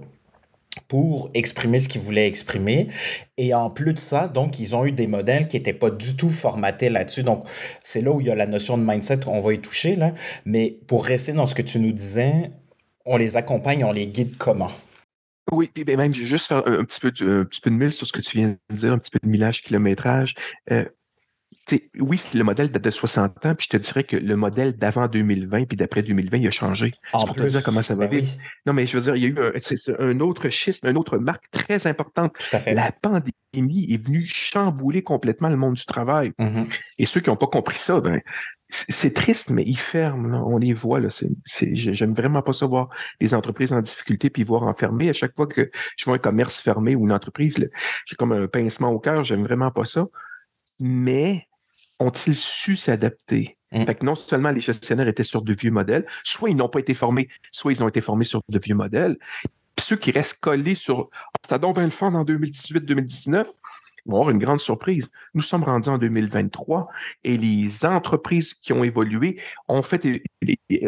pour 0.88 1.30
exprimer 1.34 1.80
ce 1.80 1.90
qu'ils 1.90 2.02
voulaient 2.02 2.28
exprimer. 2.28 2.88
Et 3.38 3.54
en 3.54 3.70
plus 3.70 3.94
de 3.94 4.00
ça, 4.00 4.28
donc, 4.28 4.60
ils 4.60 4.76
ont 4.76 4.86
eu 4.86 4.92
des 4.92 5.08
modèles 5.08 5.48
qui 5.48 5.58
n'étaient 5.58 5.74
pas 5.74 5.90
du 5.90 6.16
tout 6.16 6.30
formatés 6.30 6.90
là-dessus. 6.90 7.24
Donc, 7.24 7.46
c'est 7.84 8.02
là 8.02 8.12
où 8.12 8.22
il 8.22 8.28
y 8.28 8.30
a 8.30 8.36
la 8.36 8.48
notion 8.48 8.78
de 8.78 8.84
mindset, 8.84 9.28
on 9.28 9.40
va 9.40 9.54
y 9.54 9.60
toucher, 9.60 9.96
là. 9.96 10.14
Mais 10.46 10.78
pour 10.88 11.06
rester 11.06 11.34
dans 11.34 11.46
ce 11.46 11.56
que 11.56 11.62
tu 11.62 11.80
nous 11.80 11.92
disais, 11.92 12.52
on 13.06 13.18
les 13.18 13.36
accompagne, 13.36 13.84
on 13.84 13.92
les 13.92 14.08
guide 14.08 14.38
comment? 14.38 14.72
Oui, 15.52 15.70
puis 15.74 15.84
ben, 15.84 15.98
même 15.98 16.14
juste 16.14 16.48
faire 16.48 16.66
un, 16.66 16.86
petit 16.86 17.00
peu 17.00 17.12
de, 17.12 17.42
un 17.42 17.46
petit 17.46 17.62
peu 17.62 17.70
de 17.70 17.76
mille 17.76 17.92
sur 17.92 18.08
ce 18.08 18.14
que 18.14 18.22
tu 18.22 18.38
viens 18.38 18.56
de 18.70 18.76
dire, 18.76 18.94
un 18.94 18.98
petit 18.98 19.12
peu 19.12 19.20
de 19.22 19.28
millage, 19.28 19.64
kilométrage. 19.64 20.36
Euh, 20.72 20.86
oui, 22.00 22.22
le 22.34 22.44
modèle 22.44 22.72
date 22.72 22.84
de 22.84 22.90
60 22.90 23.46
ans, 23.46 23.56
puis 23.56 23.68
je 23.72 23.78
te 23.78 23.82
dirais 23.82 24.04
que 24.04 24.16
le 24.16 24.36
modèle 24.36 24.74
d'avant 24.74 25.08
2020 25.08 25.66
puis 25.66 25.78
d'après 25.78 26.02
2020, 26.02 26.38
il 26.38 26.48
a 26.48 26.52
changé. 26.52 26.92
C'est 27.18 27.26
pour 27.26 27.36
te 27.36 27.44
dire 27.44 27.64
comment 27.64 27.84
ça 27.84 27.96
va 27.96 28.08
ben 28.08 28.22
vite. 28.22 28.38
Non, 28.66 28.74
mais 28.74 28.86
je 28.86 28.98
veux 28.98 29.04
dire, 29.04 29.16
il 29.16 29.24
y 29.24 29.26
a 29.26 29.30
eu 29.30 29.38
un, 30.00 30.20
autre 30.20 30.50
schisme, 30.50 30.88
une 30.88 30.98
autre 30.98 31.18
marque 31.18 31.50
très 31.52 31.88
importante. 31.88 32.34
La 32.52 32.92
pandémie 32.92 33.88
est 33.90 34.04
venue 34.04 34.26
chambouler 34.26 35.04
complètement 35.04 35.50
le 35.50 35.58
monde 35.58 35.76
du 35.76 35.86
travail. 35.86 36.32
Mm-hmm. 36.40 36.74
Et 36.98 37.06
ceux 37.06 37.22
qui 37.22 37.30
n'ont 37.30 37.38
pas 37.38 37.48
compris 37.48 37.78
ça, 37.78 38.02
ben, 38.02 38.22
c'est 38.68 39.14
triste, 39.14 39.50
mais 39.50 39.64
ils 39.66 39.78
ferment. 39.78 40.48
On 40.48 40.58
les 40.58 40.74
voit. 40.74 41.00
Là. 41.00 41.10
j'aime 41.46 42.14
vraiment 42.14 42.42
pas 42.42 42.54
ça 42.54 42.66
voir 42.66 42.90
les 43.20 43.34
entreprises 43.34 43.72
en 43.72 43.82
difficulté 43.82 44.30
puis 44.30 44.44
voir 44.44 44.64
enfermer. 44.64 45.10
À 45.10 45.14
chaque 45.14 45.36
fois 45.36 45.48
que 45.48 45.70
je 45.98 46.06
vois 46.06 46.16
un 46.16 46.20
commerce 46.20 46.60
fermé 46.60 46.96
ou 46.96 47.06
une 47.06 47.12
entreprise, 47.12 47.58
j'ai 48.06 48.16
comme 48.16 48.32
un 48.32 48.48
pincement 48.48 48.90
au 48.90 49.00
cœur. 49.00 49.24
J'aime 49.24 49.44
vraiment 49.44 49.72
pas 49.72 49.86
ça 49.86 50.08
mais 50.82 51.48
ont-ils 52.02 52.36
su 52.36 52.76
s'adapter? 52.78 53.58
Mm. 53.72 53.86
Fait 53.86 53.96
que 53.96 54.06
non 54.06 54.16
seulement 54.16 54.52
les 54.52 54.60
gestionnaires 54.60 55.08
étaient 55.08 55.24
sur 55.24 55.42
de 55.42 55.54
vieux 55.54 55.72
modèles, 55.72 56.06
soit 56.24 56.50
ils 56.50 56.56
n'ont 56.58 56.70
pas 56.70 56.80
été 56.80 56.94
formés, 56.94 57.30
soit 57.52 57.72
ils 57.72 57.84
ont 57.84 57.88
été 57.88 58.02
formés 58.02 58.26
sur 58.26 58.42
de 58.50 58.60
vieux 58.60 58.76
modèles. 58.76 59.18
Puis 59.76 59.86
ceux 59.88 59.96
qui 59.96 60.12
restent 60.12 60.40
collés 60.42 60.76
sur 60.76 61.10
ça 61.48 61.58
donc 61.58 61.76
bien 61.76 61.86
le 61.86 61.90
fun 61.92 62.14
en 62.14 62.26
2018-2019 62.26 63.46
vont 64.08 64.16
avoir 64.16 64.32
une 64.32 64.40
grande 64.40 64.60
surprise. 64.60 65.10
Nous 65.36 65.42
sommes 65.44 65.64
rendus 65.64 65.90
en 65.90 65.98
2023 66.00 66.90
et 67.24 67.38
les 67.38 67.86
entreprises 67.86 68.54
qui 68.56 68.74
ont 68.74 68.84
évolué 68.84 69.40
ont 69.68 69.84
fait 69.84 70.02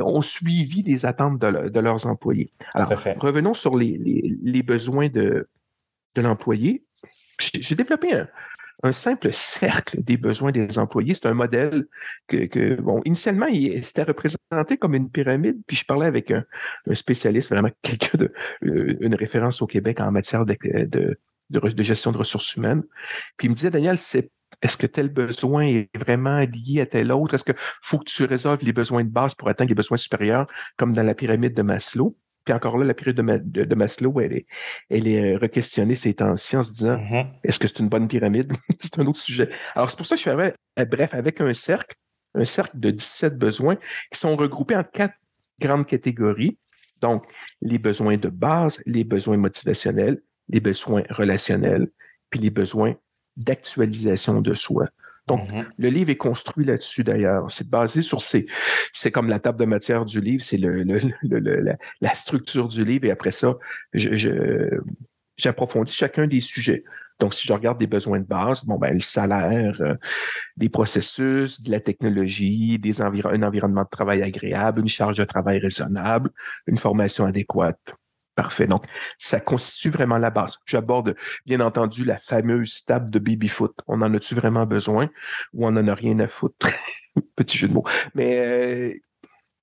ont 0.02 0.22
suivi 0.24 0.82
les 0.82 1.06
attentes 1.06 1.38
de, 1.40 1.48
le- 1.48 1.70
de 1.70 1.80
leurs 1.80 2.08
employés. 2.08 2.52
Alors, 2.74 2.90
revenons 3.20 3.54
sur 3.54 3.78
les, 3.78 3.98
les- 4.00 4.36
les 4.42 4.64
besoins 4.64 5.10
de, 5.10 5.48
de 6.16 6.22
l'employé. 6.22 6.84
J'ai 7.40 7.76
développé 7.76 8.14
un, 8.14 8.28
un 8.84 8.92
simple 8.92 9.32
cercle 9.34 10.04
des 10.04 10.18
besoins 10.18 10.52
des 10.52 10.78
employés. 10.78 11.16
C'est 11.16 11.28
un 11.28 11.34
modèle 11.34 11.86
que, 12.28 12.46
que, 12.46 12.76
bon, 12.82 13.02
initialement, 13.06 13.48
il 13.48 13.84
c'était 13.84 14.04
représenté 14.04 14.78
comme 14.80 14.94
une 14.96 15.10
pyramide, 15.10 15.58
puis 15.68 15.78
je 15.78 15.86
parlais 15.86 16.08
avec 16.08 16.32
un, 16.32 16.46
spécialiste, 16.94 17.50
vraiment 17.50 17.70
quelqu'un 17.82 18.18
de, 18.18 18.34
euh, 18.66 18.98
une 19.02 19.16
référence 19.16 19.62
au 19.62 19.68
Québec 19.68 20.00
en 20.00 20.12
matière 20.12 20.46
de, 20.46 20.56
de, 20.64 21.20
de, 21.50 21.60
re- 21.60 21.74
de 21.74 21.84
gestion 21.84 22.12
de 22.12 22.18
ressources 22.18 22.56
humaines. 22.56 22.84
Puis 23.38 23.48
il 23.48 23.52
me 23.52 23.56
disait, 23.56 23.72
Daniel, 23.72 23.98
c'est 23.98 24.32
est-ce 24.62 24.78
que 24.78 24.88
tel 24.88 25.10
besoin 25.10 25.66
est 25.66 25.90
vraiment 25.98 26.40
lié 26.40 26.82
à 26.82 26.86
tel 26.86 27.12
autre? 27.12 27.34
Est-ce 27.34 27.44
que 27.44 27.54
faut 27.82 28.00
que 28.00 28.06
tu 28.06 28.24
résolves 28.26 28.64
les 28.64 28.74
besoins 28.74 29.04
de 29.04 29.10
base 29.10 29.36
pour 29.36 29.50
atteindre 29.50 29.70
les 29.70 29.76
besoins 29.76 29.98
supérieurs, 29.98 30.48
comme 30.78 30.94
dans 30.94 31.04
la 31.04 31.16
pyramide 31.16 31.54
de 31.56 31.62
Maslow? 31.64 32.18
Puis 32.46 32.54
encore 32.54 32.78
là, 32.78 32.86
la 32.86 32.94
pyramide 32.94 33.18
de, 33.18 33.22
Ma- 33.22 33.38
de- 33.38 33.64
de 33.64 33.76
Maslow, 33.76 34.20
elle 34.20 34.34
est, 34.34 34.46
elle 34.90 35.08
est 35.08 35.36
euh, 35.36 35.38
requestionnée 35.38 35.96
ces 35.96 36.14
temps-ci 36.16 36.58
en 36.58 36.64
se 36.64 36.72
disant, 36.72 36.98
Mhm. 36.98 37.28
est-ce 37.44 37.60
que 37.60 37.68
c'est 37.68 37.80
une 37.80 37.90
bonne 37.90 38.08
pyramide? 38.08 38.52
c'est 38.80 39.00
un 39.00 39.06
autre 39.08 39.20
sujet. 39.20 39.50
Alors, 39.76 39.90
c'est 39.90 39.98
pour 39.98 40.06
ça 40.06 40.16
que 40.16 40.22
je 40.22 40.30
fais, 40.30 40.54
euh, 40.80 40.86
bref, 40.86 41.14
avec 41.14 41.40
un 41.42 41.54
cercle, 41.54 41.96
un 42.36 42.46
cercle 42.46 42.80
de 42.80 42.92
17 42.92 43.38
besoins 43.38 43.78
qui 44.12 44.20
sont 44.20 44.36
regroupés 44.36 44.76
en 44.76 44.84
quatre 44.84 45.16
grandes 45.60 45.86
catégories. 45.88 46.58
Donc, 47.02 47.26
les 47.62 47.78
besoins 47.78 48.18
de 48.18 48.30
base, 48.30 48.82
les 48.86 49.04
besoins 49.04 49.38
motivationnels, 49.38 50.22
les 50.50 50.60
besoins 50.60 51.04
relationnels, 51.10 51.90
puis 52.30 52.40
les 52.40 52.50
besoins 52.50 52.96
d'actualisation 53.38 54.42
de 54.42 54.54
soi. 54.54 54.88
Donc, 55.28 55.50
Mhm. 55.54 55.66
le 55.78 55.90
livre 55.90 56.10
est 56.10 56.18
construit 56.18 56.66
là-dessus 56.66 57.04
d'ailleurs. 57.04 57.50
C'est 57.50 57.70
basé 57.70 58.02
sur 58.02 58.22
ces. 58.22 58.46
C'est 58.92 59.12
comme 59.12 59.30
la 59.30 59.40
table 59.40 59.60
de 59.60 59.66
matière 59.66 60.06
du 60.06 60.20
livre, 60.20 60.44
c'est 60.44 60.58
le, 60.58 60.84
le- 60.84 61.00
le- 61.22 61.40
le- 61.40 61.62
la, 61.62 61.78
la 62.02 62.14
structure 62.14 62.68
du 62.68 62.84
livre. 62.84 63.06
Et 63.06 63.12
après 63.12 63.32
ça, 63.32 63.56
je, 63.94 64.14
je- 64.14 64.80
j'approfondis 65.38 65.94
chacun 65.94 66.28
des 66.28 66.42
sujets. 66.42 66.84
Donc, 67.20 67.34
si 67.36 67.48
je 67.48 67.54
regarde 67.54 67.80
des 67.80 67.88
besoins 67.88 68.20
de 68.20 68.26
base, 68.26 68.66
bon, 68.66 68.78
ben, 68.78 68.94
le 68.94 69.00
salaire, 69.00 69.80
euh, 69.82 69.96
des 70.58 70.68
processus, 70.68 71.62
de 71.62 71.72
la 71.72 71.80
technologie, 71.80 72.80
des 72.80 73.02
un 73.02 73.44
environnement 73.44 73.84
de 73.84 73.90
travail 73.90 74.24
agréable, 74.24 74.82
une 74.82 74.88
charge 74.88 75.18
de 75.18 75.24
travail 75.24 75.60
raisonnable, 75.60 76.32
une 76.68 76.78
formation 76.78 77.26
adéquate. 77.26 77.94
Parfait. 78.36 78.66
Donc, 78.66 78.86
ça 79.18 79.40
constitue 79.40 79.92
vraiment 79.92 80.18
la 80.18 80.32
base. 80.32 80.58
J'aborde, 80.66 81.16
bien 81.46 81.60
entendu, 81.60 82.04
la 82.04 82.18
fameuse 82.18 82.84
table 82.86 83.12
de 83.12 83.20
baby-foot. 83.20 83.76
On 83.88 84.02
en 84.02 84.14
a-tu 84.14 84.34
vraiment 84.34 84.66
besoin 84.66 85.10
ou 85.54 85.68
on 85.68 85.76
en 85.78 85.88
a 85.88 85.94
rien 85.94 86.20
à 86.20 86.28
foutre? 86.28 86.68
Petit 87.36 87.58
jeu 87.58 87.68
de 87.68 87.74
mots. 87.74 87.86
Mais 88.16 88.40
euh, 88.40 88.94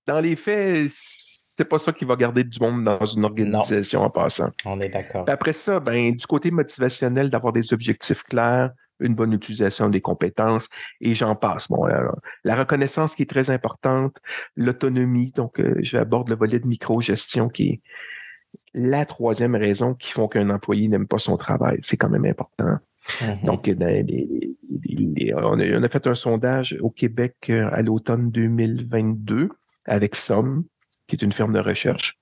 dans 0.06 0.20
les 0.20 0.36
faits, 0.36 0.88
c'est 0.88 1.64
pas 1.64 1.78
ça 1.78 1.92
qui 1.92 2.04
va 2.04 2.14
garder 2.14 2.44
du 2.44 2.60
monde 2.60 2.84
dans 2.84 3.04
une 3.04 3.24
organisation 3.24 4.02
en 4.02 4.10
passant. 4.10 4.50
On 4.64 4.80
est 4.80 4.88
d'accord. 4.88 5.24
Après 5.28 5.52
ça, 5.52 5.80
ben, 5.80 6.14
du 6.14 6.26
côté 6.26 6.50
motivationnel, 6.50 7.28
d'avoir 7.28 7.52
des 7.52 7.74
objectifs 7.74 8.22
clairs, 8.22 8.70
une 9.00 9.14
bonne 9.14 9.32
utilisation 9.32 9.88
des 9.88 10.00
compétences, 10.00 10.68
et 11.00 11.14
j'en 11.14 11.34
passe. 11.34 11.68
Bon, 11.68 11.84
alors, 11.84 12.18
la 12.44 12.54
reconnaissance 12.54 13.14
qui 13.14 13.22
est 13.22 13.30
très 13.30 13.50
importante, 13.50 14.16
l'autonomie, 14.56 15.32
donc 15.32 15.58
euh, 15.58 15.74
j'aborde 15.80 16.28
le 16.28 16.36
volet 16.36 16.60
de 16.60 16.66
micro-gestion 16.66 17.48
qui 17.48 17.68
est 17.68 17.80
la 18.74 19.04
troisième 19.04 19.54
raison 19.56 19.94
qui 19.94 20.12
font 20.12 20.28
qu'un 20.28 20.50
employé 20.50 20.88
n'aime 20.88 21.06
pas 21.08 21.18
son 21.18 21.36
travail. 21.36 21.78
C'est 21.82 21.96
quand 21.96 22.08
même 22.08 22.24
important. 22.24 22.78
Mhm. 23.20 23.44
Donc, 23.44 23.66
les- 23.66 23.74
les- 24.02 24.56
les- 24.84 25.34
on, 25.34 25.58
a, 25.58 25.78
on 25.78 25.82
a 25.82 25.88
fait 25.88 26.06
un 26.06 26.14
sondage 26.14 26.76
au 26.80 26.90
Québec 26.90 27.34
euh, 27.50 27.68
à 27.72 27.82
l'automne 27.82 28.30
2022 28.30 29.48
avec 29.86 30.14
Somme, 30.14 30.64
qui 31.08 31.16
est 31.16 31.22
une 31.22 31.32
firme 31.32 31.52
de 31.52 31.58
recherche. 31.58 32.18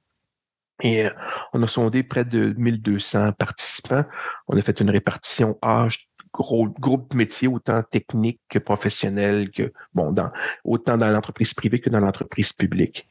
Et 0.82 1.06
euh, 1.06 1.10
on 1.52 1.62
a 1.62 1.66
sondé 1.66 2.02
près 2.02 2.24
de 2.24 2.54
1200 2.56 3.32
participants. 3.32 4.04
On 4.46 4.56
a 4.56 4.62
fait 4.62 4.80
une 4.80 4.90
répartition 4.90 5.58
âge, 5.62 6.08
gros, 6.32 6.68
groupe 6.68 7.12
métier, 7.14 7.48
autant 7.48 7.82
technique 7.82 8.40
que 8.48 8.58
professionnel, 8.58 9.50
que 9.50 9.72
bon, 9.92 10.12
dans, 10.12 10.30
autant 10.64 10.96
dans 10.96 11.10
l'entreprise 11.10 11.52
privée 11.52 11.80
que 11.80 11.90
dans 11.90 12.00
l'entreprise 12.00 12.52
publique. 12.52 13.08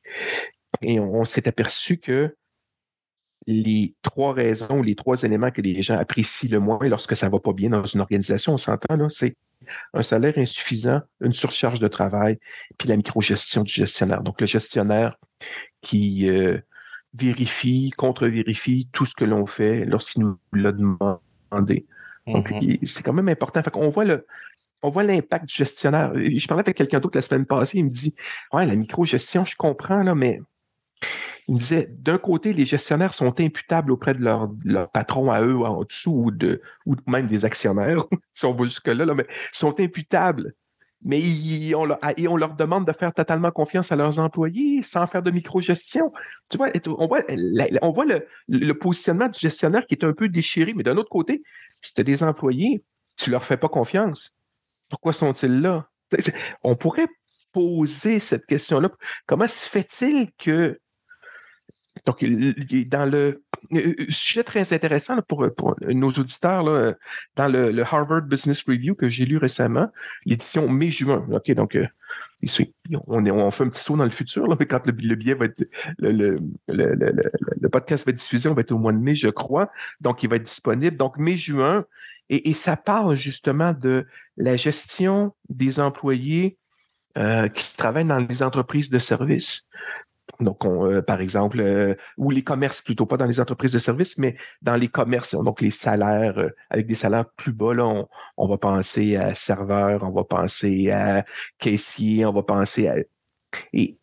Et 0.81 0.99
on, 0.99 1.13
on 1.13 1.25
s'est 1.25 1.47
aperçu 1.47 1.97
que 1.97 2.35
les 3.47 3.95
trois 4.01 4.33
raisons, 4.33 4.81
les 4.81 4.95
trois 4.95 5.23
éléments 5.23 5.51
que 5.51 5.61
les 5.61 5.81
gens 5.81 5.97
apprécient 5.97 6.49
le 6.51 6.59
moins 6.59 6.85
lorsque 6.87 7.15
ça 7.15 7.29
va 7.29 7.39
pas 7.39 7.53
bien 7.53 7.69
dans 7.69 7.85
une 7.85 8.01
organisation, 8.01 8.53
on 8.53 8.57
s'entend 8.57 8.95
là, 8.97 9.07
c'est 9.09 9.35
un 9.93 10.01
salaire 10.01 10.37
insuffisant, 10.37 11.01
une 11.21 11.33
surcharge 11.33 11.79
de 11.79 11.87
travail, 11.87 12.37
puis 12.77 12.89
la 12.89 12.97
microgestion 12.97 13.63
du 13.63 13.73
gestionnaire. 13.73 14.21
Donc 14.21 14.41
le 14.41 14.47
gestionnaire 14.47 15.17
qui 15.81 16.29
euh, 16.29 16.59
vérifie, 17.13 17.91
contre-vérifie 17.97 18.89
tout 18.91 19.05
ce 19.05 19.15
que 19.15 19.25
l'on 19.25 19.45
fait 19.45 19.85
lorsqu'il 19.85 20.23
nous 20.23 20.37
l'a 20.51 20.73
demandé. 20.73 21.85
Donc 22.27 22.51
Mhm. 22.51 22.79
c'est 22.83 23.03
quand 23.03 23.13
même 23.13 23.29
important. 23.29 23.63
Fait 23.63 23.71
qu'on 23.71 23.89
voit 23.89 24.05
le 24.05 24.27
on 24.83 24.89
voit 24.89 25.03
l'impact 25.03 25.45
du 25.45 25.55
gestionnaire. 25.55 26.11
Je 26.15 26.47
parlais 26.47 26.61
avec 26.61 26.77
quelqu'un 26.77 26.99
d'autre 26.99 27.17
la 27.17 27.21
semaine 27.21 27.45
passée, 27.45 27.79
il 27.79 27.85
me 27.85 27.89
dit 27.89 28.13
Ouais, 28.51 28.65
la 28.65 28.75
microgestion, 28.75 29.43
je 29.45 29.55
comprends, 29.55 30.03
là, 30.03 30.13
mais 30.13 30.39
il 31.47 31.55
me 31.55 31.59
disait, 31.59 31.87
d'un 31.89 32.17
côté, 32.17 32.51
les 32.51 32.65
gestionnaires 32.65 33.13
sont 33.13 33.39
imputables 33.39 33.91
auprès 33.91 34.13
de 34.13 34.21
leur, 34.21 34.49
patron 34.91 35.31
à 35.31 35.41
eux 35.41 35.59
en 35.59 35.83
dessous 35.83 36.31
ou, 36.85 36.95
même 37.07 37.27
des 37.27 37.45
actionnaires, 37.45 38.05
si 38.33 38.45
on 38.45 38.53
va 38.53 38.65
jusque-là, 38.65 39.05
là, 39.05 39.13
mais 39.13 39.25
sont 39.53 39.79
imputables. 39.79 40.53
Mais 41.03 41.21
on, 41.75 41.85
leur, 41.85 41.99
et 42.17 42.27
on 42.27 42.35
leur 42.35 42.55
demande 42.55 42.85
de 42.85 42.91
faire 42.91 43.13
totalement 43.13 43.51
confiance 43.51 43.91
à 43.91 43.95
leurs 43.95 44.19
employés 44.19 44.81
sans 44.81 45.05
faire 45.05 45.21
de 45.21 45.29
microgestion. 45.29 46.11
Tu 46.49 46.57
vois, 46.57 46.69
on 46.87 47.07
voit, 47.07 47.23
le, 48.47 48.73
positionnement 48.73 49.29
du 49.29 49.39
gestionnaire 49.39 49.85
qui 49.85 49.93
est 49.93 50.03
un 50.03 50.13
peu 50.13 50.27
déchiré, 50.27 50.73
mais 50.73 50.83
d'un 50.83 50.97
autre 50.97 51.09
côté, 51.09 51.43
si 51.81 51.93
tu 51.93 52.01
as 52.01 52.03
des 52.03 52.23
employés, 52.23 52.83
tu 53.15 53.29
leur 53.29 53.45
fais 53.45 53.57
pas 53.57 53.69
confiance. 53.69 54.33
Pourquoi 54.89 55.13
sont-ils 55.13 55.61
là? 55.61 55.87
On 56.63 56.75
pourrait 56.75 57.07
poser 57.53 58.19
cette 58.19 58.45
question-là. 58.47 58.89
Comment 59.27 59.47
se 59.47 59.69
fait-il 59.69 60.31
que 60.39 60.79
donc, 62.07 62.23
dans 62.23 63.05
le 63.05 63.43
euh, 63.73 63.93
sujet 64.07 64.45
très 64.45 64.71
intéressant 64.71 65.21
pour, 65.27 65.45
nos 65.81 66.09
auditeurs, 66.09 66.63
dans 67.35 67.51
le, 67.51 67.83
Harvard 67.83 68.21
Business 68.21 68.63
Review 68.65 68.95
que 68.95 69.09
j'ai 69.09 69.25
lu 69.25 69.35
récemment, 69.35 69.89
l'édition 70.25 70.69
mai-juin. 70.69 71.27
OK, 71.29 71.51
donc 71.51 71.75
euh, 71.75 71.85
on, 73.07 73.51
fait 73.51 73.63
un 73.65 73.67
petit 73.67 73.83
saut 73.83 73.97
dans 73.97 74.05
le 74.05 74.09
futur, 74.09 74.47
mais 74.59 74.65
quand 74.65 74.87
le, 74.87 74.93
le 74.93 75.15
billet 75.15 75.33
va 75.33 75.45
être 75.45 75.65
le, 75.99 76.37
podcast 77.69 78.05
va 78.05 78.11
être 78.11 78.19
diffusé, 78.19 78.47
on 78.47 78.53
va 78.53 78.61
être 78.61 78.71
au 78.71 78.77
mois 78.77 78.93
de 78.93 78.99
mai, 78.99 79.13
je 79.13 79.27
crois. 79.27 79.69
Donc, 79.99 80.23
il 80.23 80.29
va 80.29 80.37
être 80.37 80.43
disponible. 80.43 80.95
Donc, 80.95 81.17
mai-juin. 81.17 81.83
Et, 82.29 82.53
ça 82.53 82.77
parle 82.77 83.17
justement 83.17 83.73
de 83.73 84.05
la 84.37 84.55
gestion 84.55 85.33
des 85.49 85.81
employés 85.81 86.57
euh, 87.17 87.49
qui 87.49 87.75
travaillent 87.75 88.05
dans 88.05 88.25
les 88.25 88.43
entreprises 88.43 88.89
de 88.89 88.99
services. 88.99 89.63
Donc, 90.39 90.65
on, 90.65 90.85
euh, 90.85 91.01
par 91.01 91.21
exemple, 91.21 91.59
euh, 91.59 91.95
ou 92.17 92.29
les 92.29 92.43
commerces, 92.43 92.81
plutôt 92.81 93.05
pas 93.05 93.17
dans 93.17 93.25
les 93.25 93.39
entreprises 93.39 93.71
de 93.71 93.79
services, 93.79 94.17
mais 94.17 94.35
dans 94.61 94.75
les 94.75 94.87
commerces, 94.87 95.35
donc 95.35 95.61
les 95.61 95.71
salaires, 95.71 96.37
euh, 96.37 96.49
avec 96.69 96.87
des 96.87 96.95
salaires 96.95 97.29
plus 97.35 97.53
bas, 97.53 97.73
là, 97.73 97.87
on, 97.87 98.07
on, 98.37 98.47
va 98.47 98.57
penser 98.57 99.15
à 99.15 99.33
serveur, 99.33 100.03
on 100.03 100.11
va 100.11 100.23
penser 100.23 100.91
à 100.91 101.25
caissier, 101.57 102.25
on 102.25 102.33
va 102.33 102.43
penser 102.43 102.87
à... 102.87 102.95
Et, 103.73 103.97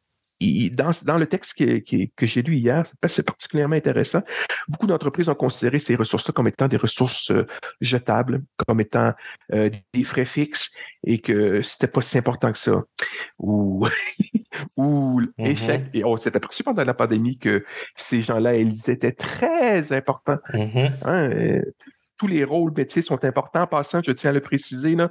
dans, 0.72 0.90
dans, 1.04 1.18
le 1.18 1.26
texte 1.26 1.54
que, 1.54 2.26
j'ai 2.26 2.42
lu 2.42 2.56
hier, 2.56 2.86
c'est 3.06 3.24
particulièrement 3.24 3.76
intéressant. 3.76 4.22
Beaucoup 4.68 4.86
d'entreprises 4.86 5.28
ont 5.28 5.34
considéré 5.34 5.78
ces 5.78 5.96
ressources-là 5.96 6.32
comme 6.32 6.48
étant 6.48 6.68
des 6.68 6.76
ressources 6.76 7.30
euh, 7.30 7.46
jetables, 7.80 8.42
comme 8.56 8.80
étant 8.80 9.12
euh, 9.52 9.70
des 9.92 10.04
frais 10.04 10.24
fixes, 10.24 10.70
et 11.04 11.20
que 11.20 11.60
c'était 11.62 11.86
pas 11.86 12.00
si 12.00 12.18
important 12.18 12.52
que 12.52 12.58
ça. 12.58 12.82
Ou 13.38 13.86
ou 14.76 15.20
mm 15.20 15.28
-hmm. 15.38 15.46
échec. 15.46 15.82
Et 15.94 16.04
on 16.04 16.16
s'est 16.16 16.36
aperçu 16.36 16.62
pendant 16.62 16.84
la 16.84 16.94
pandémie 16.94 17.38
que 17.38 17.64
ces 17.94 18.22
gens-là, 18.22 18.56
ils 18.56 18.90
étaient 18.90 19.12
très 19.12 19.92
importants. 19.92 20.40
Mm 20.52 20.60
-hmm. 20.60 20.92
hein, 21.04 21.30
euh, 21.30 21.62
tous 22.16 22.26
les 22.26 22.44
rôles 22.44 22.72
métiers 22.76 23.02
sont 23.02 23.24
importants. 23.24 23.62
En 23.62 23.66
passant, 23.66 24.00
je 24.02 24.12
tiens 24.12 24.30
à 24.30 24.32
le 24.32 24.40
préciser, 24.40 24.94
là, 24.94 25.10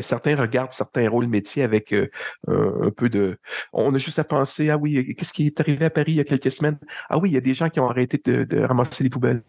certains 0.00 0.36
regardent 0.36 0.72
certains 0.72 1.08
rôles 1.08 1.26
métiers 1.26 1.62
avec 1.62 1.92
euh, 1.92 2.08
un 2.46 2.90
peu 2.90 3.08
de... 3.08 3.38
On 3.72 3.94
a 3.94 3.98
juste 3.98 4.18
à 4.18 4.24
penser, 4.24 4.70
ah 4.70 4.76
oui, 4.78 5.14
qu'est-ce 5.16 5.32
qui 5.32 5.46
est 5.46 5.60
arrivé 5.60 5.84
à 5.84 5.90
Paris 5.90 6.12
il 6.12 6.16
y 6.16 6.20
a 6.20 6.24
quelques 6.24 6.50
semaines? 6.50 6.78
Ah 7.08 7.18
oui, 7.18 7.30
il 7.30 7.34
y 7.34 7.38
a 7.38 7.42
des 7.42 7.54
gens 7.54 7.68
qui 7.68 7.80
ont 7.80 7.88
arrêté 7.88 8.20
de, 8.24 8.44
de 8.44 8.60
ramasser 8.60 9.04
les 9.04 9.10
poubelles. 9.10 9.42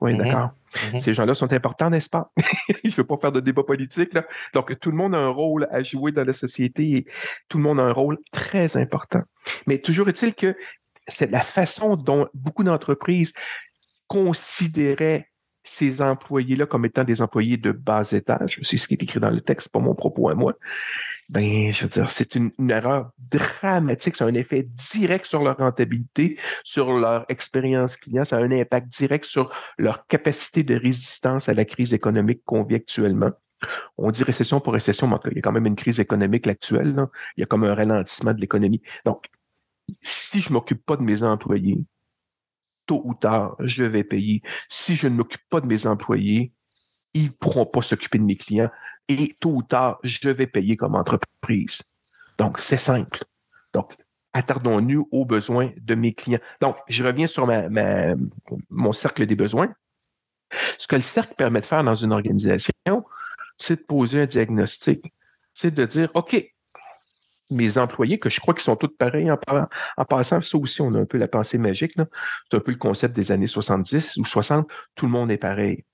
Oui, 0.00 0.12
Mhm. 0.12 0.18
d'accord. 0.18 0.50
Mhm. 0.92 1.00
Ces 1.00 1.14
gens-là 1.14 1.34
sont 1.34 1.52
importants, 1.52 1.88
n'est-ce 1.90 2.10
pas? 2.10 2.30
Je 2.84 2.88
ne 2.90 2.94
veux 2.96 3.04
pas 3.04 3.16
faire 3.16 3.32
de 3.32 3.40
débat 3.40 3.62
politique, 3.62 4.12
là. 4.12 4.26
Donc, 4.52 4.78
tout 4.78 4.90
le 4.90 4.96
monde 4.96 5.14
a 5.14 5.18
un 5.18 5.30
rôle 5.30 5.66
à 5.70 5.82
jouer 5.82 6.12
dans 6.12 6.24
la 6.24 6.34
société 6.34 6.96
et 6.96 7.06
tout 7.48 7.56
le 7.56 7.64
monde 7.64 7.80
a 7.80 7.84
un 7.84 7.92
rôle 7.92 8.18
très 8.30 8.76
important. 8.76 9.22
Mais 9.66 9.78
toujours 9.80 10.08
est-il 10.08 10.34
que 10.34 10.54
c'est 11.08 11.30
la 11.30 11.40
façon 11.40 11.96
dont 11.96 12.28
beaucoup 12.34 12.62
d'entreprises 12.64 13.32
considéraient 14.06 15.30
ces 15.68 16.00
employés-là 16.00 16.66
comme 16.66 16.84
étant 16.84 17.04
des 17.04 17.22
employés 17.22 17.56
de 17.56 17.72
bas 17.72 18.02
étage. 18.12 18.58
C'est 18.62 18.76
ce 18.76 18.88
qui 18.88 18.94
est 18.94 19.02
écrit 19.02 19.20
dans 19.20 19.30
le 19.30 19.40
texte, 19.40 19.68
pas 19.68 19.80
mon 19.80 19.94
propos 19.94 20.28
à 20.28 20.34
moi. 20.34 20.54
Ben, 21.28 21.72
je 21.72 21.82
veux 21.82 21.88
dire, 21.88 22.10
c'est 22.10 22.36
une, 22.36 22.52
erreur 22.70 23.10
dramatique. 23.18 24.16
Ça 24.16 24.24
a 24.24 24.28
un 24.28 24.34
effet 24.34 24.68
direct 24.92 25.26
sur 25.26 25.42
leur 25.42 25.56
rentabilité, 25.56 26.38
sur 26.62 26.92
leur 26.98 27.24
expérience 27.28 27.96
client. 27.96 28.24
Ça 28.24 28.36
a 28.36 28.40
un 28.40 28.52
impact 28.52 28.88
direct 28.88 29.24
sur 29.24 29.52
leur 29.76 30.06
capacité 30.06 30.62
de 30.62 30.76
résistance 30.76 31.48
à 31.48 31.54
la 31.54 31.64
crise 31.64 31.92
économique 31.94 32.42
qu'on 32.44 32.62
vit 32.62 32.76
actuellement. 32.76 33.32
On 33.98 34.10
dit 34.10 34.22
récession 34.22 34.60
pour 34.60 34.74
récession, 34.74 35.08
mais 35.08 35.16
il 35.30 35.36
y 35.36 35.38
a 35.38 35.42
quand 35.42 35.52
même 35.52 35.66
une 35.66 35.76
crise 35.76 35.98
économique 35.98 36.46
actuelle. 36.46 37.06
Il 37.36 37.40
y 37.40 37.42
a 37.42 37.46
comme 37.46 37.64
un 37.64 37.74
ralentissement 37.74 38.32
de 38.32 38.40
l'économie. 38.40 38.82
Donc, 39.04 39.26
si 40.02 40.40
je 40.40 40.52
m'occupe 40.52 40.84
pas 40.84 40.96
de 40.96 41.02
mes 41.02 41.22
employés, 41.22 41.78
tôt 42.86 43.02
ou 43.04 43.14
tard, 43.14 43.56
je 43.60 43.84
vais 43.84 44.04
payer. 44.04 44.42
Si 44.68 44.94
je 44.94 45.08
ne 45.08 45.16
m'occupe 45.16 45.42
pas 45.50 45.60
de 45.60 45.66
mes 45.66 45.86
employés, 45.86 46.52
ils 47.14 47.26
ne 47.26 47.30
pourront 47.30 47.66
pas 47.66 47.82
s'occuper 47.82 48.18
de 48.18 48.24
mes 48.24 48.36
clients 48.36 48.70
et 49.08 49.36
tôt 49.40 49.54
ou 49.54 49.62
tard, 49.62 49.98
je 50.02 50.28
vais 50.28 50.46
payer 50.46 50.76
comme 50.76 50.94
entreprise. 50.94 51.82
Donc, 52.38 52.58
c'est 52.58 52.76
simple. 52.76 53.24
Donc, 53.72 53.96
attardons-nous 54.32 55.08
aux 55.10 55.24
besoins 55.24 55.72
de 55.76 55.94
mes 55.94 56.12
clients. 56.12 56.40
Donc, 56.60 56.76
je 56.88 57.04
reviens 57.04 57.26
sur 57.26 57.46
mon 58.70 58.92
cercle 58.92 59.26
des 59.26 59.36
besoins. 59.36 59.72
Ce 60.78 60.86
que 60.86 60.96
le 60.96 61.02
cercle 61.02 61.34
permet 61.36 61.60
de 61.60 61.66
faire 61.66 61.82
dans 61.84 61.94
une 61.94 62.12
organisation, 62.12 63.04
c'est 63.58 63.76
de 63.76 63.86
poser 63.86 64.22
un 64.22 64.26
diagnostic. 64.26 65.12
C'est 65.54 65.72
de 65.72 65.84
dire, 65.86 66.10
OK, 66.14 66.36
mes 67.50 67.78
employés, 67.78 68.18
que 68.18 68.28
je 68.28 68.40
crois 68.40 68.54
qu'ils 68.54 68.62
sont 68.62 68.76
tous 68.76 68.88
pareils 68.88 69.30
en, 69.30 70.04
passant, 70.04 70.40
ça 70.40 70.58
aussi, 70.58 70.80
on 70.80 70.94
a 70.94 71.00
un 71.00 71.04
peu 71.04 71.18
la 71.18 71.28
pensée 71.28 71.58
magique. 71.58 71.92
C'est 71.94 72.56
un 72.56 72.60
peu 72.60 72.72
le 72.72 72.78
concept 72.78 73.14
des 73.14 73.32
années 73.32 73.46
70 73.46 74.16
ou 74.16 74.24
60. 74.24 74.68
Tout 74.94 75.06
le 75.06 75.12
monde 75.12 75.30
est 75.30 75.38
pareil. 75.38 75.84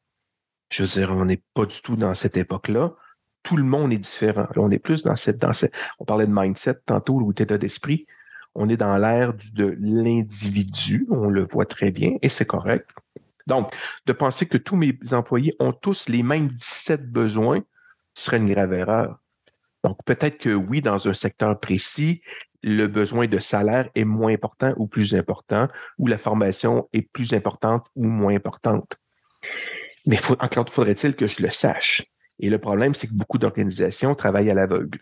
Je 0.71 0.83
veux 0.83 0.89
dire, 0.89 1.13
on 1.13 1.25
n'est 1.25 1.43
pas 1.55 1.67
du 1.67 1.81
tout 1.83 1.97
dans 1.97 2.15
cette 2.15 2.37
époque-là. 2.37 2.95
Tout 3.43 3.57
le 3.57 3.65
monde 3.65 3.93
est 3.93 3.99
différent. 3.99 4.47
On 4.57 4.71
est 4.71 4.79
plus 4.79 5.03
dans 5.03 5.17
cette, 5.17 5.39
dans 5.39 5.53
cette, 5.53 5.75
on 5.99 6.05
parlait 6.05 6.27
de 6.27 6.33
mindset 6.33 6.77
tantôt 6.87 7.15
ou 7.15 7.33
d'état 7.33 7.59
d'esprit. 7.59 8.07
On 8.55 8.69
est 8.69 8.77
dans 8.77 8.97
l'ère 8.97 9.35
de 9.53 9.77
l'individu. 9.79 11.07
On 11.11 11.29
le 11.29 11.47
voit 11.47 11.67
très 11.67 11.91
bien 11.91 12.17
et 12.23 12.29
c'est 12.29 12.47
correct. 12.47 12.89
Donc, 13.47 13.75
de 14.07 14.13
penser 14.13 14.47
que 14.47 14.57
tous 14.57 14.77
mes 14.77 14.97
employés 15.11 15.55
ont 15.59 15.73
tous 15.73 16.09
les 16.09 16.23
mêmes 16.23 16.49
17 16.49 17.11
besoins 17.11 17.63
serait 18.15 18.39
une 18.39 18.53
grave 18.53 18.73
erreur. 18.73 19.22
Donc, 19.85 19.99
peut-être 20.05 20.39
que 20.39 20.51
oui, 20.51 20.81
dans 20.81 21.09
un 21.09 21.15
secteur 21.15 21.59
précis, 21.59 22.23
le 22.63 22.87
besoin 22.87 23.27
de 23.27 23.39
salaire 23.39 23.91
est 23.95 24.05
moins 24.05 24.33
important 24.33 24.73
ou 24.77 24.87
plus 24.87 25.15
important, 25.15 25.69
ou 25.99 26.07
la 26.07 26.19
formation 26.19 26.89
est 26.93 27.03
plus 27.03 27.33
importante 27.33 27.87
ou 27.97 28.05
moins 28.05 28.35
importante. 28.35 28.97
Mais 30.07 30.17
faut, 30.17 30.37
encore 30.41 30.69
faudrait-il 30.69 31.17
que 31.17 31.27
je 31.27 31.43
le 31.43 31.51
sache. 31.51 32.05
Et 32.39 32.51
le 32.51 32.59
problème, 32.59 32.95
c'est 32.95 33.09
que 33.09 33.15
beaucoup 33.15 33.39
d'organisations 33.39 34.15
travaillent 34.15 34.51
à 34.51 34.55
l'aveugle. 34.55 35.01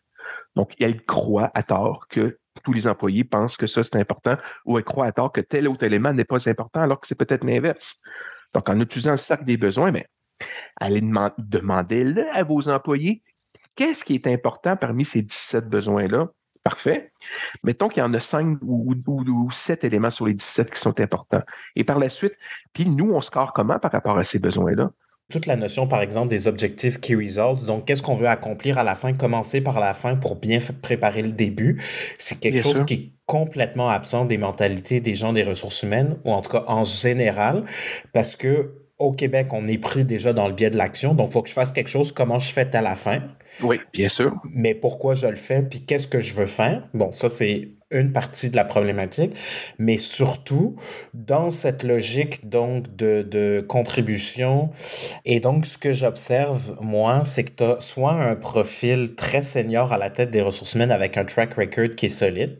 Donc, 0.57 0.75
elles 0.81 1.05
croient 1.05 1.51
à 1.55 1.63
tort 1.63 2.07
que 2.09 2.39
tous 2.65 2.73
les 2.73 2.87
employés 2.87 3.25
pensent 3.25 3.57
que 3.57 3.67
ça, 3.67 3.85
c'est 3.85 3.97
important, 3.97 4.37
ou 4.65 4.79
elles 4.79 4.85
croient 4.85 5.07
à 5.07 5.13
tort 5.13 5.33
que 5.33 5.41
tel 5.41 5.69
ou 5.69 5.77
tel 5.77 5.93
élément 5.93 6.13
n'est 6.13 6.25
pas 6.25 6.49
important, 6.49 6.81
alors 6.81 7.01
que 7.01 7.07
c'est 7.07 7.15
peut-être 7.15 7.45
l'inverse. 7.45 7.97
Donc, 8.55 8.69
en 8.69 8.81
utilisant 8.81 9.13
le 9.13 9.17
sac 9.17 9.45
des 9.45 9.57
besoins, 9.57 9.91
mais 9.91 10.07
allez 10.77 11.01
deman- 11.01 11.35
demandez-le 11.39 12.29
à 12.33 12.43
vos 12.43 12.69
employés. 12.69 13.23
Qu'est-ce 13.77 14.05
qui 14.05 14.15
est 14.15 14.27
important 14.27 14.77
parmi 14.77 15.05
ces 15.05 15.23
17 15.23 15.69
besoins-là? 15.69 16.29
Parfait. 16.63 17.13
Mettons 17.63 17.89
qu'il 17.89 18.03
y 18.03 18.07
en 18.07 18.13
a 18.13 18.21
5 18.21 18.59
ou, 18.63 18.95
ou, 19.07 19.23
ou 19.23 19.51
7 19.51 19.85
éléments 19.85 20.11
sur 20.11 20.27
les 20.27 20.35
17 20.35 20.71
qui 20.71 20.79
sont 20.79 20.99
importants. 21.01 21.43
Et 21.75 21.85
par 21.85 21.99
la 21.99 22.11
suite, 22.11 22.35
puis 22.75 22.87
nous, 22.87 23.13
on 23.13 23.21
score 23.23 23.53
comment 23.55 23.79
par 23.79 23.93
rapport 23.93 24.19
à 24.19 24.25
ces 24.25 24.39
besoins-là? 24.39 24.91
Toute 25.31 25.47
la 25.47 25.57
notion, 25.57 25.87
par 25.87 26.03
exemple, 26.03 26.29
des 26.29 26.49
objectifs 26.49 26.99
key 27.01 27.15
results. 27.15 27.65
Donc, 27.65 27.87
qu'est-ce 27.87 28.03
qu'on 28.03 28.17
veut 28.17 28.27
accomplir 28.27 28.79
à 28.79 28.85
la 28.85 28.97
fin, 28.97 29.13
commencer 29.15 29.61
par 29.61 29.79
la 29.79 29.95
fin 29.95 30.17
pour 30.17 30.37
bien 30.37 30.59
préparer 30.83 31.23
le 31.23 31.31
début. 31.31 31.81
C'est 32.19 32.39
quelque 32.41 32.55
Bien 32.55 32.63
chose 32.63 32.77
sûr. 32.77 32.87
qui 32.87 32.95
est 32.95 33.13
complètement 33.27 33.89
absent 33.89 34.25
des 34.25 34.39
mentalités 34.39 35.01
des 35.01 35.15
gens 35.15 35.33
des 35.33 35.45
ressources 35.45 35.85
humaines, 35.85 36.19
ou 36.25 36.33
en 36.33 36.43
tout 36.43 36.51
cas 36.51 36.65
en 36.67 36.83
général, 36.83 37.65
parce 38.13 38.35
que 38.35 38.80
au 39.01 39.13
Québec, 39.13 39.49
on 39.53 39.67
est 39.67 39.79
pris 39.79 40.05
déjà 40.05 40.33
dans 40.33 40.47
le 40.47 40.55
biais 40.55 40.71
de 40.71 40.77
l'action. 40.77 41.15
Donc, 41.15 41.31
il 41.31 41.33
faut 41.33 41.43
que 41.43 41.49
je 41.49 41.55
fasse 41.55 41.73
quelque 41.73 41.91
chose, 41.91 42.13
comment 42.13 42.39
je 42.39 42.53
fais 42.53 42.75
à 42.77 42.83
la 42.83 42.95
fin. 42.95 43.23
Oui, 43.63 43.81
bien 43.93 44.09
sûr. 44.09 44.33
mais 44.55 44.75
pourquoi 44.75 45.15
je 45.15 45.27
le 45.27 45.37
fais, 45.37 45.63
puis 45.63 45.81
qu'est-ce 45.81 46.07
que 46.07 46.21
je 46.21 46.35
veux 46.35 46.47
faire? 46.47 46.89
Bon, 46.95 47.11
ça, 47.13 47.29
c'est 47.29 47.69
une 47.91 48.13
partie 48.13 48.51
de 48.51 48.57
la 48.57 48.65
problématique, 48.65 49.33
mais 49.79 49.99
surtout 49.99 50.77
dans 51.13 51.51
cette 51.51 51.83
logique 51.83 52.49
donc 52.49 52.95
de, 52.95 53.23
de 53.23 53.65
contribution. 53.67 54.71
Et 55.25 55.41
donc, 55.41 55.67
ce 55.67 55.77
que 55.77 55.93
j'observe, 55.93 56.77
moi, 56.81 57.25
c'est 57.25 57.45
que 57.45 57.51
tu 57.51 57.65
as 57.65 57.81
soit 57.81 58.13
un 58.13 58.37
profil 58.37 59.15
très 59.17 59.43
senior 59.43 59.93
à 59.93 59.99
la 59.99 60.11
tête 60.11 60.31
des 60.31 60.43
ressources 60.43 60.75
humaines 60.75 60.93
avec 60.93 61.17
un 61.17 61.25
track 61.25 61.55
record 61.55 61.97
qui 61.97 62.07
est 62.07 62.11
solide, 62.11 62.59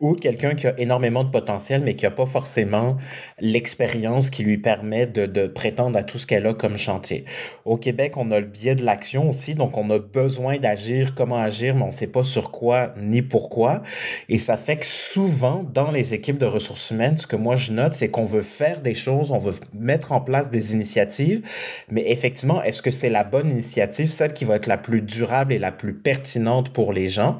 ou 0.00 0.14
quelqu'un 0.14 0.54
qui 0.54 0.66
a 0.66 0.78
énormément 0.78 1.24
de 1.24 1.30
potentiel, 1.30 1.80
mais 1.82 1.94
qui 1.94 2.04
n'a 2.04 2.10
pas 2.10 2.26
forcément 2.26 2.96
l'expérience 3.40 4.30
qui 4.30 4.42
lui 4.42 4.58
permet 4.58 5.06
de, 5.06 5.26
de 5.26 5.46
prétendre 5.46 5.98
à 5.98 6.04
tout 6.04 6.18
ce 6.18 6.26
qu'elle 6.26 6.46
a 6.46 6.52
comme 6.54 6.76
chantier. 6.76 7.24
Au 7.64 7.76
Québec, 7.76 8.16
on 8.16 8.30
a 8.30 8.40
le 8.40 8.46
biais 8.46 8.74
de 8.74 8.84
l'action 8.84 9.28
aussi, 9.28 9.54
donc 9.54 9.76
on 9.78 9.88
a 9.90 9.98
besoin 9.98 10.58
d'agir, 10.58 11.14
comment 11.14 11.38
agir, 11.38 11.74
mais 11.74 11.82
on 11.82 11.86
ne 11.86 11.90
sait 11.92 12.06
pas 12.06 12.22
sur 12.22 12.50
quoi 12.50 12.94
ni 13.00 13.22
pourquoi. 13.22 13.82
Et 14.28 14.38
ça 14.38 14.56
fait 14.56 14.76
que 14.76 14.86
souvent, 14.86 15.64
dans 15.72 15.90
les 15.90 16.12
équipes 16.12 16.38
de 16.38 16.46
ressources 16.46 16.90
humaines, 16.90 17.16
ce 17.16 17.26
que 17.26 17.36
moi 17.36 17.56
je 17.56 17.72
note, 17.72 17.94
c'est 17.94 18.08
qu'on 18.08 18.26
veut 18.26 18.42
faire 18.42 18.80
des 18.80 18.94
choses, 18.94 19.30
on 19.30 19.38
veut 19.38 19.54
mettre 19.72 20.12
en 20.12 20.20
place 20.20 20.50
des 20.50 20.74
initiatives, 20.74 21.42
mais 21.90 22.10
effectivement, 22.10 22.62
est-ce 22.62 22.82
que 22.82 22.90
c'est 22.90 23.10
la 23.10 23.24
bonne 23.24 23.50
initiative, 23.50 24.08
celle 24.08 24.34
qui 24.34 24.44
va 24.44 24.56
être 24.56 24.66
la 24.66 24.78
plus 24.78 25.00
durable 25.00 25.52
et 25.52 25.58
la 25.58 25.72
plus 25.72 25.94
pertinente 25.94 26.70
pour 26.70 26.92
les 26.92 27.08
gens? 27.08 27.38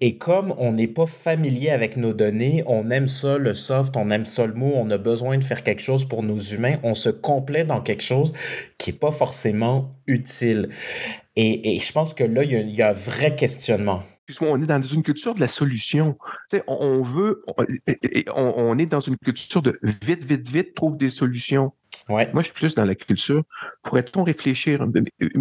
Et 0.00 0.16
comme 0.16 0.54
on 0.58 0.72
n'est 0.72 0.86
pas 0.86 1.06
familier 1.06 1.70
avec 1.70 1.87
nos 1.96 2.12
données, 2.12 2.62
on 2.66 2.90
aime 2.90 3.08
ça, 3.08 3.38
le 3.38 3.54
soft, 3.54 3.96
on 3.96 4.10
aime 4.10 4.26
ça, 4.26 4.46
le 4.46 4.54
mot, 4.54 4.72
on 4.74 4.90
a 4.90 4.98
besoin 4.98 5.38
de 5.38 5.44
faire 5.44 5.62
quelque 5.62 5.82
chose 5.82 6.04
pour 6.04 6.22
nos 6.22 6.38
humains, 6.38 6.76
on 6.82 6.94
se 6.94 7.08
complaît 7.10 7.64
dans 7.64 7.80
quelque 7.80 8.02
chose 8.02 8.32
qui 8.78 8.90
n'est 8.92 8.98
pas 8.98 9.10
forcément 9.10 9.96
utile. 10.06 10.68
Et, 11.36 11.76
et 11.76 11.78
je 11.78 11.92
pense 11.92 12.14
que 12.14 12.24
là, 12.24 12.42
il 12.44 12.52
y, 12.52 12.56
a, 12.56 12.60
il 12.60 12.74
y 12.74 12.82
a 12.82 12.90
un 12.90 12.92
vrai 12.92 13.36
questionnement. 13.36 14.02
On 14.42 14.62
est 14.62 14.66
dans 14.66 14.82
une 14.82 15.02
culture 15.02 15.34
de 15.34 15.40
la 15.40 15.48
solution. 15.48 16.18
Tu 16.50 16.58
sais, 16.58 16.64
on, 16.66 17.02
veut, 17.02 17.42
on, 17.56 17.64
on- 18.34 18.54
on 18.56 18.78
est 18.78 18.86
dans 18.86 19.00
une 19.00 19.16
culture 19.16 19.62
de 19.62 19.78
vite, 20.02 20.22
vite, 20.24 20.48
vite, 20.50 20.74
trouve 20.74 20.98
des 20.98 21.08
solutions. 21.08 21.72
Ouais. 22.10 22.30
Moi, 22.34 22.42
je 22.42 22.48
suis 22.48 22.54
plus 22.54 22.74
dans 22.74 22.84
la 22.84 22.94
culture. 22.94 23.42
Pourrait-on 23.82 24.24
réfléchir? 24.24 24.86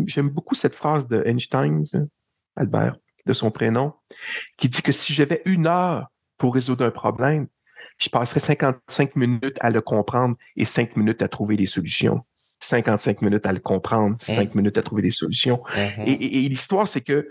J'aime 0.05 0.29
beaucoup 0.29 0.55
cette 0.55 0.75
phrase 0.75 1.05
de 1.07 1.21
Einstein, 1.25 1.85
Albert, 2.55 2.95
de 3.25 3.33
son 3.33 3.51
prénom, 3.51 3.93
qui 4.57 4.69
dit 4.69 4.81
que 4.81 4.93
si 4.93 5.13
j'avais 5.13 5.41
une 5.43 5.67
heure 5.67 6.07
pour 6.37 6.53
résoudre 6.53 6.85
un 6.85 6.91
problème, 6.91 7.47
je 7.97 8.09
passerais 8.09 8.39
55 8.39 9.15
minutes 9.15 9.57
à 9.59 9.69
le 9.71 9.81
comprendre 9.81 10.35
et 10.55 10.65
5 10.65 10.95
minutes 10.95 11.21
à 11.21 11.27
trouver 11.27 11.57
des 11.57 11.65
solutions. 11.65 12.23
55 12.59 13.21
minutes 13.21 13.45
à 13.45 13.51
le 13.53 13.59
comprendre, 13.59 14.15
5 14.19 14.55
minutes 14.55 14.77
à 14.77 14.83
trouver 14.83 15.01
des 15.03 15.11
solutions. 15.11 15.61
Mhm. 15.75 16.03
Et, 16.07 16.11
et- 16.11 16.45
et 16.45 16.49
l'histoire, 16.49 16.87
c'est 16.87 17.01
que 17.01 17.29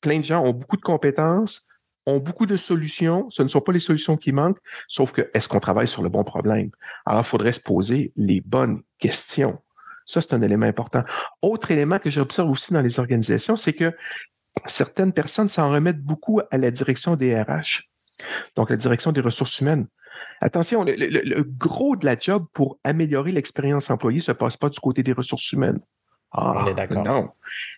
plein 0.00 0.18
de 0.18 0.24
gens 0.24 0.44
ont 0.44 0.52
beaucoup 0.52 0.76
de 0.76 0.82
compétences, 0.82 1.66
ont 2.06 2.18
beaucoup 2.18 2.46
de 2.46 2.56
solutions. 2.56 3.28
Ce 3.30 3.42
ne 3.42 3.48
sont 3.48 3.60
pas 3.60 3.72
les 3.72 3.80
solutions 3.80 4.16
qui 4.16 4.32
manquent, 4.32 4.58
sauf 4.86 5.12
que 5.12 5.28
est-ce 5.34 5.48
qu'on 5.48 5.60
travaille 5.60 5.88
sur 5.88 6.02
le 6.02 6.08
bon 6.08 6.24
problème? 6.24 6.70
Alors, 7.04 7.22
il 7.22 7.26
faudrait 7.26 7.52
se 7.52 7.60
poser 7.60 8.12
les 8.16 8.40
bonnes 8.40 8.82
questions. 8.98 9.58
Ça, 10.06 10.20
c'est 10.22 10.32
un 10.32 10.40
élément 10.42 10.66
important. 10.66 11.04
Autre 11.42 11.70
élément 11.70 11.98
que 11.98 12.10
j'observe 12.10 12.48
aussi 12.50 12.72
dans 12.72 12.80
les 12.80 12.98
organisations, 12.98 13.56
c'est 13.56 13.74
que 13.74 13.92
certaines 14.66 15.12
personnes 15.12 15.48
s'en 15.48 15.70
remettent 15.70 16.00
beaucoup 16.02 16.40
à 16.50 16.56
la 16.58 16.70
direction 16.70 17.14
des 17.16 17.38
RH, 17.40 17.82
donc 18.56 18.70
la 18.70 18.76
direction 18.76 19.12
des 19.12 19.20
ressources 19.20 19.60
humaines. 19.60 19.86
Attention, 20.40 20.84
le, 20.84 20.94
le- 20.94 21.22
le 21.22 21.42
gros 21.44 21.96
de 21.96 22.04
la 22.06 22.18
job 22.18 22.46
pour 22.52 22.78
améliorer 22.84 23.32
l'expérience 23.32 23.90
employée 23.90 24.18
ne 24.18 24.22
se 24.22 24.32
passe 24.32 24.56
pas 24.56 24.68
du 24.68 24.78
côté 24.80 25.02
des 25.02 25.12
ressources 25.12 25.52
humaines. 25.52 25.80
Ah, 26.30 26.64
On 26.64 26.66
est 26.66 26.74
d'accord. 26.74 27.04
Non, 27.04 27.30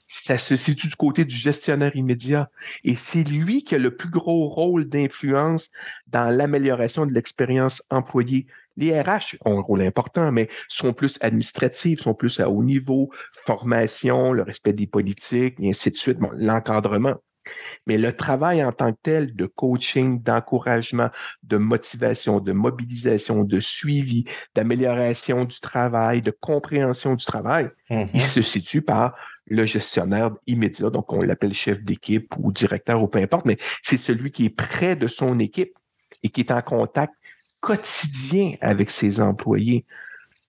ça 0.09 0.37
se 0.37 0.57
situe 0.57 0.89
du 0.89 0.97
côté 0.97 1.25
du 1.25 1.37
gestionnaire 1.37 1.95
immédiat. 1.95 2.51
Et 2.83 2.97
c'est 2.97 3.23
lui 3.23 3.63
qui 3.63 3.77
a 3.77 3.79
le 3.79 3.95
plus 3.97 4.11
gros 4.11 4.49
rôle 4.49 4.89
d'influence 4.89 5.71
dans 6.09 6.35
l'amélioration 6.37 7.07
de 7.07 7.13
l'expérience 7.13 7.83
employée. 7.91 8.47
Les 8.77 8.99
RH 9.01 9.37
ont 9.45 9.59
un 9.59 9.63
rôle 9.63 9.83
important, 9.83 10.33
mais 10.33 10.49
sont 10.69 10.93
plus 10.93 11.17
administratifs, 11.21 12.01
sont 12.01 12.15
plus 12.15 12.41
à 12.41 12.51
haut 12.51 12.65
niveau, 12.65 13.11
formation, 13.47 14.33
le 14.33 14.43
respect 14.43 14.73
des 14.73 14.87
politiques, 14.87 15.57
et 15.61 15.71
ainsi 15.71 15.91
de 15.91 15.97
suite, 15.97 16.19
bon, 16.19 16.31
l'encadrement. 16.35 17.17
Mais 17.87 17.97
le 17.97 18.13
travail 18.13 18.65
en 18.65 18.73
tant 18.73 18.93
que 18.93 18.99
tel 19.03 19.35
de 19.35 19.47
coaching, 19.47 20.23
d'encouragement, 20.23 21.11
de 21.43 21.57
motivation, 21.57 22.41
de 22.41 22.53
mobilisation, 22.53 23.45
de 23.45 23.61
suivi, 23.61 24.25
d'amélioration 24.55 25.45
du 25.45 25.61
travail, 25.61 26.23
de 26.23 26.31
compréhension 26.31 27.15
du 27.15 27.25
travail, 27.25 27.71
il 27.89 27.97
mm-hmm. 27.97 28.19
se 28.19 28.43
situe 28.43 28.83
par 28.83 29.15
le 29.47 29.65
gestionnaire 29.65 30.31
immédiat, 30.47 30.91
donc 30.91 31.13
on 31.13 31.23
l'appelle 31.23 31.53
chef 31.53 31.83
d'équipe 31.83 32.35
ou 32.39 32.53
directeur 32.53 33.03
ou 33.03 33.09
peu 33.09 33.19
importe, 33.19 33.47
mais 33.47 33.59
c'est 33.83 33.97
celui 33.97 34.31
qui 34.31 34.47
est 34.47 34.51
près 34.51 34.95
de 34.95 35.09
son 35.09 35.39
équipe 35.41 35.77
et 36.23 36.29
qui 36.29 36.41
est 36.41 36.53
en 36.53 36.63
contact 36.63 37.15
quotidien 37.61 38.55
avec 38.61 38.91
ses 38.91 39.21
employés, 39.21 39.85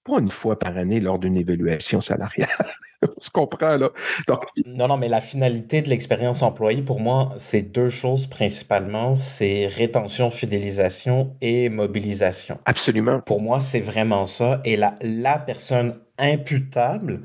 pas 0.03 0.19
une 0.19 0.31
fois 0.31 0.57
par 0.57 0.77
année 0.77 0.99
lors 0.99 1.19
d'une 1.19 1.37
évaluation 1.37 1.99
salariale. 1.99 2.49
On 3.17 3.19
se 3.19 3.29
comprend, 3.29 3.77
là. 3.77 3.89
Donc... 4.27 4.43
Non, 4.65 4.87
non, 4.87 4.97
mais 4.97 5.07
la 5.09 5.21
finalité 5.21 5.81
de 5.81 5.89
l'expérience 5.89 6.41
employée, 6.41 6.81
pour 6.81 6.99
moi, 6.99 7.33
c'est 7.37 7.61
deux 7.61 7.89
choses 7.89 8.27
principalement. 8.27 9.15
C'est 9.15 9.67
rétention, 9.67 10.31
fidélisation 10.31 11.35
et 11.41 11.69
mobilisation. 11.69 12.59
Absolument. 12.65 13.19
Pour 13.21 13.41
moi, 13.41 13.61
c'est 13.61 13.79
vraiment 13.79 14.25
ça. 14.25 14.61
Et 14.65 14.77
la, 14.77 14.95
la 15.01 15.37
personne 15.39 15.99
imputable 16.21 17.23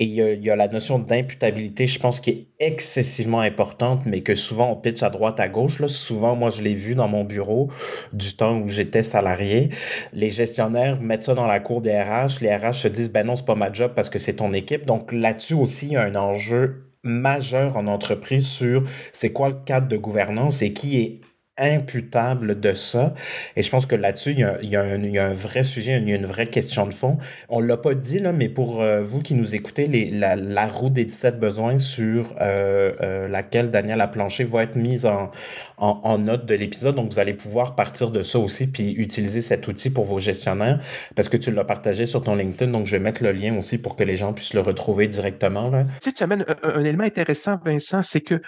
et 0.00 0.04
il 0.04 0.44
y, 0.44 0.50
a, 0.50 0.54
la 0.54 0.68
notion 0.68 1.00
d'imputabilité, 1.00 1.88
je 1.88 1.98
pense, 1.98 2.20
qui 2.20 2.30
est 2.30 2.46
excessivement 2.60 3.40
importante, 3.40 4.02
mais 4.06 4.20
que 4.20 4.36
souvent 4.36 4.70
on 4.70 4.76
pitch 4.76 5.02
à 5.02 5.10
droite, 5.10 5.40
à 5.40 5.48
gauche. 5.48 5.80
Là. 5.80 5.88
Souvent, 5.88 6.36
moi, 6.36 6.50
je 6.50 6.62
l'ai 6.62 6.74
vu 6.74 6.94
dans 6.94 7.08
mon 7.08 7.24
bureau 7.24 7.68
du 8.12 8.36
temps 8.36 8.60
où 8.60 8.68
j'étais 8.68 9.02
salarié. 9.02 9.70
Les 10.12 10.30
gestionnaires 10.30 11.00
mettent 11.00 11.24
ça 11.24 11.34
dans 11.34 11.48
la 11.48 11.58
cour 11.58 11.82
des 11.82 12.00
RH. 12.00 12.40
Les 12.42 12.54
RH 12.54 12.74
se 12.74 12.88
disent, 12.88 13.10
ben 13.10 13.26
non, 13.26 13.34
c'est 13.34 13.44
pas 13.44 13.56
ma 13.56 13.72
job 13.72 13.90
parce 13.96 14.08
que 14.08 14.20
c'est 14.20 14.34
ton 14.34 14.52
équipe. 14.52 14.86
Donc 14.86 15.10
là-dessus 15.10 15.54
aussi, 15.54 15.86
il 15.86 15.92
y 15.94 15.96
a 15.96 16.04
un 16.04 16.14
enjeu 16.14 16.84
majeur 17.02 17.76
en 17.76 17.88
entreprise 17.88 18.46
sur 18.46 18.84
c'est 19.12 19.32
quoi 19.32 19.48
le 19.48 19.56
cadre 19.64 19.88
de 19.88 19.96
gouvernance 19.96 20.62
et 20.62 20.72
qui 20.72 21.00
est 21.00 21.20
imputable 21.58 22.60
de 22.60 22.74
ça. 22.74 23.14
Et 23.56 23.62
je 23.62 23.70
pense 23.70 23.86
que 23.86 23.94
là-dessus, 23.94 24.32
il, 24.32 24.58
il, 24.62 24.68
il 24.68 25.10
y, 25.10 25.18
a 25.18 25.26
un 25.26 25.34
vrai 25.34 25.62
sujet, 25.62 25.98
il 25.98 26.08
y 26.08 26.12
a 26.12 26.16
une 26.16 26.26
vraie 26.26 26.48
question 26.48 26.86
de 26.86 26.94
fond. 26.94 27.18
On 27.48 27.60
l'a 27.60 27.76
pas 27.76 27.94
dit, 27.94 28.18
là, 28.18 28.32
mais 28.32 28.48
pour 28.48 28.82
euh, 28.82 29.02
vous 29.02 29.22
qui 29.22 29.34
nous 29.34 29.54
écoutez, 29.54 29.86
les, 29.86 30.10
la, 30.10 30.36
la, 30.36 30.66
roue 30.66 30.90
des 30.90 31.04
17 31.04 31.38
besoins 31.38 31.78
sur 31.78 32.34
euh, 32.40 32.92
euh, 33.00 33.28
laquelle 33.28 33.70
Daniel 33.70 34.00
a 34.00 34.08
planché 34.08 34.44
va 34.44 34.62
être 34.62 34.76
mise 34.76 35.06
en, 35.06 35.30
en, 35.78 36.18
note 36.18 36.46
de 36.46 36.54
l'épisode. 36.54 36.94
Donc, 36.94 37.12
vous 37.12 37.18
allez 37.18 37.34
pouvoir 37.34 37.74
partir 37.74 38.10
de 38.10 38.22
ça 38.22 38.38
aussi 38.38 38.66
puis 38.66 38.92
utiliser 38.92 39.42
cet 39.42 39.68
outil 39.68 39.90
pour 39.90 40.04
vos 40.04 40.18
gestionnaires 40.18 40.80
parce 41.14 41.28
que 41.28 41.36
tu 41.36 41.50
l'as 41.50 41.64
partagé 41.64 42.06
sur 42.06 42.22
ton 42.22 42.34
LinkedIn. 42.34 42.70
Donc, 42.70 42.86
je 42.86 42.96
vais 42.96 43.02
mettre 43.02 43.22
le 43.22 43.32
lien 43.32 43.56
aussi 43.56 43.78
pour 43.78 43.96
que 43.96 44.04
les 44.04 44.16
gens 44.16 44.32
puissent 44.32 44.54
le 44.54 44.60
retrouver 44.60 45.08
directement. 45.08 45.70
Là. 45.70 45.84
Tu 46.00 46.10
sais, 46.10 46.12
tu 46.12 46.22
amènes 46.22 46.44
un, 46.62 46.84
élément 46.84 47.04
intéressant, 47.04 47.58
Vincent, 47.64 48.02
c'est 48.02 48.20
que 48.20 48.40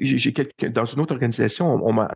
j'ai 0.00 0.32
dans 0.70 0.84
une 0.84 1.00
autre 1.00 1.12
organisation, 1.12 1.66
on, 1.84 1.92
m'a 1.92 2.08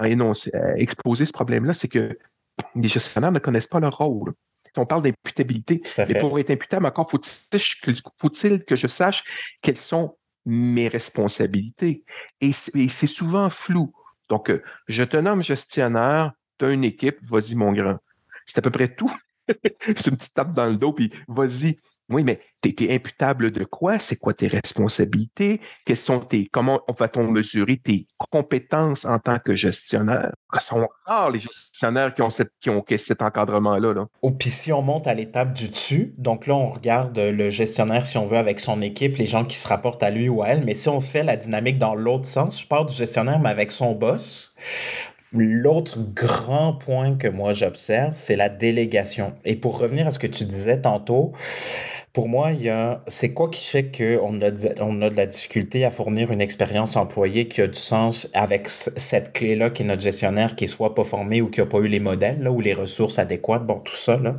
exposé 0.76 1.24
ce 1.24 1.32
problème-là, 1.32 1.74
c'est 1.74 1.88
que 1.88 2.18
les 2.74 2.88
gestionnaires 2.88 3.32
ne 3.32 3.38
connaissent 3.38 3.66
pas 3.66 3.80
leur 3.80 3.96
rôle. 3.96 4.34
On 4.76 4.86
parle 4.86 5.03
d'imputabilité. 5.03 5.82
Mais 5.96 6.20
pour 6.20 6.38
être 6.38 6.51
imputable, 6.51 6.86
encore 6.86 7.11
faut-il 7.11 8.64
que 8.64 8.76
je 8.76 8.86
sache 8.86 9.24
quelles 9.61 9.76
sont 9.76 10.16
mes 10.46 10.88
responsabilités? 10.88 12.05
Et 12.40 12.53
c'est 12.53 13.07
souvent 13.07 13.51
flou. 13.51 13.92
Donc, 14.29 14.51
euh, 14.51 14.62
je 14.89 15.03
te 15.05 15.16
nomme 15.16 15.43
gestionnaire, 15.43 16.33
tu 16.59 16.66
as 16.66 16.70
une 16.70 16.85
équipe, 16.85 17.18
vas-y 17.22 17.55
mon 17.55 17.72
grand. 17.72 17.99
C'est 18.47 18.59
à 18.59 18.62
peu 18.62 18.70
près 18.70 18.95
tout. 18.95 19.12
c'est 19.49 20.07
une 20.07 20.16
petite 20.16 20.35
tape 20.35 20.53
dans 20.53 20.66
le 20.66 20.76
dos, 20.76 20.93
puis 20.93 21.12
vas-y. 21.29 21.79
Oui, 22.11 22.25
mais 22.25 22.41
tu 22.63 22.75
es, 22.85 22.95
imputable 22.95 23.51
de 23.51 23.65
quoi? 23.65 23.99
C'est 23.99 24.17
quoi 24.17 24.33
tes 24.33 24.49
responsabilités? 24.49 25.61
Quelles 25.85 25.99
sont 25.99 26.21
tes, 26.21 26.49
comment 26.51 26.81
va-t-on 26.99 27.31
mesurer 27.31 27.77
tes 27.77 28.07
compétences 28.31 29.05
en 29.05 29.19
tant 29.19 29.39
que 29.39 29.55
gestionnaire? 29.55 30.33
Ce 30.55 30.67
sont 30.67 30.89
rares 31.05 31.31
les 31.31 31.39
gestionnaires 31.39 32.15
qui 32.15 32.23
ont, 32.23 32.31
qui 32.61 32.71
ont 32.71 32.85
cet 32.97 33.21
encadrement-là. 33.21 33.93
Là. 33.93 34.07
Puis 34.39 34.51
si 34.51 34.73
on 34.73 34.81
monte 34.81 35.07
à 35.07 35.15
l'étape 35.15 35.53
du 35.53 35.69
dessus, 35.69 36.15
donc 36.17 36.47
là, 36.47 36.55
on 36.55 36.71
regarde 36.71 37.19
le 37.19 37.51
gestionnaire, 37.51 38.07
si 38.07 38.17
on 38.17 38.25
veut, 38.25 38.39
avec 38.39 38.59
son 38.59 38.81
équipe, 38.81 39.17
les 39.19 39.27
gens 39.27 39.45
qui 39.45 39.57
se 39.57 39.69
rapportent 39.69 40.03
à 40.03 40.11
lui 40.11 40.29
ou 40.31 40.43
à 40.43 40.49
elle. 40.49 40.65
Mais 40.65 40.75
si 40.75 40.89
on 40.89 41.01
fait 41.01 41.23
la 41.23 41.37
dynamique 41.37 41.79
dans 41.79 41.95
l'autre 41.95 42.27
sens, 42.27 42.61
je 42.61 42.67
parle 42.67 42.87
du 42.87 42.95
gestionnaire, 42.95 43.39
mais 43.39 43.51
avec 43.51 43.71
son 43.71 43.93
boss. 43.93 44.55
L'autre 45.33 45.99
grand 46.14 46.72
point 46.72 47.16
que 47.16 47.29
moi 47.29 47.53
j'observe, 47.53 48.14
c'est 48.14 48.37
la 48.37 48.49
délégation. 48.49 49.35
Et 49.45 49.57
pour 49.57 49.79
revenir 49.79 50.07
à 50.07 50.11
ce 50.11 50.18
que 50.18 50.26
tu 50.26 50.45
disais 50.45 50.81
tantôt, 50.81 51.33
pour 52.14 52.29
moi, 52.29 52.53
il 52.53 52.62
y 52.62 52.70
a, 52.70 53.05
c'est 53.07 53.35
quoi 53.35 53.51
qui 53.51 53.64
fait 53.64 53.97
qu'on 53.97 54.41
a, 54.41 54.51
on 54.81 55.03
a 55.03 55.11
de 55.11 55.14
la 55.14 55.26
difficulté 55.26 55.85
à 55.85 55.91
fournir 55.91 56.33
une 56.33 56.41
expérience 56.41 56.97
employée 56.97 57.47
qui 57.47 57.61
a 57.61 57.66
du 57.66 57.79
sens 57.79 58.29
avec 58.33 58.68
cette 58.68 59.35
clé-là 59.35 59.68
qui 59.70 59.83
est 59.83 59.87
notre 59.87 60.03
gestionnaire 60.03 60.57
qui 60.57 60.64
est 60.64 60.68
soit 60.68 60.95
pas 60.95 61.05
formé 61.05 61.43
ou 61.43 61.49
qui 61.49 61.61
a 61.61 61.66
pas 61.66 61.79
eu 61.79 61.89
les 61.89 62.01
modèles 62.01 62.43
là, 62.43 62.51
ou 62.51 62.61
les 62.62 62.72
ressources 62.72 63.18
adéquates, 63.18 63.66
bon, 63.66 63.81
tout 63.81 63.97
ça. 63.97 64.16
Là. 64.16 64.35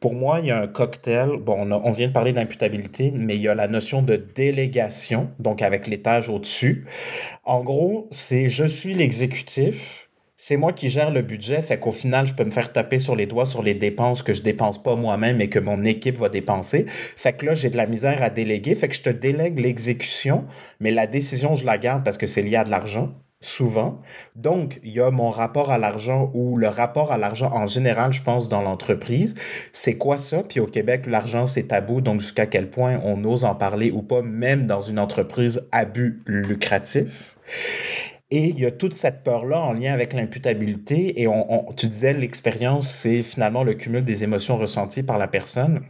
Pour 0.00 0.14
moi, 0.14 0.40
il 0.40 0.46
y 0.46 0.50
a 0.50 0.60
un 0.60 0.68
cocktail, 0.68 1.30
bon, 1.40 1.56
on, 1.58 1.72
on 1.72 1.90
vient 1.90 2.08
de 2.08 2.12
parler 2.12 2.34
d'imputabilité, 2.34 3.12
mais 3.12 3.36
il 3.36 3.42
y 3.42 3.48
a 3.48 3.54
la 3.54 3.66
notion 3.66 4.02
de 4.02 4.16
délégation, 4.16 5.30
donc 5.38 5.62
avec 5.62 5.86
l'étage 5.86 6.28
au-dessus. 6.28 6.86
En 7.44 7.62
gros, 7.64 8.06
c'est 8.10 8.50
je 8.50 8.66
suis 8.66 8.92
l'exécutif, 8.92 10.07
c'est 10.40 10.56
moi 10.56 10.72
qui 10.72 10.88
gère 10.88 11.10
le 11.10 11.20
budget, 11.20 11.60
fait 11.62 11.80
qu'au 11.80 11.90
final, 11.90 12.28
je 12.28 12.32
peux 12.32 12.44
me 12.44 12.52
faire 12.52 12.72
taper 12.72 13.00
sur 13.00 13.16
les 13.16 13.26
doigts 13.26 13.44
sur 13.44 13.60
les 13.60 13.74
dépenses 13.74 14.22
que 14.22 14.32
je 14.32 14.40
dépense 14.40 14.80
pas 14.80 14.94
moi-même 14.94 15.40
et 15.40 15.48
que 15.48 15.58
mon 15.58 15.84
équipe 15.84 16.16
va 16.16 16.28
dépenser. 16.28 16.86
Fait 16.88 17.32
que 17.32 17.44
là, 17.44 17.54
j'ai 17.54 17.70
de 17.70 17.76
la 17.76 17.86
misère 17.86 18.22
à 18.22 18.30
déléguer, 18.30 18.76
fait 18.76 18.86
que 18.86 18.94
je 18.94 19.02
te 19.02 19.10
délègue 19.10 19.58
l'exécution, 19.58 20.44
mais 20.78 20.92
la 20.92 21.08
décision, 21.08 21.56
je 21.56 21.66
la 21.66 21.76
garde 21.76 22.04
parce 22.04 22.16
que 22.16 22.28
c'est 22.28 22.42
lié 22.42 22.54
à 22.54 22.62
de 22.62 22.70
l'argent 22.70 23.12
souvent. 23.40 24.00
Donc, 24.36 24.80
il 24.84 24.92
y 24.92 25.00
a 25.00 25.10
mon 25.10 25.30
rapport 25.30 25.72
à 25.72 25.78
l'argent 25.78 26.30
ou 26.34 26.56
le 26.56 26.68
rapport 26.68 27.10
à 27.10 27.18
l'argent 27.18 27.50
en 27.52 27.66
général, 27.66 28.12
je 28.12 28.22
pense, 28.22 28.48
dans 28.48 28.62
l'entreprise. 28.62 29.34
C'est 29.72 29.94
quoi 29.94 30.18
ça? 30.18 30.44
Puis 30.44 30.60
au 30.60 30.66
Québec, 30.66 31.06
l'argent, 31.06 31.46
c'est 31.46 31.64
tabou. 31.64 32.00
Donc, 32.00 32.20
jusqu'à 32.20 32.46
quel 32.46 32.70
point 32.70 33.00
on 33.04 33.24
ose 33.24 33.44
en 33.44 33.56
parler 33.56 33.90
ou 33.90 34.02
pas, 34.02 34.22
même 34.22 34.68
dans 34.68 34.82
une 34.82 35.00
entreprise 35.00 35.68
à 35.72 35.84
but 35.84 36.22
lucratif? 36.26 37.36
Et 38.30 38.48
il 38.48 38.58
y 38.58 38.66
a 38.66 38.70
toute 38.70 38.94
cette 38.94 39.24
peur-là 39.24 39.60
en 39.62 39.72
lien 39.72 39.92
avec 39.92 40.12
l'imputabilité. 40.12 41.20
Et 41.20 41.26
on, 41.26 41.72
tu 41.76 41.86
disais, 41.86 42.12
l'expérience, 42.12 42.90
c'est 42.90 43.22
finalement 43.22 43.62
le 43.64 43.74
cumul 43.74 44.04
des 44.04 44.22
émotions 44.22 44.56
ressenties 44.56 45.02
par 45.02 45.16
la 45.16 45.28
personne. 45.28 45.82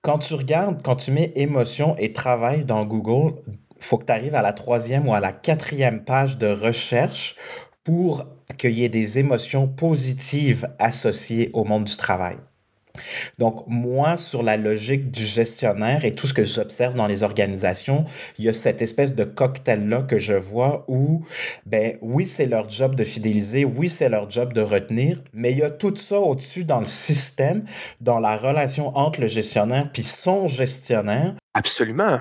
Quand 0.00 0.18
tu 0.18 0.34
regardes, 0.34 0.82
quand 0.82 0.96
tu 0.96 1.10
mets 1.10 1.32
émotion 1.34 1.96
et 1.98 2.12
travail 2.12 2.64
dans 2.64 2.86
Google, 2.86 3.34
faut 3.78 3.98
que 3.98 4.06
tu 4.06 4.12
arrives 4.12 4.34
à 4.34 4.42
la 4.42 4.52
troisième 4.52 5.08
ou 5.08 5.14
à 5.14 5.20
la 5.20 5.32
quatrième 5.32 6.04
page 6.04 6.38
de 6.38 6.46
recherche 6.46 7.36
pour 7.84 8.24
qu'il 8.56 8.72
y 8.72 8.84
ait 8.84 8.88
des 8.88 9.18
émotions 9.18 9.68
positives 9.68 10.68
associées 10.78 11.50
au 11.52 11.64
monde 11.64 11.84
du 11.84 11.96
travail. 11.96 12.36
Donc, 13.38 13.64
moi, 13.66 14.16
sur 14.16 14.42
la 14.42 14.56
logique 14.56 15.10
du 15.10 15.24
gestionnaire 15.24 16.04
et 16.04 16.14
tout 16.14 16.26
ce 16.26 16.34
que 16.34 16.44
j'observe 16.44 16.94
dans 16.94 17.06
les 17.06 17.22
organisations, 17.22 18.04
il 18.38 18.44
y 18.44 18.48
a 18.48 18.52
cette 18.52 18.82
espèce 18.82 19.14
de 19.14 19.24
cocktail-là 19.24 20.02
que 20.02 20.18
je 20.18 20.34
vois 20.34 20.84
où, 20.88 21.24
ben 21.66 21.96
oui, 22.00 22.26
c'est 22.26 22.46
leur 22.46 22.68
job 22.68 22.94
de 22.94 23.04
fidéliser, 23.04 23.64
oui, 23.64 23.88
c'est 23.88 24.08
leur 24.08 24.30
job 24.30 24.52
de 24.52 24.60
retenir, 24.60 25.22
mais 25.32 25.52
il 25.52 25.58
y 25.58 25.62
a 25.62 25.70
tout 25.70 25.94
ça 25.96 26.18
au-dessus 26.20 26.64
dans 26.64 26.80
le 26.80 26.86
système, 26.86 27.64
dans 28.00 28.20
la 28.20 28.36
relation 28.36 28.96
entre 28.96 29.20
le 29.20 29.26
gestionnaire 29.26 29.90
puis 29.92 30.02
son 30.02 30.48
gestionnaire. 30.48 31.34
Absolument. 31.54 32.20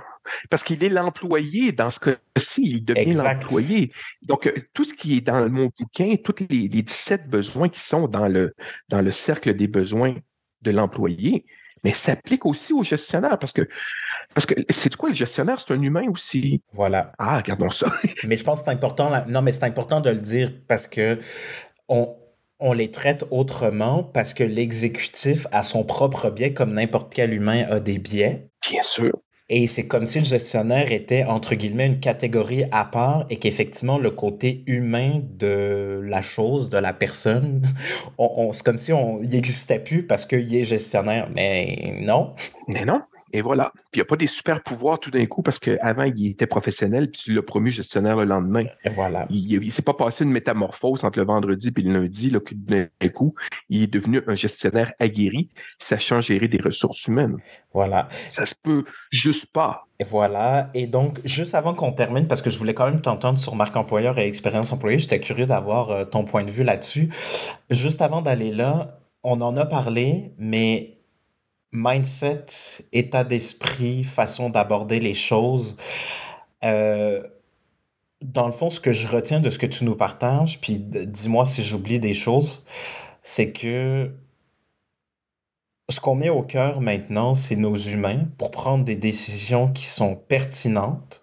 Parce 0.49 0.63
qu'il 0.63 0.83
est 0.83 0.89
l'employé 0.89 1.71
dans 1.71 1.91
ce 1.91 1.99
cas-ci, 1.99 2.61
il 2.63 2.85
devient 2.85 3.13
l'employé. 3.13 3.91
Donc, 4.23 4.47
euh, 4.47 4.53
tout 4.73 4.83
ce 4.83 4.93
qui 4.93 5.17
est 5.17 5.21
dans 5.21 5.49
mon 5.49 5.69
bouquin, 5.77 6.15
tous 6.23 6.43
les, 6.49 6.67
les 6.67 6.81
17 6.81 7.29
besoins 7.29 7.69
qui 7.69 7.79
sont 7.79 8.07
dans 8.07 8.27
le, 8.27 8.55
dans 8.89 9.01
le 9.01 9.11
cercle 9.11 9.55
des 9.55 9.67
besoins 9.67 10.15
de 10.65 10.71
l'employé, 10.71 11.45
mais 11.83 11.93
s'applique 11.93 12.45
aussi 12.45 12.73
au 12.73 12.83
gestionnaire 12.83 13.37
parce 13.39 13.53
que 13.53 13.67
parce 14.33 14.45
que 14.45 14.55
c'est 14.69 14.93
quoi 14.95 15.09
le 15.09 15.15
gestionnaire, 15.15 15.59
c'est 15.61 15.73
un 15.73 15.81
humain 15.81 16.09
aussi. 16.11 16.61
Voilà. 16.73 17.13
Ah, 17.19 17.37
regardons 17.37 17.69
ça. 17.69 17.87
mais 18.25 18.35
je 18.35 18.43
pense 18.43 18.59
que 18.59 18.65
c'est 18.65 18.71
important. 18.71 19.11
Non, 19.27 19.41
mais 19.41 19.51
c'est 19.51 19.63
important 19.63 20.01
de 20.01 20.09
le 20.09 20.19
dire 20.19 20.51
parce 20.67 20.87
que 20.87 21.19
on, 21.87 22.15
on 22.59 22.73
les 22.73 22.91
traite 22.91 23.23
autrement 23.31 24.03
parce 24.03 24.33
que 24.33 24.43
l'exécutif 24.43 25.47
a 25.51 25.63
son 25.63 25.83
propre 25.83 26.29
biais 26.29 26.53
comme 26.53 26.73
n'importe 26.73 27.13
quel 27.13 27.33
humain 27.33 27.65
a 27.69 27.79
des 27.79 27.99
biais. 27.99 28.49
Bien 28.69 28.83
sûr. 28.83 29.13
Et 29.47 29.67
c'est 29.67 29.85
comme 29.85 30.07
si 30.07 30.19
le 30.19 30.25
gestionnaire 30.25 30.91
était, 30.91 31.23
entre 31.23 31.53
guillemets, 31.53 31.85
une 31.85 31.99
catégorie 31.99 32.63
à 32.71 32.83
part 32.83 33.27
et 33.29 33.37
qu'effectivement, 33.37 33.99
le 33.99 34.09
côté 34.09 34.63
humain 34.65 35.21
de 35.37 36.01
la 36.03 36.23
chose, 36.23 36.71
de 36.71 36.79
la 36.79 36.93
personne, 36.93 37.61
on, 38.17 38.51
c'est 38.53 38.65
comme 38.65 38.79
si 38.79 38.91
on, 38.91 39.19
n'existait 39.19 39.79
plus 39.79 40.01
parce 40.01 40.25
qu'il 40.25 40.55
est 40.55 40.63
gestionnaire. 40.63 41.29
Mais 41.31 41.99
non. 42.01 42.33
Mais 42.67 42.85
non. 42.85 43.01
Et 43.35 43.41
voilà. 43.41 43.73
Puis 43.91 43.95
il 43.95 43.97
n'y 43.97 44.03
a 44.03 44.05
pas 44.05 44.15
des 44.15 44.27
super 44.27 44.63
pouvoirs 44.63 44.97
tout 44.97 45.11
d'un 45.11 45.25
coup 45.25 45.41
parce 45.41 45.59
qu'avant, 45.59 46.03
il 46.03 46.27
était 46.27 46.47
professionnel, 46.47 47.11
puis 47.11 47.21
tu 47.21 47.33
l'as 47.33 47.41
promu 47.41 47.69
gestionnaire 47.69 48.15
le 48.15 48.23
lendemain. 48.23 48.63
Et 48.85 48.89
voilà. 48.89 49.27
Il 49.29 49.59
ne 49.59 49.69
s'est 49.69 49.81
pas 49.81 49.93
passé 49.93 50.23
une 50.23 50.31
métamorphose 50.31 51.03
entre 51.03 51.19
le 51.19 51.25
vendredi 51.25 51.73
et 51.75 51.81
le 51.81 51.91
lundi, 51.99 52.29
là, 52.29 52.39
que 52.39 52.55
d'un 52.55 52.87
coup, 53.09 53.35
il 53.67 53.83
est 53.83 53.87
devenu 53.87 54.21
un 54.27 54.35
gestionnaire 54.35 54.93
aguerri, 55.01 55.49
sachant 55.77 56.21
gérer 56.21 56.47
des 56.47 56.61
ressources 56.61 57.07
humaines. 57.07 57.35
Voilà. 57.73 58.07
Ça 58.29 58.45
se 58.45 58.55
peut 58.55 58.85
juste 59.11 59.47
pas. 59.47 59.85
Et 59.99 60.05
voilà. 60.05 60.69
Et 60.73 60.87
donc, 60.87 61.19
juste 61.25 61.55
avant 61.55 61.73
qu'on 61.73 61.91
termine, 61.91 62.27
parce 62.27 62.41
que 62.41 62.49
je 62.49 62.57
voulais 62.57 62.73
quand 62.73 62.85
même 62.85 63.01
t'entendre 63.01 63.37
sur 63.37 63.53
marque 63.57 63.75
employeur 63.75 64.17
et 64.17 64.27
expérience 64.27 64.71
employée, 64.71 64.97
j'étais 64.97 65.19
curieux 65.19 65.45
d'avoir 65.45 65.91
euh, 65.91 66.05
ton 66.05 66.23
point 66.23 66.45
de 66.45 66.51
vue 66.51 66.63
là-dessus. 66.63 67.09
Juste 67.69 68.01
avant 68.01 68.21
d'aller 68.21 68.51
là, 68.51 69.01
on 69.23 69.41
en 69.41 69.57
a 69.57 69.65
parlé, 69.65 70.31
mais 70.37 70.94
mindset, 71.75 72.45
état 72.93 73.23
d'esprit, 73.23 74.03
façon 74.03 74.49
d'aborder 74.49 74.99
les 74.99 75.13
choses. 75.13 75.77
Euh, 76.63 77.21
dans 78.23 78.45
le 78.45 78.51
fond, 78.51 78.69
ce 78.69 78.79
que 78.79 78.91
je 78.91 79.07
retiens 79.07 79.39
de 79.39 79.49
ce 79.49 79.59
que 79.59 79.65
tu 79.65 79.83
nous 79.83 79.95
partages, 79.95 80.59
puis 80.61 80.79
dis-moi 80.79 81.45
si 81.45 81.63
j'oublie 81.63 81.99
des 81.99 82.13
choses, 82.13 82.63
c'est 83.21 83.51
que 83.51 84.11
ce 85.89 85.99
qu'on 85.99 86.15
met 86.15 86.29
au 86.29 86.41
cœur 86.41 86.81
maintenant, 86.81 87.33
c'est 87.33 87.55
nos 87.55 87.75
humains 87.75 88.27
pour 88.37 88.51
prendre 88.51 88.83
des 88.83 88.95
décisions 88.95 89.71
qui 89.71 89.85
sont 89.85 90.15
pertinentes 90.15 91.21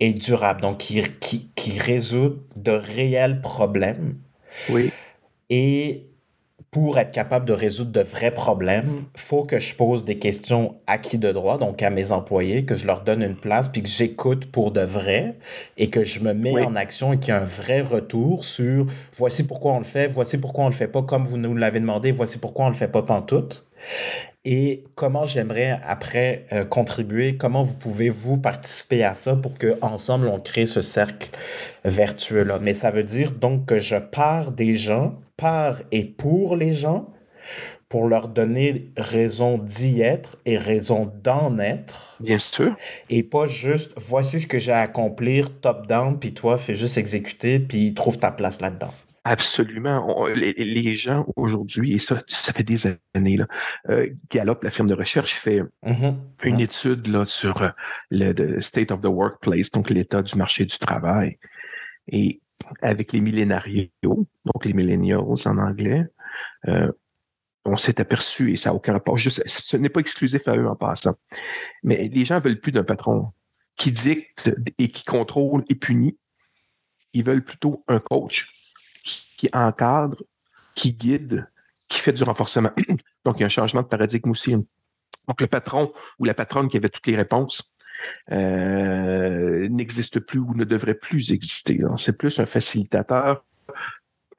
et 0.00 0.12
durables, 0.12 0.62
donc 0.62 0.78
qui, 0.78 1.02
qui, 1.20 1.50
qui 1.54 1.78
résoudent 1.78 2.42
de 2.56 2.72
réels 2.72 3.40
problèmes. 3.42 4.18
Oui. 4.70 4.90
Et 5.50 6.09
pour 6.70 6.98
être 6.98 7.10
capable 7.10 7.46
de 7.46 7.52
résoudre 7.52 7.90
de 7.90 8.00
vrais 8.00 8.30
problèmes, 8.30 9.04
faut 9.16 9.42
que 9.42 9.58
je 9.58 9.74
pose 9.74 10.04
des 10.04 10.18
questions 10.18 10.76
à 10.86 10.98
qui 10.98 11.18
de 11.18 11.32
droit, 11.32 11.58
donc 11.58 11.82
à 11.82 11.90
mes 11.90 12.12
employés, 12.12 12.64
que 12.64 12.76
je 12.76 12.86
leur 12.86 13.02
donne 13.02 13.22
une 13.22 13.34
place, 13.34 13.66
puis 13.66 13.82
que 13.82 13.88
j'écoute 13.88 14.46
pour 14.46 14.70
de 14.70 14.82
vrai, 14.82 15.34
et 15.76 15.90
que 15.90 16.04
je 16.04 16.20
me 16.20 16.32
mets 16.32 16.60
en 16.62 16.76
action 16.76 17.12
et 17.12 17.18
qu'il 17.18 17.30
y 17.30 17.32
a 17.32 17.40
un 17.40 17.44
vrai 17.44 17.80
retour 17.80 18.44
sur 18.44 18.86
voici 19.12 19.46
pourquoi 19.46 19.72
on 19.72 19.78
le 19.78 19.84
fait, 19.84 20.06
voici 20.06 20.38
pourquoi 20.38 20.64
on 20.64 20.68
le 20.68 20.74
fait 20.74 20.88
pas 20.88 21.02
comme 21.02 21.24
vous 21.24 21.38
nous 21.38 21.56
l'avez 21.56 21.80
demandé, 21.80 22.12
voici 22.12 22.38
pourquoi 22.38 22.66
on 22.66 22.68
le 22.68 22.74
fait 22.74 22.88
pas 22.88 23.02
pantoute. 23.02 23.66
Et 24.46 24.84
comment 24.94 25.26
j'aimerais 25.26 25.80
après 25.86 26.46
euh, 26.52 26.64
contribuer, 26.64 27.36
comment 27.36 27.62
vous 27.62 27.74
pouvez 27.74 28.08
vous 28.08 28.38
participer 28.38 29.04
à 29.04 29.12
ça 29.12 29.36
pour 29.36 29.58
que 29.58 29.76
ensemble 29.82 30.28
on 30.28 30.40
crée 30.40 30.64
ce 30.64 30.80
cercle 30.80 31.30
vertueux 31.84 32.44
là. 32.44 32.58
Mais 32.58 32.72
ça 32.72 32.90
veut 32.90 33.02
dire 33.02 33.32
donc 33.32 33.66
que 33.66 33.80
je 33.80 33.96
pars 33.96 34.50
des 34.50 34.76
gens 34.76 35.14
par 35.40 35.82
et 35.90 36.04
pour 36.04 36.54
les 36.56 36.74
gens 36.74 37.08
pour 37.88 38.06
leur 38.06 38.28
donner 38.28 38.92
raison 38.96 39.58
d'y 39.58 40.00
être 40.00 40.38
et 40.46 40.56
raison 40.56 41.12
d'en 41.24 41.58
être. 41.58 42.16
Bien 42.20 42.38
sûr. 42.38 42.76
Et 43.10 43.24
pas 43.24 43.48
juste 43.48 43.92
voici 43.96 44.38
ce 44.38 44.46
que 44.46 44.58
j'ai 44.58 44.70
à 44.70 44.78
accomplir 44.78 45.60
top-down, 45.60 46.20
puis 46.20 46.32
toi, 46.32 46.56
fais 46.56 46.76
juste 46.76 46.98
exécuter, 46.98 47.58
puis 47.58 47.92
trouve 47.92 48.18
ta 48.18 48.30
place 48.30 48.60
là-dedans. 48.60 48.94
Absolument. 49.24 50.24
les, 50.28 50.90
gens 50.90 51.26
aujourd'hui, 51.34 51.94
et 51.94 51.98
ça, 51.98 52.22
ça 52.28 52.52
fait 52.52 52.62
des 52.62 52.86
années, 53.14 53.36
là, 53.36 53.48
euh, 53.90 54.08
Gallup, 54.30 54.62
la 54.62 54.70
firme 54.70 54.88
de 54.88 54.94
recherche, 54.94 55.34
fait 55.34 55.60
mm-hmm. 55.84 56.14
une 56.44 56.56
mm-hmm. 56.56 56.62
étude 56.62 57.06
là, 57.08 57.24
sur 57.26 57.60
euh, 57.60 57.68
le 58.10 58.60
state 58.60 58.92
of 58.92 59.00
the 59.00 59.06
workplace, 59.06 59.72
donc 59.72 59.90
l'état 59.90 60.22
du 60.22 60.36
marché 60.36 60.64
du 60.64 60.78
travail. 60.78 61.38
Et 62.06 62.40
avec 62.82 63.12
les 63.12 63.20
millénarios, 63.20 63.88
donc 64.02 64.64
les 64.64 64.72
millennials 64.72 65.20
en 65.20 65.58
anglais, 65.58 66.06
euh, 66.68 66.90
on 67.64 67.76
s'est 67.76 68.00
aperçu, 68.00 68.52
et 68.52 68.56
ça 68.56 68.70
n'a 68.70 68.76
aucun 68.76 68.92
rapport, 68.92 69.18
ce 69.18 69.76
n'est 69.76 69.88
pas 69.88 70.00
exclusif 70.00 70.46
à 70.48 70.56
eux 70.56 70.68
en 70.68 70.76
passant, 70.76 71.14
mais 71.82 72.08
les 72.08 72.24
gens 72.24 72.40
veulent 72.40 72.60
plus 72.60 72.72
d'un 72.72 72.84
patron 72.84 73.32
qui 73.76 73.92
dicte 73.92 74.50
et 74.78 74.90
qui 74.90 75.04
contrôle 75.04 75.64
et 75.68 75.74
punit. 75.74 76.18
Ils 77.12 77.24
veulent 77.24 77.44
plutôt 77.44 77.82
un 77.88 77.98
coach 77.98 78.48
qui 79.36 79.48
encadre, 79.52 80.22
qui 80.74 80.92
guide, 80.92 81.48
qui 81.88 81.98
fait 81.98 82.12
du 82.12 82.22
renforcement. 82.22 82.70
Donc, 83.24 83.36
il 83.36 83.40
y 83.40 83.42
a 83.42 83.46
un 83.46 83.50
changement 83.50 83.82
de 83.82 83.86
paradigme 83.86 84.30
aussi. 84.30 84.52
Donc, 84.52 85.40
le 85.40 85.46
patron 85.46 85.92
ou 86.18 86.24
la 86.24 86.34
patronne 86.34 86.68
qui 86.68 86.76
avait 86.76 86.90
toutes 86.90 87.06
les 87.06 87.16
réponses 87.16 87.74
euh, 88.32 89.68
n'existe 89.68 90.20
plus 90.20 90.38
ou 90.38 90.54
ne 90.54 90.64
devrait 90.64 90.94
plus 90.94 91.32
exister. 91.32 91.80
C'est 91.96 92.16
plus 92.16 92.38
un 92.38 92.46
facilitateur, 92.46 93.44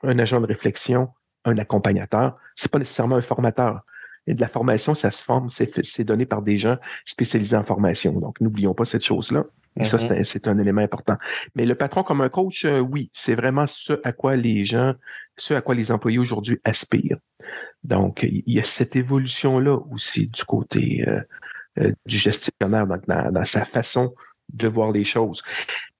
un 0.04 0.20
agent 0.20 0.42
de 0.42 0.48
réflexion, 0.48 1.10
un 1.46 1.58
accompagnateur. 1.58 2.38
C'est 2.56 2.72
pas 2.72 2.80
nécessairement 2.80 3.16
un 3.16 3.22
formateur. 3.22 3.82
Et 4.28 4.36
de 4.36 4.42
la 4.42 4.48
formation, 4.48 4.94
ça 4.94 5.10
se 5.10 5.24
forme, 5.24 5.50
c'est 5.50 6.04
donné 6.04 6.28
par 6.28 6.44
des 6.44 6.58
gens 6.58 6.78
spécialisés 7.06 7.56
en 7.56 7.64
formation. 7.64 8.14
Donc, 8.14 8.40
n'oublions 8.40 8.76
pas 8.76 8.86
cette 8.86 9.04
chose-là. 9.04 9.46
Et 9.80 9.86
ça, 9.86 9.98
mm-hmm. 9.98 10.24
c'est 10.24 10.48
un, 10.48 10.60
élément 10.60 10.82
important. 10.82 11.18
Mais 11.56 11.66
le 11.66 11.76
patron 11.76 12.04
comme 12.04 12.22
un 12.22 12.30
coach, 12.30 12.66
euh, 12.66 12.80
oui, 12.80 13.10
c'est 13.14 13.36
vraiment 13.36 13.66
ce 13.66 14.00
à 14.04 14.12
quoi 14.12 14.36
les 14.36 14.66
gens, 14.66 14.94
ce 15.38 15.54
à 15.54 15.62
quoi 15.62 15.76
les 15.76 15.92
employés 15.92 16.20
aujourd'hui 16.20 16.60
aspirent. 16.64 17.18
Donc, 17.84 18.24
il 18.24 18.44
y 18.46 18.60
a 18.60 18.64
cette 18.64 18.96
évolution-là 18.96 19.80
aussi 19.90 20.28
du 20.28 20.44
côté 20.44 21.04
euh, 21.08 21.22
euh, 21.80 21.94
du 22.06 22.18
gestionnaire 22.18 22.86
dans, 22.88 23.46
sa 23.46 23.66
façon 23.66 24.14
de 24.52 24.68
voir 24.68 24.92
les 24.92 25.04
choses. 25.04 25.42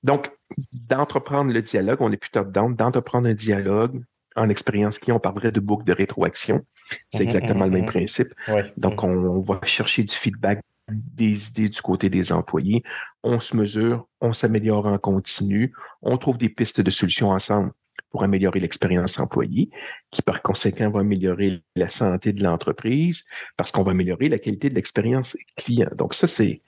Donc, 0.04 0.32
d'entreprendre 0.74 1.54
le 1.54 1.62
dialogue, 1.62 2.02
on 2.02 2.10
n'est 2.10 2.18
plus 2.18 2.32
top-down, 2.32 2.76
d'entreprendre 2.76 3.30
un 3.30 3.34
dialogue 3.34 4.04
en 4.36 4.50
expérience 4.50 5.00
qui, 5.00 5.12
on 5.12 5.20
parlerait 5.20 5.52
de 5.52 5.60
boucle 5.60 5.86
de 5.86 5.94
rétroaction. 5.94 6.66
C'est 7.12 7.24
mhm, 7.24 7.30
exactement 7.30 7.66
le 7.66 7.72
même 7.72 7.82
mhm, 7.82 7.88
mhm. 7.88 7.92
principe. 7.94 8.34
Donc, 8.78 9.04
on, 9.04 9.42
va 9.42 9.60
chercher 9.64 10.04
du 10.04 10.14
feedback 10.14 10.62
des 10.90 11.48
idées 11.48 11.70
du 11.70 11.82
côté 11.82 12.10
des 12.10 12.32
employés. 12.32 12.84
On 13.24 13.40
se 13.40 13.56
mesure, 13.56 14.08
on 14.20 14.34
s'améliore 14.34 14.88
en 14.88 14.98
continu, 14.98 15.74
on 16.02 16.18
trouve 16.18 16.38
des 16.38 16.50
pistes 16.50 16.82
de 16.82 16.90
solutions 16.90 17.30
ensemble 17.30 17.72
pour 18.12 18.24
améliorer 18.24 18.60
l'expérience 18.60 19.18
employée, 19.20 19.70
qui 20.12 20.22
par 20.22 20.42
conséquent 20.42 20.90
va 20.92 21.00
améliorer 21.00 21.64
la 21.76 21.90
santé 21.90 22.34
de 22.34 22.44
l'entreprise 22.44 23.24
parce 23.58 23.72
qu'on 23.72 23.84
va 23.84 23.92
améliorer 23.92 24.30
la 24.30 24.38
qualité 24.38 24.70
de 24.70 24.76
l'expérience 24.76 25.38
client. 25.56 25.90
Donc 25.96 26.14
ça, 26.14 26.28
c'est, 26.28 26.62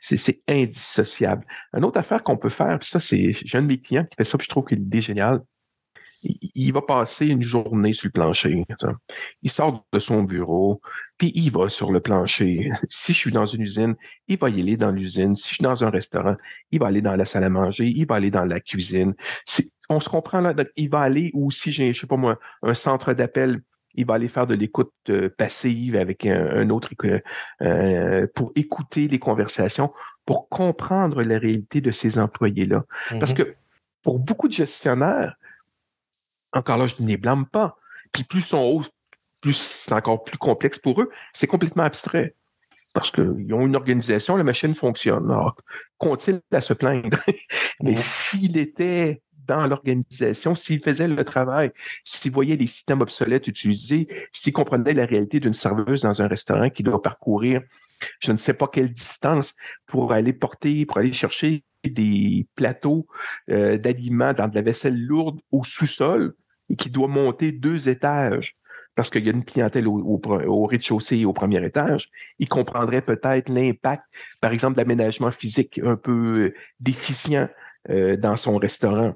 c'est, 0.00 0.40
indissociable. 0.48 1.46
Une 1.74 1.84
autre 1.84 1.98
affaire 1.98 2.22
qu'on 2.22 2.36
peut 2.36 2.48
faire, 2.48 2.82
ça, 2.82 2.98
c'est, 2.98 3.32
j'ai 3.32 3.58
un 3.58 3.62
de 3.62 3.66
mes 3.66 3.80
clients 3.80 4.04
qui 4.04 4.16
fait 4.16 4.24
ça, 4.24 4.38
puis 4.38 4.46
je 4.46 4.50
trouve 4.50 4.64
qu'il 4.64 4.88
est 4.90 5.00
génial. 5.00 5.42
Il, 6.22 6.72
va 6.72 6.82
passer 6.82 7.26
une 7.26 7.42
journée 7.42 7.92
sur 7.92 8.08
le 8.08 8.12
plancher. 8.12 8.64
Il 9.42 9.50
sort 9.50 9.86
de 9.92 9.98
son 9.98 10.22
bureau, 10.22 10.80
puis 11.18 11.30
il 11.34 11.52
va 11.52 11.68
sur 11.68 11.92
le 11.92 12.00
plancher. 12.00 12.70
Si 12.88 13.12
je 13.12 13.18
suis 13.18 13.30
dans 13.30 13.46
une 13.46 13.62
usine, 13.62 13.94
il 14.26 14.38
va 14.38 14.48
y 14.50 14.60
aller 14.60 14.76
dans 14.76 14.90
l'usine. 14.90 15.36
Si 15.36 15.50
je 15.50 15.54
suis 15.56 15.62
dans 15.62 15.84
un 15.84 15.90
restaurant, 15.90 16.36
il 16.72 16.80
va 16.80 16.88
aller 16.88 17.02
dans 17.02 17.14
la 17.14 17.26
salle 17.26 17.44
à 17.44 17.50
manger, 17.50 17.86
il 17.86 18.06
va 18.06 18.16
aller 18.16 18.30
dans 18.30 18.44
la 18.44 18.60
cuisine 18.60 19.14
on 19.88 20.00
se 20.00 20.08
comprend 20.08 20.40
là, 20.40 20.54
il 20.76 20.90
va 20.90 21.00
aller, 21.00 21.30
ou 21.34 21.50
si 21.50 21.72
j'ai, 21.72 21.92
je 21.92 22.00
sais 22.00 22.06
pas 22.06 22.16
moi, 22.16 22.38
un 22.62 22.74
centre 22.74 23.12
d'appel, 23.12 23.62
il 23.96 24.06
va 24.06 24.14
aller 24.14 24.28
faire 24.28 24.46
de 24.46 24.54
l'écoute 24.54 24.92
euh, 25.08 25.28
passive 25.36 25.96
avec 25.96 26.26
un, 26.26 26.68
autre 26.70 26.90
euh, 27.62 28.26
pour 28.34 28.52
écouter 28.54 29.08
les 29.08 29.18
conversations, 29.18 29.92
pour 30.26 30.48
comprendre 30.48 31.22
la 31.22 31.38
réalité 31.38 31.80
de 31.80 31.90
ces 31.90 32.18
employés-là. 32.18 32.84
Parce 33.18 33.32
mm-hmm. 33.32 33.36
que 33.36 33.54
pour 34.02 34.18
beaucoup 34.18 34.48
de 34.48 34.52
gestionnaires, 34.52 35.36
encore 36.52 36.76
là, 36.76 36.86
je 36.86 36.96
ne 37.00 37.08
les 37.08 37.16
blâme 37.16 37.46
pas. 37.46 37.78
Puis 38.12 38.24
plus 38.24 38.42
sont 38.42 38.58
hauts, 38.58 38.84
plus 39.40 39.56
c'est 39.56 39.92
encore 39.92 40.24
plus 40.24 40.38
complexe 40.38 40.78
pour 40.78 41.00
eux. 41.00 41.10
C'est 41.32 41.46
complètement 41.46 41.84
abstrait. 41.84 42.34
Parce 42.92 43.10
qu'ils 43.10 43.52
ont 43.52 43.66
une 43.66 43.76
organisation, 43.76 44.36
la 44.36 44.44
machine 44.44 44.74
fonctionne. 44.74 45.30
Alors, 45.30 45.56
qu'ont-ils 45.98 46.40
à 46.50 46.60
se 46.60 46.72
plaindre? 46.72 47.18
Mais 47.82 47.92
mm-hmm. 47.92 47.98
s'il 47.98 48.56
était 48.56 49.22
dans 49.46 49.66
l'organisation, 49.66 50.54
s'ils 50.54 50.80
faisaient 50.80 51.08
le 51.08 51.24
travail, 51.24 51.72
s'ils 52.04 52.32
voyaient 52.32 52.56
les 52.56 52.66
systèmes 52.66 53.00
obsolètes 53.00 53.46
utilisés, 53.46 54.08
s'ils 54.32 54.52
comprenaient 54.52 54.94
la 54.94 55.06
réalité 55.06 55.40
d'une 55.40 55.52
serveuse 55.52 56.02
dans 56.02 56.22
un 56.22 56.28
restaurant 56.28 56.70
qui 56.70 56.82
doit 56.82 57.02
parcourir 57.02 57.62
je 58.20 58.32
ne 58.32 58.36
sais 58.36 58.54
pas 58.54 58.68
quelle 58.68 58.92
distance 58.92 59.54
pour 59.86 60.12
aller 60.12 60.32
porter, 60.32 60.86
pour 60.86 60.98
aller 60.98 61.12
chercher 61.12 61.64
des 61.84 62.46
plateaux 62.56 63.06
euh, 63.50 63.78
d'aliments 63.78 64.32
dans 64.32 64.48
de 64.48 64.54
la 64.54 64.62
vaisselle 64.62 64.98
lourde 64.98 65.40
au 65.52 65.62
sous-sol 65.64 66.34
et 66.68 66.76
qui 66.76 66.90
doit 66.90 67.08
monter 67.08 67.52
deux 67.52 67.88
étages 67.88 68.56
parce 68.96 69.10
qu'il 69.10 69.26
y 69.26 69.28
a 69.28 69.32
une 69.32 69.44
clientèle 69.44 69.86
au, 69.86 70.66
rez-de-chaussée 70.66 71.18
et 71.18 71.24
au 71.26 71.34
premier 71.34 71.62
étage, 71.64 72.08
il 72.38 72.48
comprendrait 72.48 73.02
peut-être 73.02 73.50
l'impact, 73.50 74.02
par 74.40 74.52
exemple, 74.52 74.76
d'aménagement 74.76 75.30
physique 75.30 75.78
un 75.84 75.96
peu 75.96 76.54
déficient 76.80 77.46
euh, 77.90 78.16
dans 78.16 78.38
son 78.38 78.56
restaurant. 78.56 79.14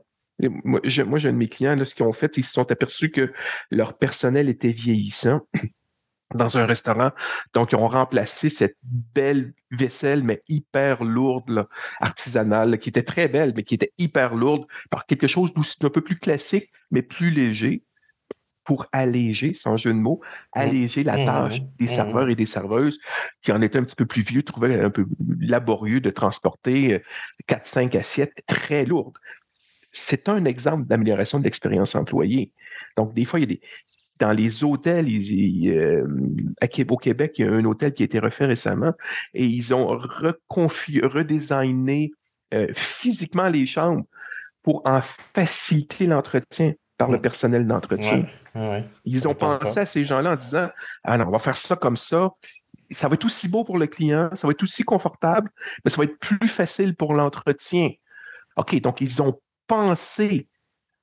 Moi, 0.65 0.81
j'ai 0.85 1.03
un 1.03 1.07
de 1.07 1.31
mes 1.31 1.49
clients, 1.49 1.77
là, 1.77 1.85
ce 1.85 1.95
qu'ils 1.95 2.07
ont 2.07 2.13
fait, 2.13 2.37
ils 2.37 2.45
se 2.45 2.53
sont 2.53 2.71
aperçus 2.71 3.11
que 3.11 3.33
leur 3.71 3.99
personnel 3.99 4.49
était 4.49 4.73
vieillissant 4.73 5.41
dans 6.35 6.59
un 6.59 6.67
restaurant. 6.67 7.11
Donc, 7.55 7.73
ils 7.73 7.77
ont 7.77 7.89
remplacé 7.89 8.49
cette 8.49 8.77
belle 8.83 9.53
vaisselle, 9.71 10.23
mais 10.23 10.43
hyper 10.49 11.05
lourde, 11.05 11.69
artisanale, 12.01 12.79
qui 12.79 12.89
était 12.89 13.03
très 13.03 13.29
belle, 13.29 13.53
mais 13.57 13.65
qui 13.65 13.75
était 13.75 13.93
hyper 13.99 14.35
lourde, 14.35 14.67
par 14.91 15.07
quelque 15.07 15.27
chose 15.27 15.53
d'un 15.81 15.91
peu 15.91 16.01
plus 16.01 16.19
classique, 16.19 16.71
mais 16.91 17.03
plus 17.03 17.31
léger, 17.31 17.83
pour 18.65 18.87
alléger, 18.93 19.55
sans 19.55 19.77
jeu 19.77 19.93
de 19.93 19.99
mots, 19.99 20.21
alléger 20.53 21.03
la 21.03 21.17
Mmh, 21.17 21.27
tâche 21.27 21.61
des 21.79 21.87
mmh. 21.87 21.89
serveurs 21.89 22.29
et 22.29 22.37
des 22.37 22.47
serveuses 22.47 23.01
qui 23.43 23.51
en 23.53 23.63
étaient 23.63 23.79
un 23.79 23.83
petit 23.83 23.97
peu 23.97 24.07
plus 24.07 24.23
vieux, 24.23 24.43
trouvaient 24.43 24.81
un 24.81 24.91
peu 24.91 25.07
laborieux 25.41 26.01
de 26.01 26.11
transporter 26.11 27.03
4-5 27.49 27.97
assiettes 27.97 28.35
très 28.47 28.85
lourdes. 28.85 29.17
C'est 29.93 30.29
un 30.29 30.45
exemple 30.45 30.87
d'amélioration 30.87 31.39
de 31.39 31.45
l'expérience 31.45 31.95
employée. 31.95 32.53
Donc, 32.97 33.15
des 33.15 33.25
fois, 33.25 33.41
il 33.41 33.43
y 33.43 33.45
a 33.45 33.55
des, 33.55 33.61
dans 34.21 34.33
les 34.33 34.63
hôtels, 34.63 35.09
euh, 35.09 36.07
à 36.61 36.69
Québec, 36.69 36.93
au 36.93 36.97
Québec, 36.97 37.33
il 37.39 37.47
y 37.47 37.49
a 37.49 37.53
un 37.53 37.65
hôtel 37.65 37.95
qui 37.95 38.03
a 38.03 38.05
été 38.05 38.19
refait 38.19 38.47
récemment 38.47 38.93
et 39.35 39.45
ils 39.45 39.75
ont 39.75 39.87
redesigné 39.89 42.13
euh, 42.55 42.69
physiquement 42.75 43.49
les 43.49 43.67
chambres 43.67 44.05
pour 44.63 44.83
en 44.85 45.01
faciliter 45.03 46.07
l'entretien 46.07 46.75
par 46.99 47.11
le 47.11 47.19
personnel 47.19 47.67
d'entretien. 47.67 48.27
Ouais, 48.55 48.69
ouais. 48.69 48.85
Ils 49.07 49.27
ont 49.27 49.35
pensé 49.35 49.75
pas. 49.75 49.81
à 49.81 49.87
ces 49.87 50.05
gens-là 50.05 50.33
en 50.33 50.37
disant 50.37 50.69
Ah 51.03 51.17
non, 51.17 51.29
on 51.29 51.31
va 51.31 51.39
faire 51.39 51.57
ça 51.57 51.75
comme 51.75 51.97
ça. 51.97 52.29
Ça 52.91 53.09
va 53.09 53.15
être 53.15 53.25
aussi 53.25 53.49
beau 53.49 53.65
pour 53.65 53.79
le 53.79 53.87
client, 53.87 54.29
ça 54.35 54.47
va 54.47 54.51
être 54.51 54.63
aussi 54.63 54.83
confortable, 54.83 55.51
mais 55.83 55.91
ça 55.91 55.97
va 55.97 56.05
être 56.05 56.19
plus 56.19 56.49
facile 56.49 56.95
pour 56.95 57.15
l'entretien. 57.15 57.89
OK, 58.57 58.79
donc 58.83 59.01
ils 59.01 59.23
ont 59.23 59.41
pensé 59.71 60.49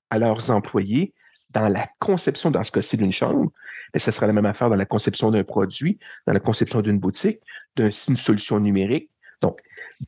à 0.10 0.20
leurs 0.20 0.52
employés 0.52 1.14
dans 1.52 1.70
la 1.70 1.88
conception, 2.00 2.52
dans 2.52 2.66
ce 2.66 2.72
cas-ci, 2.74 2.98
d'une 2.98 3.14
chambre, 3.14 3.50
mais 3.94 4.02
ça 4.02 4.12
sera 4.12 4.28
la 4.28 4.34
même 4.34 4.46
affaire 4.46 4.70
dans 4.70 4.76
la 4.76 4.86
conception 4.86 5.32
d'un 5.32 5.46
produit, 5.46 5.98
dans 6.26 6.34
la 6.34 6.42
conception 6.42 6.82
d'une 6.82 7.00
boutique, 7.00 7.40
d'une 7.78 7.92
solution 7.92 8.60
numérique. 8.60 9.10
Donc, 9.42 9.58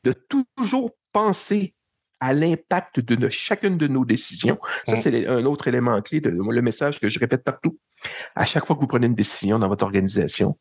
de 0.04 0.12
toujours 0.58 0.92
penser 1.14 1.74
à 2.20 2.34
l'impact 2.34 3.00
de 3.00 3.30
chacune 3.30 3.78
de 3.78 3.88
nos 3.88 4.04
décisions. 4.04 4.60
Ça, 4.86 4.96
Mm. 4.96 4.98
c'est 4.98 5.28
un 5.28 5.46
autre 5.46 5.70
élément 5.70 6.02
clé 6.02 6.20
de 6.20 6.30
le 6.30 6.62
message 6.62 7.00
que 7.00 7.08
je 7.08 7.18
répète 7.18 7.46
partout. 7.46 7.80
À 8.36 8.46
chaque 8.46 8.66
fois 8.66 8.76
que 8.76 8.82
vous 8.82 8.88
prenez 8.88 9.08
une 9.08 9.16
décision 9.16 9.58
dans 9.58 9.70
votre 9.70 9.86
organisation, 9.86 10.60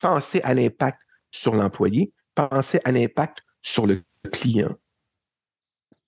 pensez 0.00 0.40
à 0.42 0.52
l'impact 0.52 0.98
sur 1.30 1.54
l'employé, 1.54 2.12
pensez 2.34 2.80
à 2.82 2.90
l'impact 2.90 3.38
sur 3.62 3.86
le 3.86 4.02
client. 4.32 4.74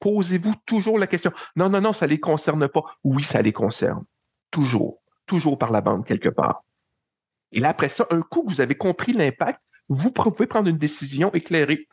Posez-vous 0.01 0.55
toujours 0.65 0.99
la 0.99 1.07
question. 1.07 1.33
Non, 1.57 1.69
non, 1.69 1.81
non, 1.81 1.93
ça 1.93 2.07
ne 2.07 2.11
les 2.11 2.21
concerne 2.21 2.69
pas. 2.69 2.83
Oui, 3.05 3.23
ça 3.23 3.43
les 3.43 3.53
concerne. 3.53 4.05
Toujours. 4.51 5.03
Toujours 5.27 5.59
par 5.59 5.73
la 5.73 5.81
bande 5.81 6.07
quelque 6.07 6.29
part. 6.29 6.65
Et 7.53 7.61
là, 7.61 7.71
après 7.71 7.89
ça, 7.89 8.07
un 8.11 8.23
coup 8.23 8.45
vous 8.47 8.61
avez 8.61 8.77
compris 8.77 9.13
l'impact, 9.13 9.61
vous 9.89 10.11
pouvez 10.11 10.47
prendre 10.47 10.69
une 10.69 10.79
décision 10.79 11.33
éclairée. 11.33 11.89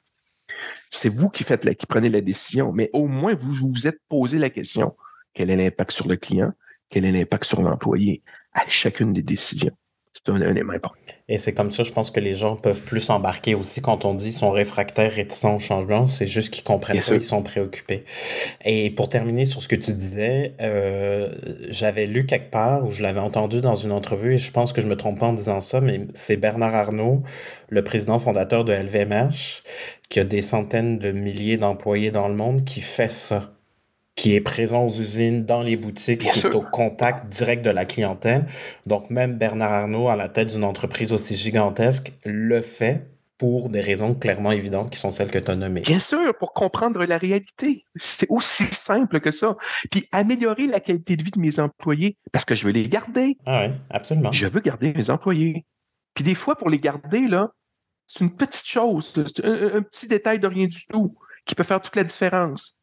C'est 0.89 1.10
vous 1.10 1.30
qui 1.30 1.43
qui 1.43 1.86
prenez 1.88 2.10
la 2.10 2.22
décision, 2.22 2.72
mais 2.72 2.89
au 2.93 3.08
moins 3.08 3.36
vous 3.36 3.53
vous 3.53 3.88
êtes 3.88 3.99
posé 4.10 4.38
la 4.38 4.49
question. 4.49 4.95
Quel 5.34 5.49
est 5.49 5.56
l'impact 5.56 5.91
sur 5.91 6.08
le 6.08 6.16
client? 6.16 6.53
Quel 6.89 7.06
est 7.06 7.12
l'impact 7.12 7.45
sur 7.45 7.62
l'employé? 7.62 8.22
À 8.53 8.68
chacune 8.68 9.12
des 9.14 9.24
décisions? 9.24 9.76
C'est 10.16 10.32
un, 10.32 10.41
un 10.41 10.51
élément 10.51 10.74
important. 10.74 10.95
Et 11.28 11.39
c'est 11.39 11.53
comme 11.53 11.72
ça, 11.72 11.82
je 11.82 11.91
pense 11.91 12.11
que 12.11 12.20
les 12.20 12.36
gens 12.36 12.55
peuvent 12.55 12.82
plus 12.82 13.09
embarquer 13.09 13.55
aussi 13.55 13.82
quand 13.82 14.05
on 14.05 14.13
dit 14.13 14.32
sont 14.32 14.51
réfractaires, 14.51 15.11
réticents 15.11 15.55
au 15.55 15.59
changement. 15.59 16.05
C'est 16.07 16.28
juste 16.28 16.53
qu'ils 16.53 16.63
comprennent 16.63 16.99
pas, 17.01 17.16
ils 17.16 17.24
sont 17.24 17.41
préoccupés. 17.41 18.05
Et 18.63 18.91
pour 18.91 19.09
terminer 19.09 19.45
sur 19.45 19.63
ce 19.63 19.68
que 19.68 19.76
tu 19.76 19.91
disais, 19.93 20.53
euh, 20.61 21.34
j'avais 21.70 22.05
lu 22.05 22.28
quelque 22.28 22.51
part 22.51 22.86
ou 22.86 22.91
je 22.91 23.01
l'avais 23.01 23.20
entendu 23.20 23.59
dans 23.59 23.76
une 23.76 23.91
entrevue 23.91 24.36
et 24.36 24.38
je 24.38 24.51
pense 24.51 24.72
que 24.72 24.82
je 24.82 24.88
me 24.88 24.95
trompe 24.95 25.20
pas 25.20 25.26
en 25.26 25.34
disant 25.34 25.61
ça, 25.61 25.82
mais 25.82 26.01
c'est 26.13 26.38
Bernard 26.38 26.76
Arnault, 26.76 27.24
le 27.70 27.84
président 27.84 28.20
fondateur 28.20 28.63
de 28.66 28.72
LVMH, 28.72 29.63
qui 30.09 30.20
a 30.20 30.24
des 30.24 30.41
centaines 30.41 30.99
de 30.99 31.11
milliers 31.11 31.57
d'employés 31.57 32.11
dans 32.11 32.28
le 32.28 32.36
monde, 32.36 32.63
qui 32.63 32.82
fait 32.82 33.09
ça 33.09 33.55
qui 34.16 34.34
est 34.34 34.41
présent 34.41 34.86
aux 34.86 34.91
usines, 34.91 35.45
dans 35.45 35.61
les 35.61 35.76
boutiques, 35.76 36.22
Bien 36.22 36.32
qui 36.32 36.39
est 36.39 36.55
au 36.55 36.61
contact 36.61 37.28
direct 37.28 37.63
de 37.66 37.70
la 37.70 37.86
clientèle. 37.86 38.45
Donc, 38.86 39.09
même 39.09 39.38
Bernard 39.38 39.74
Arnault, 39.74 40.07
à 40.07 40.16
la 40.16 40.30
tête 40.30 40.49
d'une 40.49 40.63
entreprise 40.63 41.11
aussi 41.11 41.36
gigantesque, 41.36 42.13
le 42.24 42.61
fait 42.61 43.07
pour 43.38 43.70
des 43.70 43.82
raisons 43.82 44.16
clairement 44.16 44.51
évidentes 44.51 44.89
qui 44.91 44.97
sont 44.97 45.11
celles 45.11 45.30
que 45.30 45.39
tu 45.39 45.51
as 45.51 45.57
nommées. 45.57 45.82
Bien 45.82 45.99
sûr, 45.99 46.34
pour 46.38 46.53
comprendre 46.53 47.03
la 47.03 47.18
réalité. 47.18 47.84
C'est 47.95 48.28
aussi 48.30 48.63
simple 48.63 49.20
que 49.20 49.32
ça. 49.32 49.57
Puis 49.91 50.07
améliorer 50.13 50.68
la 50.68 50.80
qualité 50.80 51.18
de 51.18 51.24
vie 51.24 51.32
de 51.32 51.39
mes 51.39 51.59
employés 51.59 52.18
parce 52.32 52.45
que 52.45 52.55
je 52.55 52.66
veux 52.66 52.72
les 52.72 52.88
garder. 52.88 53.38
Ah 53.45 53.68
oui, 53.68 53.74
absolument. 53.89 54.32
Je 54.32 54.47
veux 54.47 54.61
garder 54.61 54.93
mes 54.93 55.09
employés. 55.09 55.66
Puis 56.13 56.24
des 56.24 56.36
fois, 56.36 56.55
pour 56.55 56.70
les 56.70 56.80
garder, 56.80 57.28
là, 57.28 57.51
c'est 58.07 58.22
une 58.22 58.34
petite 58.34 58.66
chose, 58.66 59.11
c'est 59.13 59.43
un, 59.43 59.78
un 59.78 59.82
petit 59.82 60.07
détail 60.07 60.39
de 60.39 60.47
rien 60.47 60.68
du 60.68 60.86
tout 60.86 61.18
qui 61.45 61.55
peut 61.55 61.63
faire 61.63 61.82
toute 61.82 61.95
la 61.95 62.05
différence. 62.05 62.80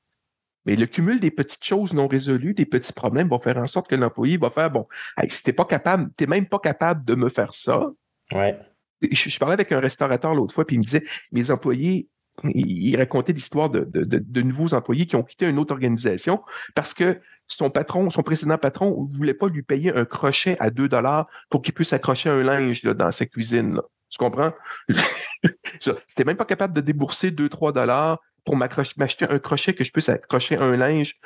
Mais 0.66 0.76
le 0.76 0.86
cumul 0.86 1.20
des 1.20 1.30
petites 1.30 1.64
choses 1.64 1.92
non 1.92 2.06
résolues, 2.06 2.54
des 2.54 2.66
petits 2.66 2.92
problèmes, 2.92 3.28
va 3.28 3.38
faire 3.38 3.58
en 3.58 3.66
sorte 3.66 3.88
que 3.88 3.96
l'employé 3.96 4.36
va 4.36 4.50
faire 4.50 4.70
bon, 4.70 4.86
hey, 5.16 5.28
si 5.28 5.42
t'es 5.42 5.52
pas 5.52 5.64
capable, 5.64 6.10
t'es 6.16 6.26
même 6.26 6.46
pas 6.46 6.58
capable 6.58 7.04
de 7.04 7.14
me 7.14 7.28
faire 7.28 7.52
ça. 7.54 7.90
Ouais. 8.32 8.58
Je, 9.02 9.30
je 9.30 9.38
parlais 9.38 9.54
avec 9.54 9.72
un 9.72 9.80
restaurateur 9.80 10.34
l'autre 10.34 10.54
fois, 10.54 10.64
puis 10.64 10.76
il 10.76 10.78
me 10.78 10.84
disait, 10.84 11.04
mes 11.32 11.50
employés, 11.50 12.08
il, 12.44 12.88
il 12.88 12.96
racontait 12.96 13.32
l'histoire 13.32 13.70
de, 13.70 13.80
de, 13.80 14.04
de, 14.04 14.18
de 14.18 14.42
nouveaux 14.42 14.74
employés 14.74 15.06
qui 15.06 15.16
ont 15.16 15.22
quitté 15.22 15.46
une 15.46 15.58
autre 15.58 15.72
organisation 15.72 16.42
parce 16.74 16.94
que 16.94 17.20
son 17.46 17.70
patron, 17.70 18.08
son 18.10 18.22
précédent 18.22 18.58
patron, 18.58 19.04
ne 19.04 19.16
voulait 19.16 19.34
pas 19.34 19.48
lui 19.48 19.62
payer 19.62 19.94
un 19.94 20.04
crochet 20.04 20.56
à 20.58 20.70
2 20.70 20.88
dollars 20.88 21.26
pour 21.50 21.62
qu'il 21.62 21.74
puisse 21.74 21.92
accrocher 21.92 22.30
un 22.30 22.42
linge 22.42 22.82
là, 22.82 22.94
dans 22.94 23.10
sa 23.10 23.26
cuisine. 23.26 23.74
Là. 23.74 23.82
Tu 24.08 24.18
comprends? 24.18 24.52
C'était 25.80 26.24
même 26.24 26.36
pas 26.36 26.44
capable 26.44 26.74
de 26.74 26.80
débourser 26.80 27.30
2-3 27.30 27.72
dollars 27.72 28.20
pour 28.44 28.56
m'acheter 28.56 29.26
un 29.28 29.38
crochet 29.38 29.74
que 29.74 29.84
je 29.84 29.92
puisse 29.92 30.08
accrocher 30.08 30.56
un 30.56 30.76
linge 30.76 31.20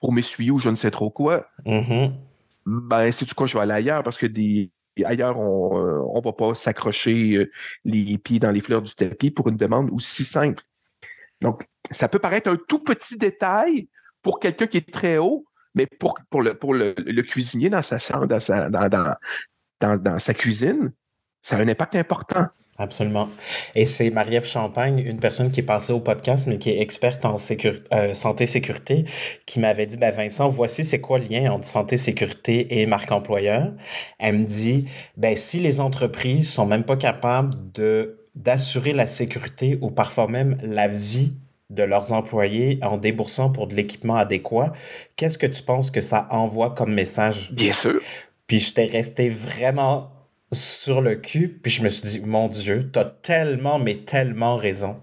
pour 0.00 0.12
m'essuyer 0.12 0.50
ou 0.50 0.58
je 0.58 0.68
ne 0.68 0.74
sais 0.74 0.90
trop 0.90 1.10
quoi. 1.10 1.48
Mm-hmm. 1.64 2.12
Ben, 2.66 3.12
c'est 3.12 3.24
du 3.24 3.34
quoi, 3.34 3.46
je 3.46 3.56
vais 3.56 3.62
aller 3.62 3.72
ailleurs 3.72 4.02
parce 4.02 4.18
que 4.18 4.26
des, 4.26 4.70
ailleurs, 5.04 5.38
on 5.38 6.16
ne 6.16 6.24
va 6.24 6.32
pas 6.32 6.54
s'accrocher 6.54 7.48
les 7.84 8.18
pieds 8.18 8.38
dans 8.38 8.50
les 8.50 8.60
fleurs 8.60 8.82
du 8.82 8.94
tapis 8.94 9.30
pour 9.30 9.48
une 9.48 9.56
demande 9.56 9.90
aussi 9.92 10.24
simple. 10.24 10.62
Donc, 11.40 11.64
ça 11.90 12.08
peut 12.08 12.18
paraître 12.18 12.50
un 12.50 12.56
tout 12.56 12.82
petit 12.82 13.16
détail 13.18 13.88
pour 14.22 14.40
quelqu'un 14.40 14.66
qui 14.66 14.78
est 14.78 14.92
très 14.92 15.18
haut, 15.18 15.44
mais 15.74 15.86
pour, 15.86 16.18
pour, 16.30 16.42
le, 16.42 16.54
pour 16.54 16.74
le, 16.74 16.94
le 16.98 17.22
cuisinier 17.22 17.68
dans 17.68 17.82
sa, 17.82 17.98
dans, 18.26 18.40
sa, 18.40 18.70
dans, 18.70 18.88
dans, 18.88 19.14
dans, 19.80 19.96
dans 19.96 20.18
sa 20.18 20.34
cuisine, 20.34 20.92
ça 21.42 21.56
a 21.56 21.60
un 21.60 21.68
impact 21.68 21.94
important. 21.94 22.48
Absolument. 22.78 23.28
Et 23.74 23.86
c'est 23.86 24.10
Marie-Ève 24.10 24.46
Champagne, 24.46 24.98
une 24.98 25.18
personne 25.18 25.50
qui 25.50 25.60
est 25.60 25.64
passée 25.64 25.92
au 25.92 26.00
podcast, 26.00 26.46
mais 26.46 26.58
qui 26.58 26.70
est 26.70 26.80
experte 26.80 27.24
en 27.24 27.36
euh, 27.36 28.14
santé-sécurité, 28.14 29.06
qui 29.46 29.60
m'avait 29.60 29.86
dit, 29.86 29.96
ben 29.96 30.10
Vincent, 30.10 30.48
voici 30.48 30.84
c'est 30.84 31.00
quoi 31.00 31.18
le 31.18 31.26
lien 31.26 31.50
entre 31.52 31.66
santé-sécurité 31.66 32.80
et 32.80 32.86
marque 32.86 33.10
employeur. 33.12 33.72
Elle 34.18 34.38
me 34.38 34.44
dit, 34.44 34.88
ben 35.16 35.34
si 35.36 35.58
les 35.58 35.80
entreprises 35.80 36.50
sont 36.50 36.66
même 36.66 36.84
pas 36.84 36.96
capables 36.96 37.54
de 37.72 38.22
d'assurer 38.34 38.92
la 38.92 39.06
sécurité 39.06 39.78
ou 39.80 39.90
parfois 39.90 40.28
même 40.28 40.58
la 40.62 40.88
vie 40.88 41.32
de 41.70 41.82
leurs 41.82 42.12
employés 42.12 42.78
en 42.82 42.98
déboursant 42.98 43.50
pour 43.50 43.66
de 43.66 43.74
l'équipement 43.74 44.16
adéquat, 44.16 44.74
qu'est-ce 45.16 45.38
que 45.38 45.46
tu 45.46 45.62
penses 45.62 45.90
que 45.90 46.02
ça 46.02 46.28
envoie 46.30 46.74
comme 46.74 46.92
message? 46.92 47.50
Bien 47.52 47.72
sûr. 47.72 48.00
Puis 48.46 48.60
j'étais 48.60 48.84
resté 48.84 49.30
vraiment 49.30 50.10
sur 50.56 51.00
le 51.00 51.16
cul, 51.16 51.48
puis 51.48 51.70
je 51.70 51.82
me 51.82 51.88
suis 51.88 52.08
dit, 52.08 52.20
mon 52.20 52.48
Dieu, 52.48 52.90
t'as 52.92 53.04
tellement, 53.04 53.78
mais 53.78 53.98
tellement 54.04 54.56
raison. 54.56 55.00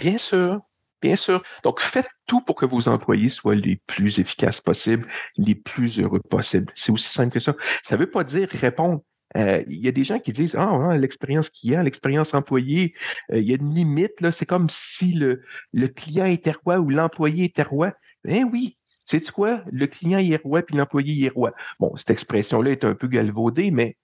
Bien 0.00 0.18
sûr, 0.18 0.60
bien 1.00 1.16
sûr. 1.16 1.42
Donc, 1.62 1.80
faites 1.80 2.08
tout 2.26 2.40
pour 2.40 2.56
que 2.56 2.66
vos 2.66 2.88
employés 2.88 3.28
soient 3.28 3.54
les 3.54 3.80
plus 3.86 4.18
efficaces 4.18 4.60
possibles, 4.60 5.06
les 5.36 5.54
plus 5.54 6.00
heureux 6.00 6.20
possibles. 6.20 6.72
C'est 6.74 6.92
aussi 6.92 7.08
simple 7.08 7.32
que 7.32 7.40
ça. 7.40 7.54
Ça 7.82 7.96
ne 7.96 8.00
veut 8.00 8.10
pas 8.10 8.24
dire 8.24 8.48
répondre. 8.50 9.02
Il 9.34 9.40
euh, 9.40 9.64
y 9.68 9.88
a 9.88 9.92
des 9.92 10.04
gens 10.04 10.18
qui 10.18 10.32
disent, 10.32 10.54
ah, 10.56 10.94
l'expérience 10.96 11.50
a, 11.74 11.82
l'expérience 11.82 12.34
employée, 12.34 12.94
il 13.30 13.36
euh, 13.36 13.40
y 13.40 13.52
a 13.52 13.56
une 13.56 13.74
limite, 13.74 14.30
c'est 14.30 14.44
comme 14.44 14.68
si 14.68 15.14
le, 15.14 15.42
le 15.72 15.88
client 15.88 16.26
était 16.26 16.52
roi 16.52 16.78
ou 16.78 16.90
l'employé 16.90 17.46
était 17.46 17.62
roi. 17.62 17.94
Eh 18.28 18.44
oui, 18.44 18.76
c'est 19.04 19.30
quoi? 19.30 19.62
Le 19.72 19.86
client 19.86 20.18
est 20.18 20.42
roi 20.42 20.62
puis 20.62 20.76
l'employé 20.76 21.26
est 21.26 21.30
roi. 21.30 21.54
Bon, 21.80 21.96
cette 21.96 22.10
expression-là 22.10 22.72
est 22.72 22.84
un 22.84 22.94
peu 22.94 23.08
galvaudée, 23.08 23.70
mais 23.70 23.96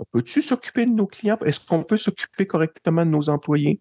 on 0.00 0.04
peut-tu 0.10 0.40
s'occuper 0.40 0.86
de 0.86 0.92
nos 0.92 1.06
clients? 1.06 1.38
Est-ce 1.44 1.60
qu'on 1.60 1.84
peut 1.84 1.98
s'occuper 1.98 2.46
correctement 2.46 3.04
de 3.04 3.10
nos 3.10 3.28
employés? 3.28 3.80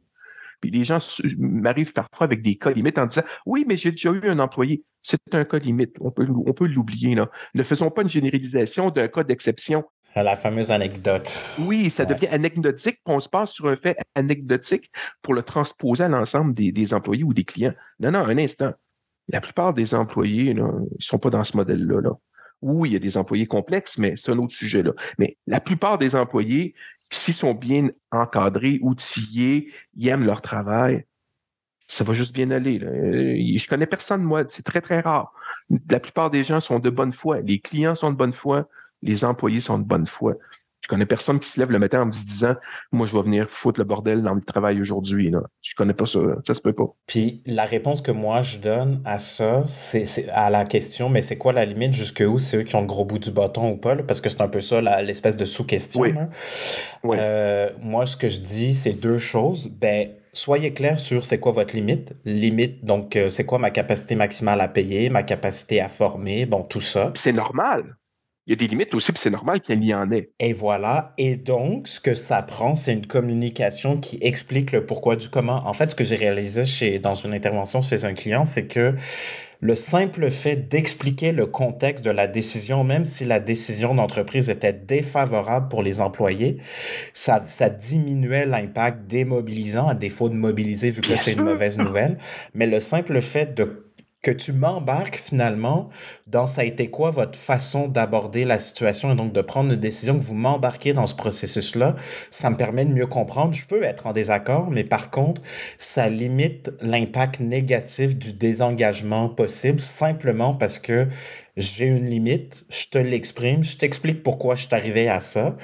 Puis 0.60 0.70
les 0.70 0.84
gens 0.84 1.00
m'arrivent 1.38 1.94
parfois 1.94 2.26
avec 2.26 2.42
des 2.42 2.56
cas 2.58 2.72
limites 2.72 2.98
en 2.98 3.06
disant 3.06 3.24
Oui, 3.46 3.64
mais 3.66 3.78
j'ai 3.78 3.92
déjà 3.92 4.12
eu 4.12 4.28
un 4.28 4.40
employé. 4.40 4.84
C'est 5.02 5.18
un 5.32 5.46
cas 5.46 5.60
limite. 5.60 5.96
On 6.02 6.12
peut, 6.12 6.28
on 6.30 6.54
peut 6.54 6.68
l'oublier. 6.68 7.16
Là. 7.16 7.30
Ne 7.54 7.64
faisons 7.64 7.90
pas 7.90 8.02
une 8.02 8.10
généralisation 8.10 8.90
d'un 8.90 9.08
cas 9.08 9.24
d'exception. 9.24 9.86
La 10.16 10.36
fameuse 10.36 10.72
anecdote. 10.72 11.38
Oui, 11.60 11.90
ça 11.90 12.04
ouais. 12.04 12.14
devient 12.14 12.28
anecdotique, 12.28 13.00
on 13.06 13.22
se 13.22 13.30
passe 13.30 13.54
sur 13.54 13.68
un 13.68 13.78
fait 13.78 13.96
anecdotique 14.16 14.92
pour 15.22 15.34
le 15.34 15.44
transposer 15.44 16.04
à 16.04 16.10
l'ensemble 16.10 16.54
des, 16.54 16.74
des, 16.74 16.94
employés 16.94 17.24
ou 17.24 17.34
des 17.34 17.46
clients. 17.46 17.76
Non, 18.02 18.12
non, 18.12 18.20
un 18.20 18.38
instant. 18.38 18.74
La 19.30 19.40
plupart 19.40 19.74
des 19.74 19.94
employés, 19.94 20.54
là, 20.54 20.68
ils 20.74 20.96
ne 20.96 21.02
sont 21.02 21.20
pas 21.20 21.30
dans 21.30 21.44
ce 21.46 21.56
modèle-là. 21.56 22.02
Là. 22.02 22.12
Oui, 22.62 22.90
il 22.90 22.94
y 22.94 22.96
a 22.96 23.00
des 23.00 23.18
employés 23.18 23.48
complexes, 23.48 23.98
mais 23.98 24.16
c'est 24.16 24.32
un 24.32 24.38
autre 24.38 24.54
sujet 24.54 24.84
là. 24.84 24.92
Mais 25.18 25.38
la 25.48 25.60
plupart 25.60 25.98
des 25.98 26.16
employés, 26.16 26.76
s'ils 27.10 27.34
sont 27.34 27.54
bien 27.54 27.90
encadrés, 28.12 28.80
outillés, 28.82 29.72
ils 29.96 30.08
aiment 30.10 30.26
leur 30.26 30.42
travail, 30.42 31.06
ça 31.88 32.04
va 32.04 32.14
juste 32.14 32.34
bien 32.34 32.52
aller. 32.52 32.78
Là. 32.78 32.92
Je 32.92 33.68
connais 33.68 33.88
personne, 33.88 34.22
moi, 34.22 34.44
c'est 34.50 34.64
très, 34.64 34.82
très 34.82 35.00
rare. 35.00 35.34
La 35.90 36.00
plupart 36.00 36.30
des 36.30 36.44
gens 36.44 36.60
sont 36.60 36.80
de 36.80 36.90
bonne 36.90 37.14
foi. 37.14 37.42
Les 37.42 37.60
clients 37.60 37.96
sont 37.96 38.12
de 38.12 38.16
bonne 38.16 38.34
foi. 38.34 38.70
Les 39.02 39.26
employés 39.26 39.62
sont 39.62 39.80
de 39.80 39.86
bonne 39.86 40.06
foi. 40.06 40.36
Je 40.90 40.96
connais 40.96 41.06
personne 41.06 41.40
qui 41.40 41.48
se 41.48 41.60
lève 41.60 41.70
le 41.70 41.78
matin 41.78 42.02
en 42.02 42.06
me 42.08 42.12
disant 42.12 42.56
Moi, 42.92 43.06
je 43.06 43.16
vais 43.16 43.22
venir 43.22 43.48
foutre 43.48 43.80
le 43.80 43.84
bordel 43.84 44.24
dans 44.24 44.34
le 44.34 44.42
travail 44.42 44.82
aujourd'hui. 44.82 45.32
Je 45.62 45.76
connais 45.76 45.94
pas 45.94 46.08
ça. 46.08 46.20
Ça 46.48 46.56
se 46.56 46.62
peut 46.62 46.74
pas. 46.74 46.88
Puis 47.06 47.44
la 47.46 47.66
réponse 47.66 48.02
que 48.02 48.10
moi 48.12 48.42
je 48.42 48.58
donne 48.58 49.00
à 49.06 49.20
ça, 49.20 49.66
c'est 49.68 50.28
à 50.30 50.50
la 50.50 50.66
question 50.66 51.08
mais 51.10 51.22
c'est 51.22 51.38
quoi 51.38 51.54
la 51.54 51.66
limite 51.66 51.94
Jusqu'où 51.94 52.40
c'est 52.40 52.58
eux 52.58 52.64
qui 52.64 52.76
ont 52.76 52.82
le 52.82 52.88
gros 52.88 53.06
bout 53.06 53.20
du 53.20 53.30
bâton 53.30 53.70
ou 53.70 53.78
pas 53.78 53.96
Parce 53.98 54.20
que 54.20 54.30
c'est 54.30 54.42
un 54.42 54.48
peu 54.48 54.62
ça 54.62 54.82
l'espèce 55.04 55.38
de 55.38 55.46
sous-question. 55.46 56.02
Oui. 56.02 56.14
hein. 56.18 56.30
Oui. 57.04 57.18
Euh, 57.20 57.70
moi, 57.80 58.08
ce 58.08 58.18
que 58.18 58.28
je 58.28 58.40
dis, 58.40 58.74
c'est 58.74 58.94
deux 58.94 59.20
choses. 59.20 59.70
Ben, 59.70 60.10
soyez 60.34 60.74
clair 60.74 61.00
sur 61.00 61.24
c'est 61.24 61.40
quoi 61.40 61.52
votre 61.52 61.76
limite. 61.76 62.14
Limite, 62.26 62.84
donc, 62.84 63.16
euh, 63.16 63.30
c'est 63.30 63.46
quoi 63.46 63.60
ma 63.60 63.70
capacité 63.70 64.16
maximale 64.16 64.60
à 64.60 64.68
payer, 64.68 65.12
ma 65.12 65.22
capacité 65.22 65.82
à 65.82 65.88
former, 65.88 66.48
bon, 66.48 66.64
tout 66.64 66.82
ça. 66.82 67.12
C'est 67.16 67.32
normal. 67.32 67.96
Il 68.50 68.54
y 68.54 68.56
a 68.56 68.56
des 68.56 68.68
limites 68.68 68.96
aussi, 68.96 69.12
puis 69.12 69.22
c'est 69.22 69.30
normal 69.30 69.62
qu'il 69.62 69.84
y 69.84 69.94
en 69.94 70.12
ait. 70.12 70.32
Et 70.40 70.54
voilà. 70.54 71.14
Et 71.20 71.36
donc, 71.36 71.88
ce 71.88 72.00
que 72.00 72.16
ça 72.16 72.42
prend, 72.42 72.74
c'est 72.74 72.94
une 72.94 73.06
communication 73.06 73.98
qui 73.98 74.18
explique 74.24 74.72
le 74.72 74.88
pourquoi 74.88 75.16
du 75.16 75.30
comment. 75.30 75.68
En 75.68 75.74
fait, 75.74 75.92
ce 75.92 75.96
que 75.96 76.04
j'ai 76.04 76.16
réalisé 76.16 76.66
chez, 76.66 76.98
dans 76.98 77.14
une 77.14 77.36
intervention 77.36 77.84
chez 77.84 78.06
un 78.06 78.16
client, 78.16 78.46
c'est 78.46 78.66
que 78.66 78.96
le 79.60 79.76
simple 79.76 80.32
fait 80.32 80.56
d'expliquer 80.56 81.32
le 81.32 81.46
contexte 81.46 82.04
de 82.04 82.10
la 82.10 82.26
décision, 82.26 82.84
même 82.84 83.06
si 83.06 83.24
la 83.24 83.40
décision 83.40 83.94
d'entreprise 83.94 84.50
était 84.50 84.74
défavorable 84.74 85.70
pour 85.70 85.84
les 85.84 86.02
employés, 86.02 86.58
ça, 87.14 87.42
ça 87.44 87.70
diminuait 87.70 88.48
l'impact 88.48 89.06
démobilisant 89.06 89.88
à 89.88 89.94
défaut 89.94 90.28
de 90.28 90.34
mobiliser 90.34 90.90
vu 90.90 91.02
que 91.02 91.16
c'est 91.18 91.34
une 91.34 91.44
mauvaise 91.44 91.78
nouvelle. 91.78 92.18
Mais 92.56 92.66
le 92.66 92.80
simple 92.80 93.22
fait 93.22 93.54
de 93.54 93.89
que 94.22 94.32
tu 94.32 94.52
m'embarques 94.52 95.16
finalement 95.16 95.90
dans 96.28 96.46
ça 96.46 96.62
a 96.62 96.64
été 96.66 96.90
quoi 96.90 97.10
votre 97.10 97.40
façon 97.40 97.88
d'aborder 97.88 98.44
la 98.44 98.60
situation 98.60 99.12
et 99.12 99.16
donc 99.16 99.32
de 99.32 99.42
prendre 99.42 99.72
une 99.72 99.80
décision 99.80 100.18
que 100.18 100.24
vous 100.24 100.36
m'embarquez 100.36 100.94
dans 100.94 101.08
ce 101.08 101.16
processus-là, 101.16 101.96
ça 102.30 102.50
me 102.50 102.58
permet 102.58 102.86
de 102.86 102.94
mieux 102.94 103.08
comprendre. 103.08 103.54
Je 103.54 103.66
peux 103.66 103.84
être 103.84 104.08
en 104.08 104.14
désaccord, 104.14 104.70
mais 104.70 104.84
par 104.84 105.10
contre, 105.10 105.42
ça 105.78 106.10
limite 106.10 106.72
l'impact 106.82 107.40
négatif 107.40 108.18
du 108.18 108.34
désengagement 108.34 109.30
possible 109.30 109.80
simplement 109.80 110.54
parce 110.54 110.80
que 110.80 111.08
j'ai 111.56 111.86
une 111.86 112.10
limite, 112.10 112.66
je 112.70 112.88
te 112.88 112.98
l'exprime, 112.98 113.64
je 113.64 113.78
t'explique 113.78 114.24
pourquoi 114.24 114.56
je 114.56 114.66
suis 114.68 114.76
arrivé 114.76 115.10
à 115.10 115.20
ça, 115.20 115.56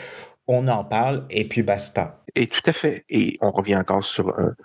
on 0.47 0.67
en 0.67 0.83
parle 0.83 1.25
et 1.29 1.47
puis 1.47 1.63
basta. 1.63 2.21
Et 2.35 2.47
tout 2.47 2.61
à 2.65 2.73
fait. 2.73 3.05
Et 3.09 3.37
on 3.41 3.51
revient 3.51 3.77
encore 3.77 4.03
sur 4.03 4.29
un, 4.37 4.55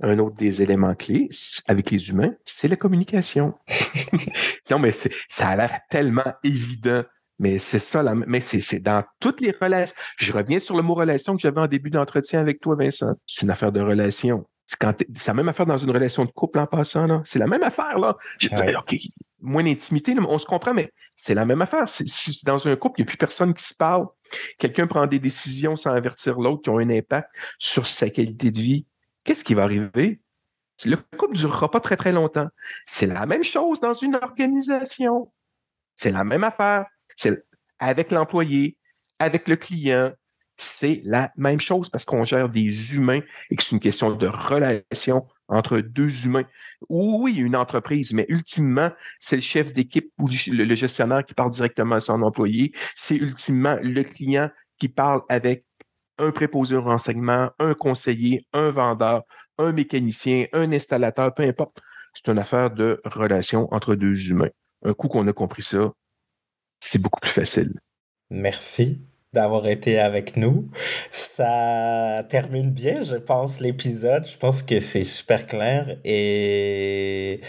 un 0.00 0.18
autre 0.18 0.36
des 0.36 0.62
éléments 0.62 0.94
clés 0.94 1.28
avec 1.66 1.90
les 1.90 2.08
humains, 2.10 2.32
c'est 2.44 2.68
la 2.68 2.76
communication. 2.76 3.54
non, 4.70 4.78
mais 4.78 4.92
ça 5.28 5.48
a 5.48 5.56
l'air 5.56 5.80
tellement 5.90 6.34
évident. 6.44 7.02
Mais 7.40 7.58
c'est 7.60 7.78
ça, 7.78 8.02
la- 8.02 8.14
mais 8.16 8.40
c'est 8.40 8.80
dans 8.80 9.04
toutes 9.20 9.40
les 9.40 9.52
relations. 9.60 9.94
Je 10.16 10.32
reviens 10.32 10.58
sur 10.58 10.76
le 10.76 10.82
mot 10.82 10.94
relation 10.94 11.36
que 11.36 11.40
j'avais 11.40 11.60
en 11.60 11.68
début 11.68 11.90
d'entretien 11.90 12.40
avec 12.40 12.60
toi, 12.60 12.74
Vincent. 12.74 13.14
C'est 13.26 13.42
une 13.42 13.50
affaire 13.50 13.70
de 13.70 13.80
relation. 13.80 14.48
C'est 14.66 14.82
la 15.28 15.34
même 15.34 15.48
affaire 15.48 15.64
dans 15.66 15.78
une 15.78 15.90
relation 15.90 16.24
de 16.24 16.30
couple 16.32 16.58
en 16.58 16.66
passant, 16.66 17.06
là. 17.06 17.22
C'est 17.24 17.38
la 17.38 17.46
même 17.46 17.62
affaire, 17.62 17.98
là. 18.00 18.16
Je- 18.38 18.48
Ouais. 18.50 18.74
OK, 18.76 18.96
moins 19.40 19.62
d'intimité, 19.62 20.14
on 20.18 20.38
se 20.40 20.46
comprend, 20.46 20.74
mais 20.74 20.92
c'est 21.14 21.34
la 21.34 21.44
même 21.44 21.62
affaire. 21.62 21.88
Si 21.88 22.44
dans 22.44 22.66
un 22.66 22.74
couple, 22.74 23.00
il 23.00 23.04
n'y 23.04 23.06
a 23.06 23.10
plus 23.10 23.18
personne 23.18 23.54
qui 23.54 23.64
se 23.64 23.74
parle, 23.74 24.06
quelqu'un 24.58 24.88
prend 24.88 25.06
des 25.06 25.20
décisions 25.20 25.76
sans 25.76 25.90
avertir 25.90 26.38
l'autre 26.40 26.62
qui 26.62 26.70
ont 26.70 26.78
un 26.78 26.90
impact 26.90 27.28
sur 27.60 27.86
sa 27.86 28.10
qualité 28.10 28.50
de 28.50 28.58
vie, 28.58 28.84
qu'est-ce 29.28 29.44
qui 29.44 29.52
va 29.52 29.64
arriver? 29.64 30.22
Le 30.86 30.96
couple 30.96 31.34
ne 31.34 31.40
durera 31.40 31.70
pas 31.70 31.80
très, 31.80 31.98
très 31.98 32.12
longtemps. 32.12 32.48
C'est 32.86 33.06
la 33.06 33.26
même 33.26 33.44
chose 33.44 33.78
dans 33.78 33.92
une 33.92 34.14
organisation. 34.14 35.30
C'est 35.96 36.12
la 36.12 36.24
même 36.24 36.44
affaire. 36.44 36.86
C'est 37.14 37.44
avec 37.78 38.10
l'employé, 38.10 38.78
avec 39.18 39.46
le 39.46 39.56
client. 39.56 40.12
C'est 40.56 41.02
la 41.04 41.30
même 41.36 41.60
chose 41.60 41.90
parce 41.90 42.06
qu'on 42.06 42.24
gère 42.24 42.48
des 42.48 42.94
humains 42.94 43.20
et 43.50 43.56
que 43.56 43.62
c'est 43.62 43.72
une 43.72 43.80
question 43.80 44.12
de 44.12 44.26
relation 44.26 45.26
entre 45.48 45.80
deux 45.80 46.24
humains. 46.24 46.46
Oui, 46.88 47.34
une 47.34 47.54
entreprise, 47.54 48.12
mais 48.14 48.24
ultimement, 48.30 48.90
c'est 49.20 49.36
le 49.36 49.42
chef 49.42 49.74
d'équipe 49.74 50.10
ou 50.18 50.28
le 50.28 50.64
le 50.64 50.74
gestionnaire 50.74 51.26
qui 51.26 51.34
parle 51.34 51.50
directement 51.50 51.96
à 51.96 52.00
son 52.00 52.22
employé. 52.22 52.72
C'est 52.96 53.16
ultimement 53.16 53.76
le 53.82 54.02
client 54.04 54.50
qui 54.78 54.88
parle 54.88 55.20
avec 55.28 55.66
un 56.18 56.30
préposé 56.30 56.76
au 56.76 56.82
renseignement, 56.82 57.50
un 57.58 57.74
conseiller, 57.74 58.46
un 58.52 58.70
vendeur, 58.70 59.22
un 59.58 59.72
mécanicien, 59.72 60.46
un 60.52 60.72
installateur, 60.72 61.34
peu 61.34 61.42
importe. 61.44 61.78
C'est 62.14 62.30
une 62.30 62.38
affaire 62.38 62.70
de 62.70 63.00
relation 63.04 63.68
entre 63.72 63.94
deux 63.94 64.30
humains. 64.30 64.50
Un 64.84 64.94
coup 64.94 65.08
qu'on 65.08 65.26
a 65.28 65.32
compris 65.32 65.62
ça, 65.62 65.92
c'est 66.80 67.00
beaucoup 67.00 67.20
plus 67.20 67.30
facile. 67.30 67.72
Merci 68.30 69.00
d'avoir 69.32 69.66
été 69.66 69.98
avec 69.98 70.36
nous. 70.36 70.70
Ça 71.10 72.24
termine 72.28 72.70
bien, 72.70 73.02
je 73.02 73.16
pense, 73.16 73.60
l'épisode. 73.60 74.26
Je 74.26 74.38
pense 74.38 74.62
que 74.62 74.80
c'est 74.80 75.04
super 75.04 75.46
clair 75.46 75.98
et, 76.04 77.40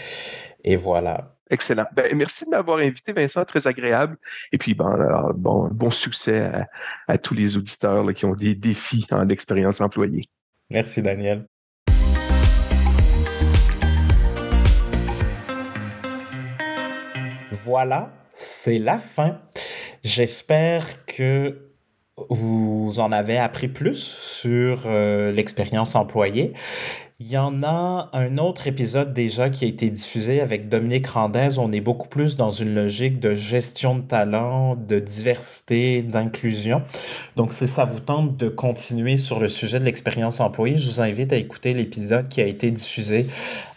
et 0.64 0.76
voilà. 0.76 1.39
Excellent. 1.50 1.86
Ben, 1.92 2.16
merci 2.16 2.44
de 2.44 2.50
m'avoir 2.50 2.78
invité, 2.78 3.12
Vincent, 3.12 3.44
très 3.44 3.66
agréable. 3.66 4.16
Et 4.52 4.58
puis, 4.58 4.74
bon, 4.74 4.86
alors, 4.86 5.34
bon, 5.34 5.68
bon 5.72 5.90
succès 5.90 6.48
à, 7.08 7.18
tous 7.18 7.34
les 7.34 7.56
auditeurs 7.56 8.06
qui 8.14 8.24
ont 8.24 8.36
des 8.36 8.54
défis 8.54 9.06
en 9.10 9.28
expérience 9.28 9.80
employée. 9.80 10.28
Merci, 10.70 11.02
Daniel. 11.02 11.44
Voilà, 17.50 18.12
c'est 18.32 18.78
la 18.78 18.98
fin. 18.98 19.40
J'espère 20.04 21.04
que 21.04 21.72
vous 22.28 23.00
en 23.00 23.10
avez 23.10 23.38
appris 23.38 23.68
plus 23.68 23.98
sur 23.98 24.82
euh, 24.86 25.32
l'expérience 25.32 25.96
employée. 25.96 26.52
Il 27.22 27.30
y 27.30 27.36
en 27.36 27.62
a 27.62 28.08
un 28.14 28.38
autre 28.38 28.66
épisode 28.66 29.12
déjà 29.12 29.50
qui 29.50 29.66
a 29.66 29.68
été 29.68 29.90
diffusé 29.90 30.40
avec 30.40 30.70
Dominique 30.70 31.06
Randez. 31.06 31.58
On 31.58 31.70
est 31.70 31.82
beaucoup 31.82 32.08
plus 32.08 32.34
dans 32.34 32.50
une 32.50 32.74
logique 32.74 33.20
de 33.20 33.34
gestion 33.34 33.94
de 33.94 34.00
talent, 34.00 34.74
de 34.74 34.98
diversité, 34.98 36.02
d'inclusion. 36.02 36.80
Donc, 37.36 37.52
si 37.52 37.68
ça 37.68 37.84
vous 37.84 38.00
tente 38.00 38.38
de 38.38 38.48
continuer 38.48 39.18
sur 39.18 39.38
le 39.38 39.50
sujet 39.50 39.78
de 39.78 39.84
l'expérience 39.84 40.40
employée, 40.40 40.78
je 40.78 40.88
vous 40.88 41.02
invite 41.02 41.34
à 41.34 41.36
écouter 41.36 41.74
l'épisode 41.74 42.30
qui 42.30 42.40
a 42.40 42.46
été 42.46 42.70
diffusé 42.70 43.26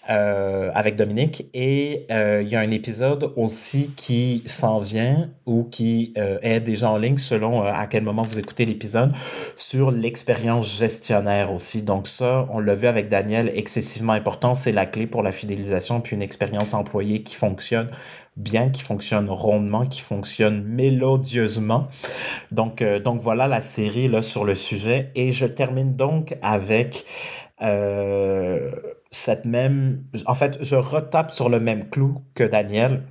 euh, 0.10 0.70
avec 0.76 0.98
Dominique. 0.98 1.46
Et 1.54 2.06
euh, 2.12 2.42
il 2.42 2.50
y 2.50 2.58
a 2.58 2.60
un 2.60 2.72
épisode 2.72 3.32
aussi 3.38 3.92
qui 3.96 4.44
s'en 4.46 4.82
vient 4.82 5.30
ou 5.46 5.64
qui 5.64 6.14
euh, 6.18 6.40
est 6.42 6.60
déjà 6.60 6.92
en 6.92 6.98
ligne 6.98 7.18
selon 7.18 7.62
à 7.62 7.88
quel 7.88 8.04
moment 8.04 8.24
vous 8.24 8.38
écoutez 8.38 8.66
l'épisode 8.66 9.14
sur 9.56 9.92
l'expérience 9.92 10.68
gestionnaire 10.68 11.54
aussi. 11.54 11.84
Donc 11.84 12.10
ça, 12.10 12.50
on 12.52 12.60
l'a 12.60 12.76
vu 12.76 12.88
avec 12.88 13.08
Daniel, 13.08 13.50
excessivement 13.56 14.12
important. 14.12 14.56
C'est 14.56 14.74
la 14.74 14.86
clé 14.86 15.08
pour 15.08 15.24
la 15.24 15.32
fidélisation 15.32 16.02
puis 16.02 16.18
une 16.18 16.22
expérience 16.22 16.74
employée 16.74 17.24
qui 17.24 17.36
fonctionne 17.36 17.90
bien, 18.36 18.72
qui 18.72 18.82
fonctionne 18.82 19.30
rondement, 19.30 19.86
qui 19.86 20.02
fonctionne 20.02 20.64
mélodieusement. 20.64 21.88
Donc, 22.52 22.84
donc 22.84 23.22
voilà 23.22 23.48
la 23.48 23.62
série 23.62 24.10
là 24.10 24.22
sur 24.22 24.44
le 24.44 24.56
sujet. 24.56 25.12
Et 25.16 25.32
je 25.32 25.46
termine 25.46 25.96
donc 25.96 26.36
avec 26.42 27.06
cette 29.14 29.46
même... 29.46 30.04
En 30.26 30.34
fait, 30.34 30.58
je 30.62 30.76
retape 30.76 31.32
sur 31.32 31.50
le 31.50 31.60
même 31.60 31.90
clou 31.90 32.22
que 32.36 32.44
Daniel. 32.44 33.04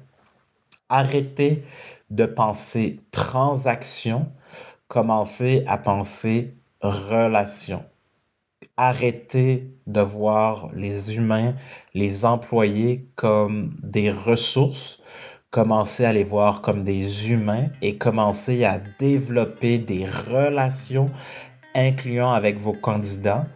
Arrêtez 0.89 1.65
de 2.11 2.27
penser 2.27 3.01
transaction, 3.11 4.31
commencez 4.89 5.65
à 5.67 5.79
penser 5.79 6.55
relation. 6.83 7.85
Arrêtez 8.77 9.71
de 9.87 10.01
voir 10.01 10.69
les 10.75 11.17
humains, 11.17 11.55
les 11.95 12.25
employés 12.25 13.09
comme 13.15 13.75
des 13.83 14.11
ressources. 14.11 15.01
Commencez 15.51 16.05
à 16.05 16.13
les 16.13 16.25
voir 16.25 16.63
comme 16.63 16.83
des 16.83 17.31
humains 17.31 17.69
et 17.81 17.97
commencez 17.97 18.65
à 18.65 18.81
développer 18.99 19.79
des 19.79 20.07
relations 20.07 21.11
incluant 21.75 22.33
avec 22.33 22.59
vos 22.59 22.73
candidats. 22.73 23.47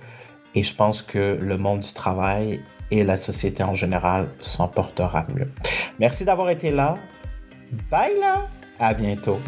Et 0.56 0.62
je 0.62 0.74
pense 0.74 1.02
que 1.02 1.38
le 1.38 1.58
monde 1.58 1.80
du 1.80 1.92
travail 1.92 2.62
et 2.90 3.04
la 3.04 3.18
société 3.18 3.62
en 3.62 3.74
général 3.74 4.30
s'en 4.38 4.68
portera 4.68 5.26
mieux. 5.34 5.50
Merci 6.00 6.24
d'avoir 6.24 6.48
été 6.48 6.70
là. 6.70 6.94
Bye 7.90 8.18
là. 8.18 8.46
À 8.78 8.94
bientôt. 8.94 9.38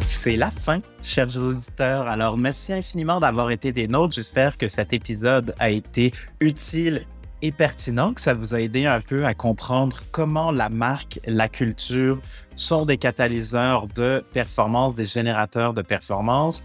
C'est 0.00 0.34
la 0.34 0.50
fin, 0.50 0.80
chers 1.04 1.36
auditeurs. 1.36 2.08
Alors, 2.08 2.36
merci 2.36 2.72
infiniment 2.72 3.20
d'avoir 3.20 3.52
été 3.52 3.72
des 3.72 3.86
nôtres. 3.86 4.16
J'espère 4.16 4.58
que 4.58 4.66
cet 4.66 4.92
épisode 4.92 5.54
a 5.60 5.70
été 5.70 6.12
utile 6.40 7.06
et 7.42 7.52
pertinent, 7.52 8.12
que 8.12 8.20
ça 8.20 8.34
vous 8.34 8.56
a 8.56 8.60
aidé 8.60 8.86
un 8.86 9.00
peu 9.00 9.24
à 9.24 9.34
comprendre 9.34 10.02
comment 10.10 10.50
la 10.50 10.68
marque, 10.68 11.20
la 11.26 11.48
culture 11.48 12.18
sont 12.56 12.84
des 12.84 12.98
catalyseurs 12.98 13.86
de 13.94 14.24
performance, 14.32 14.96
des 14.96 15.04
générateurs 15.04 15.74
de 15.74 15.82
performance. 15.82 16.64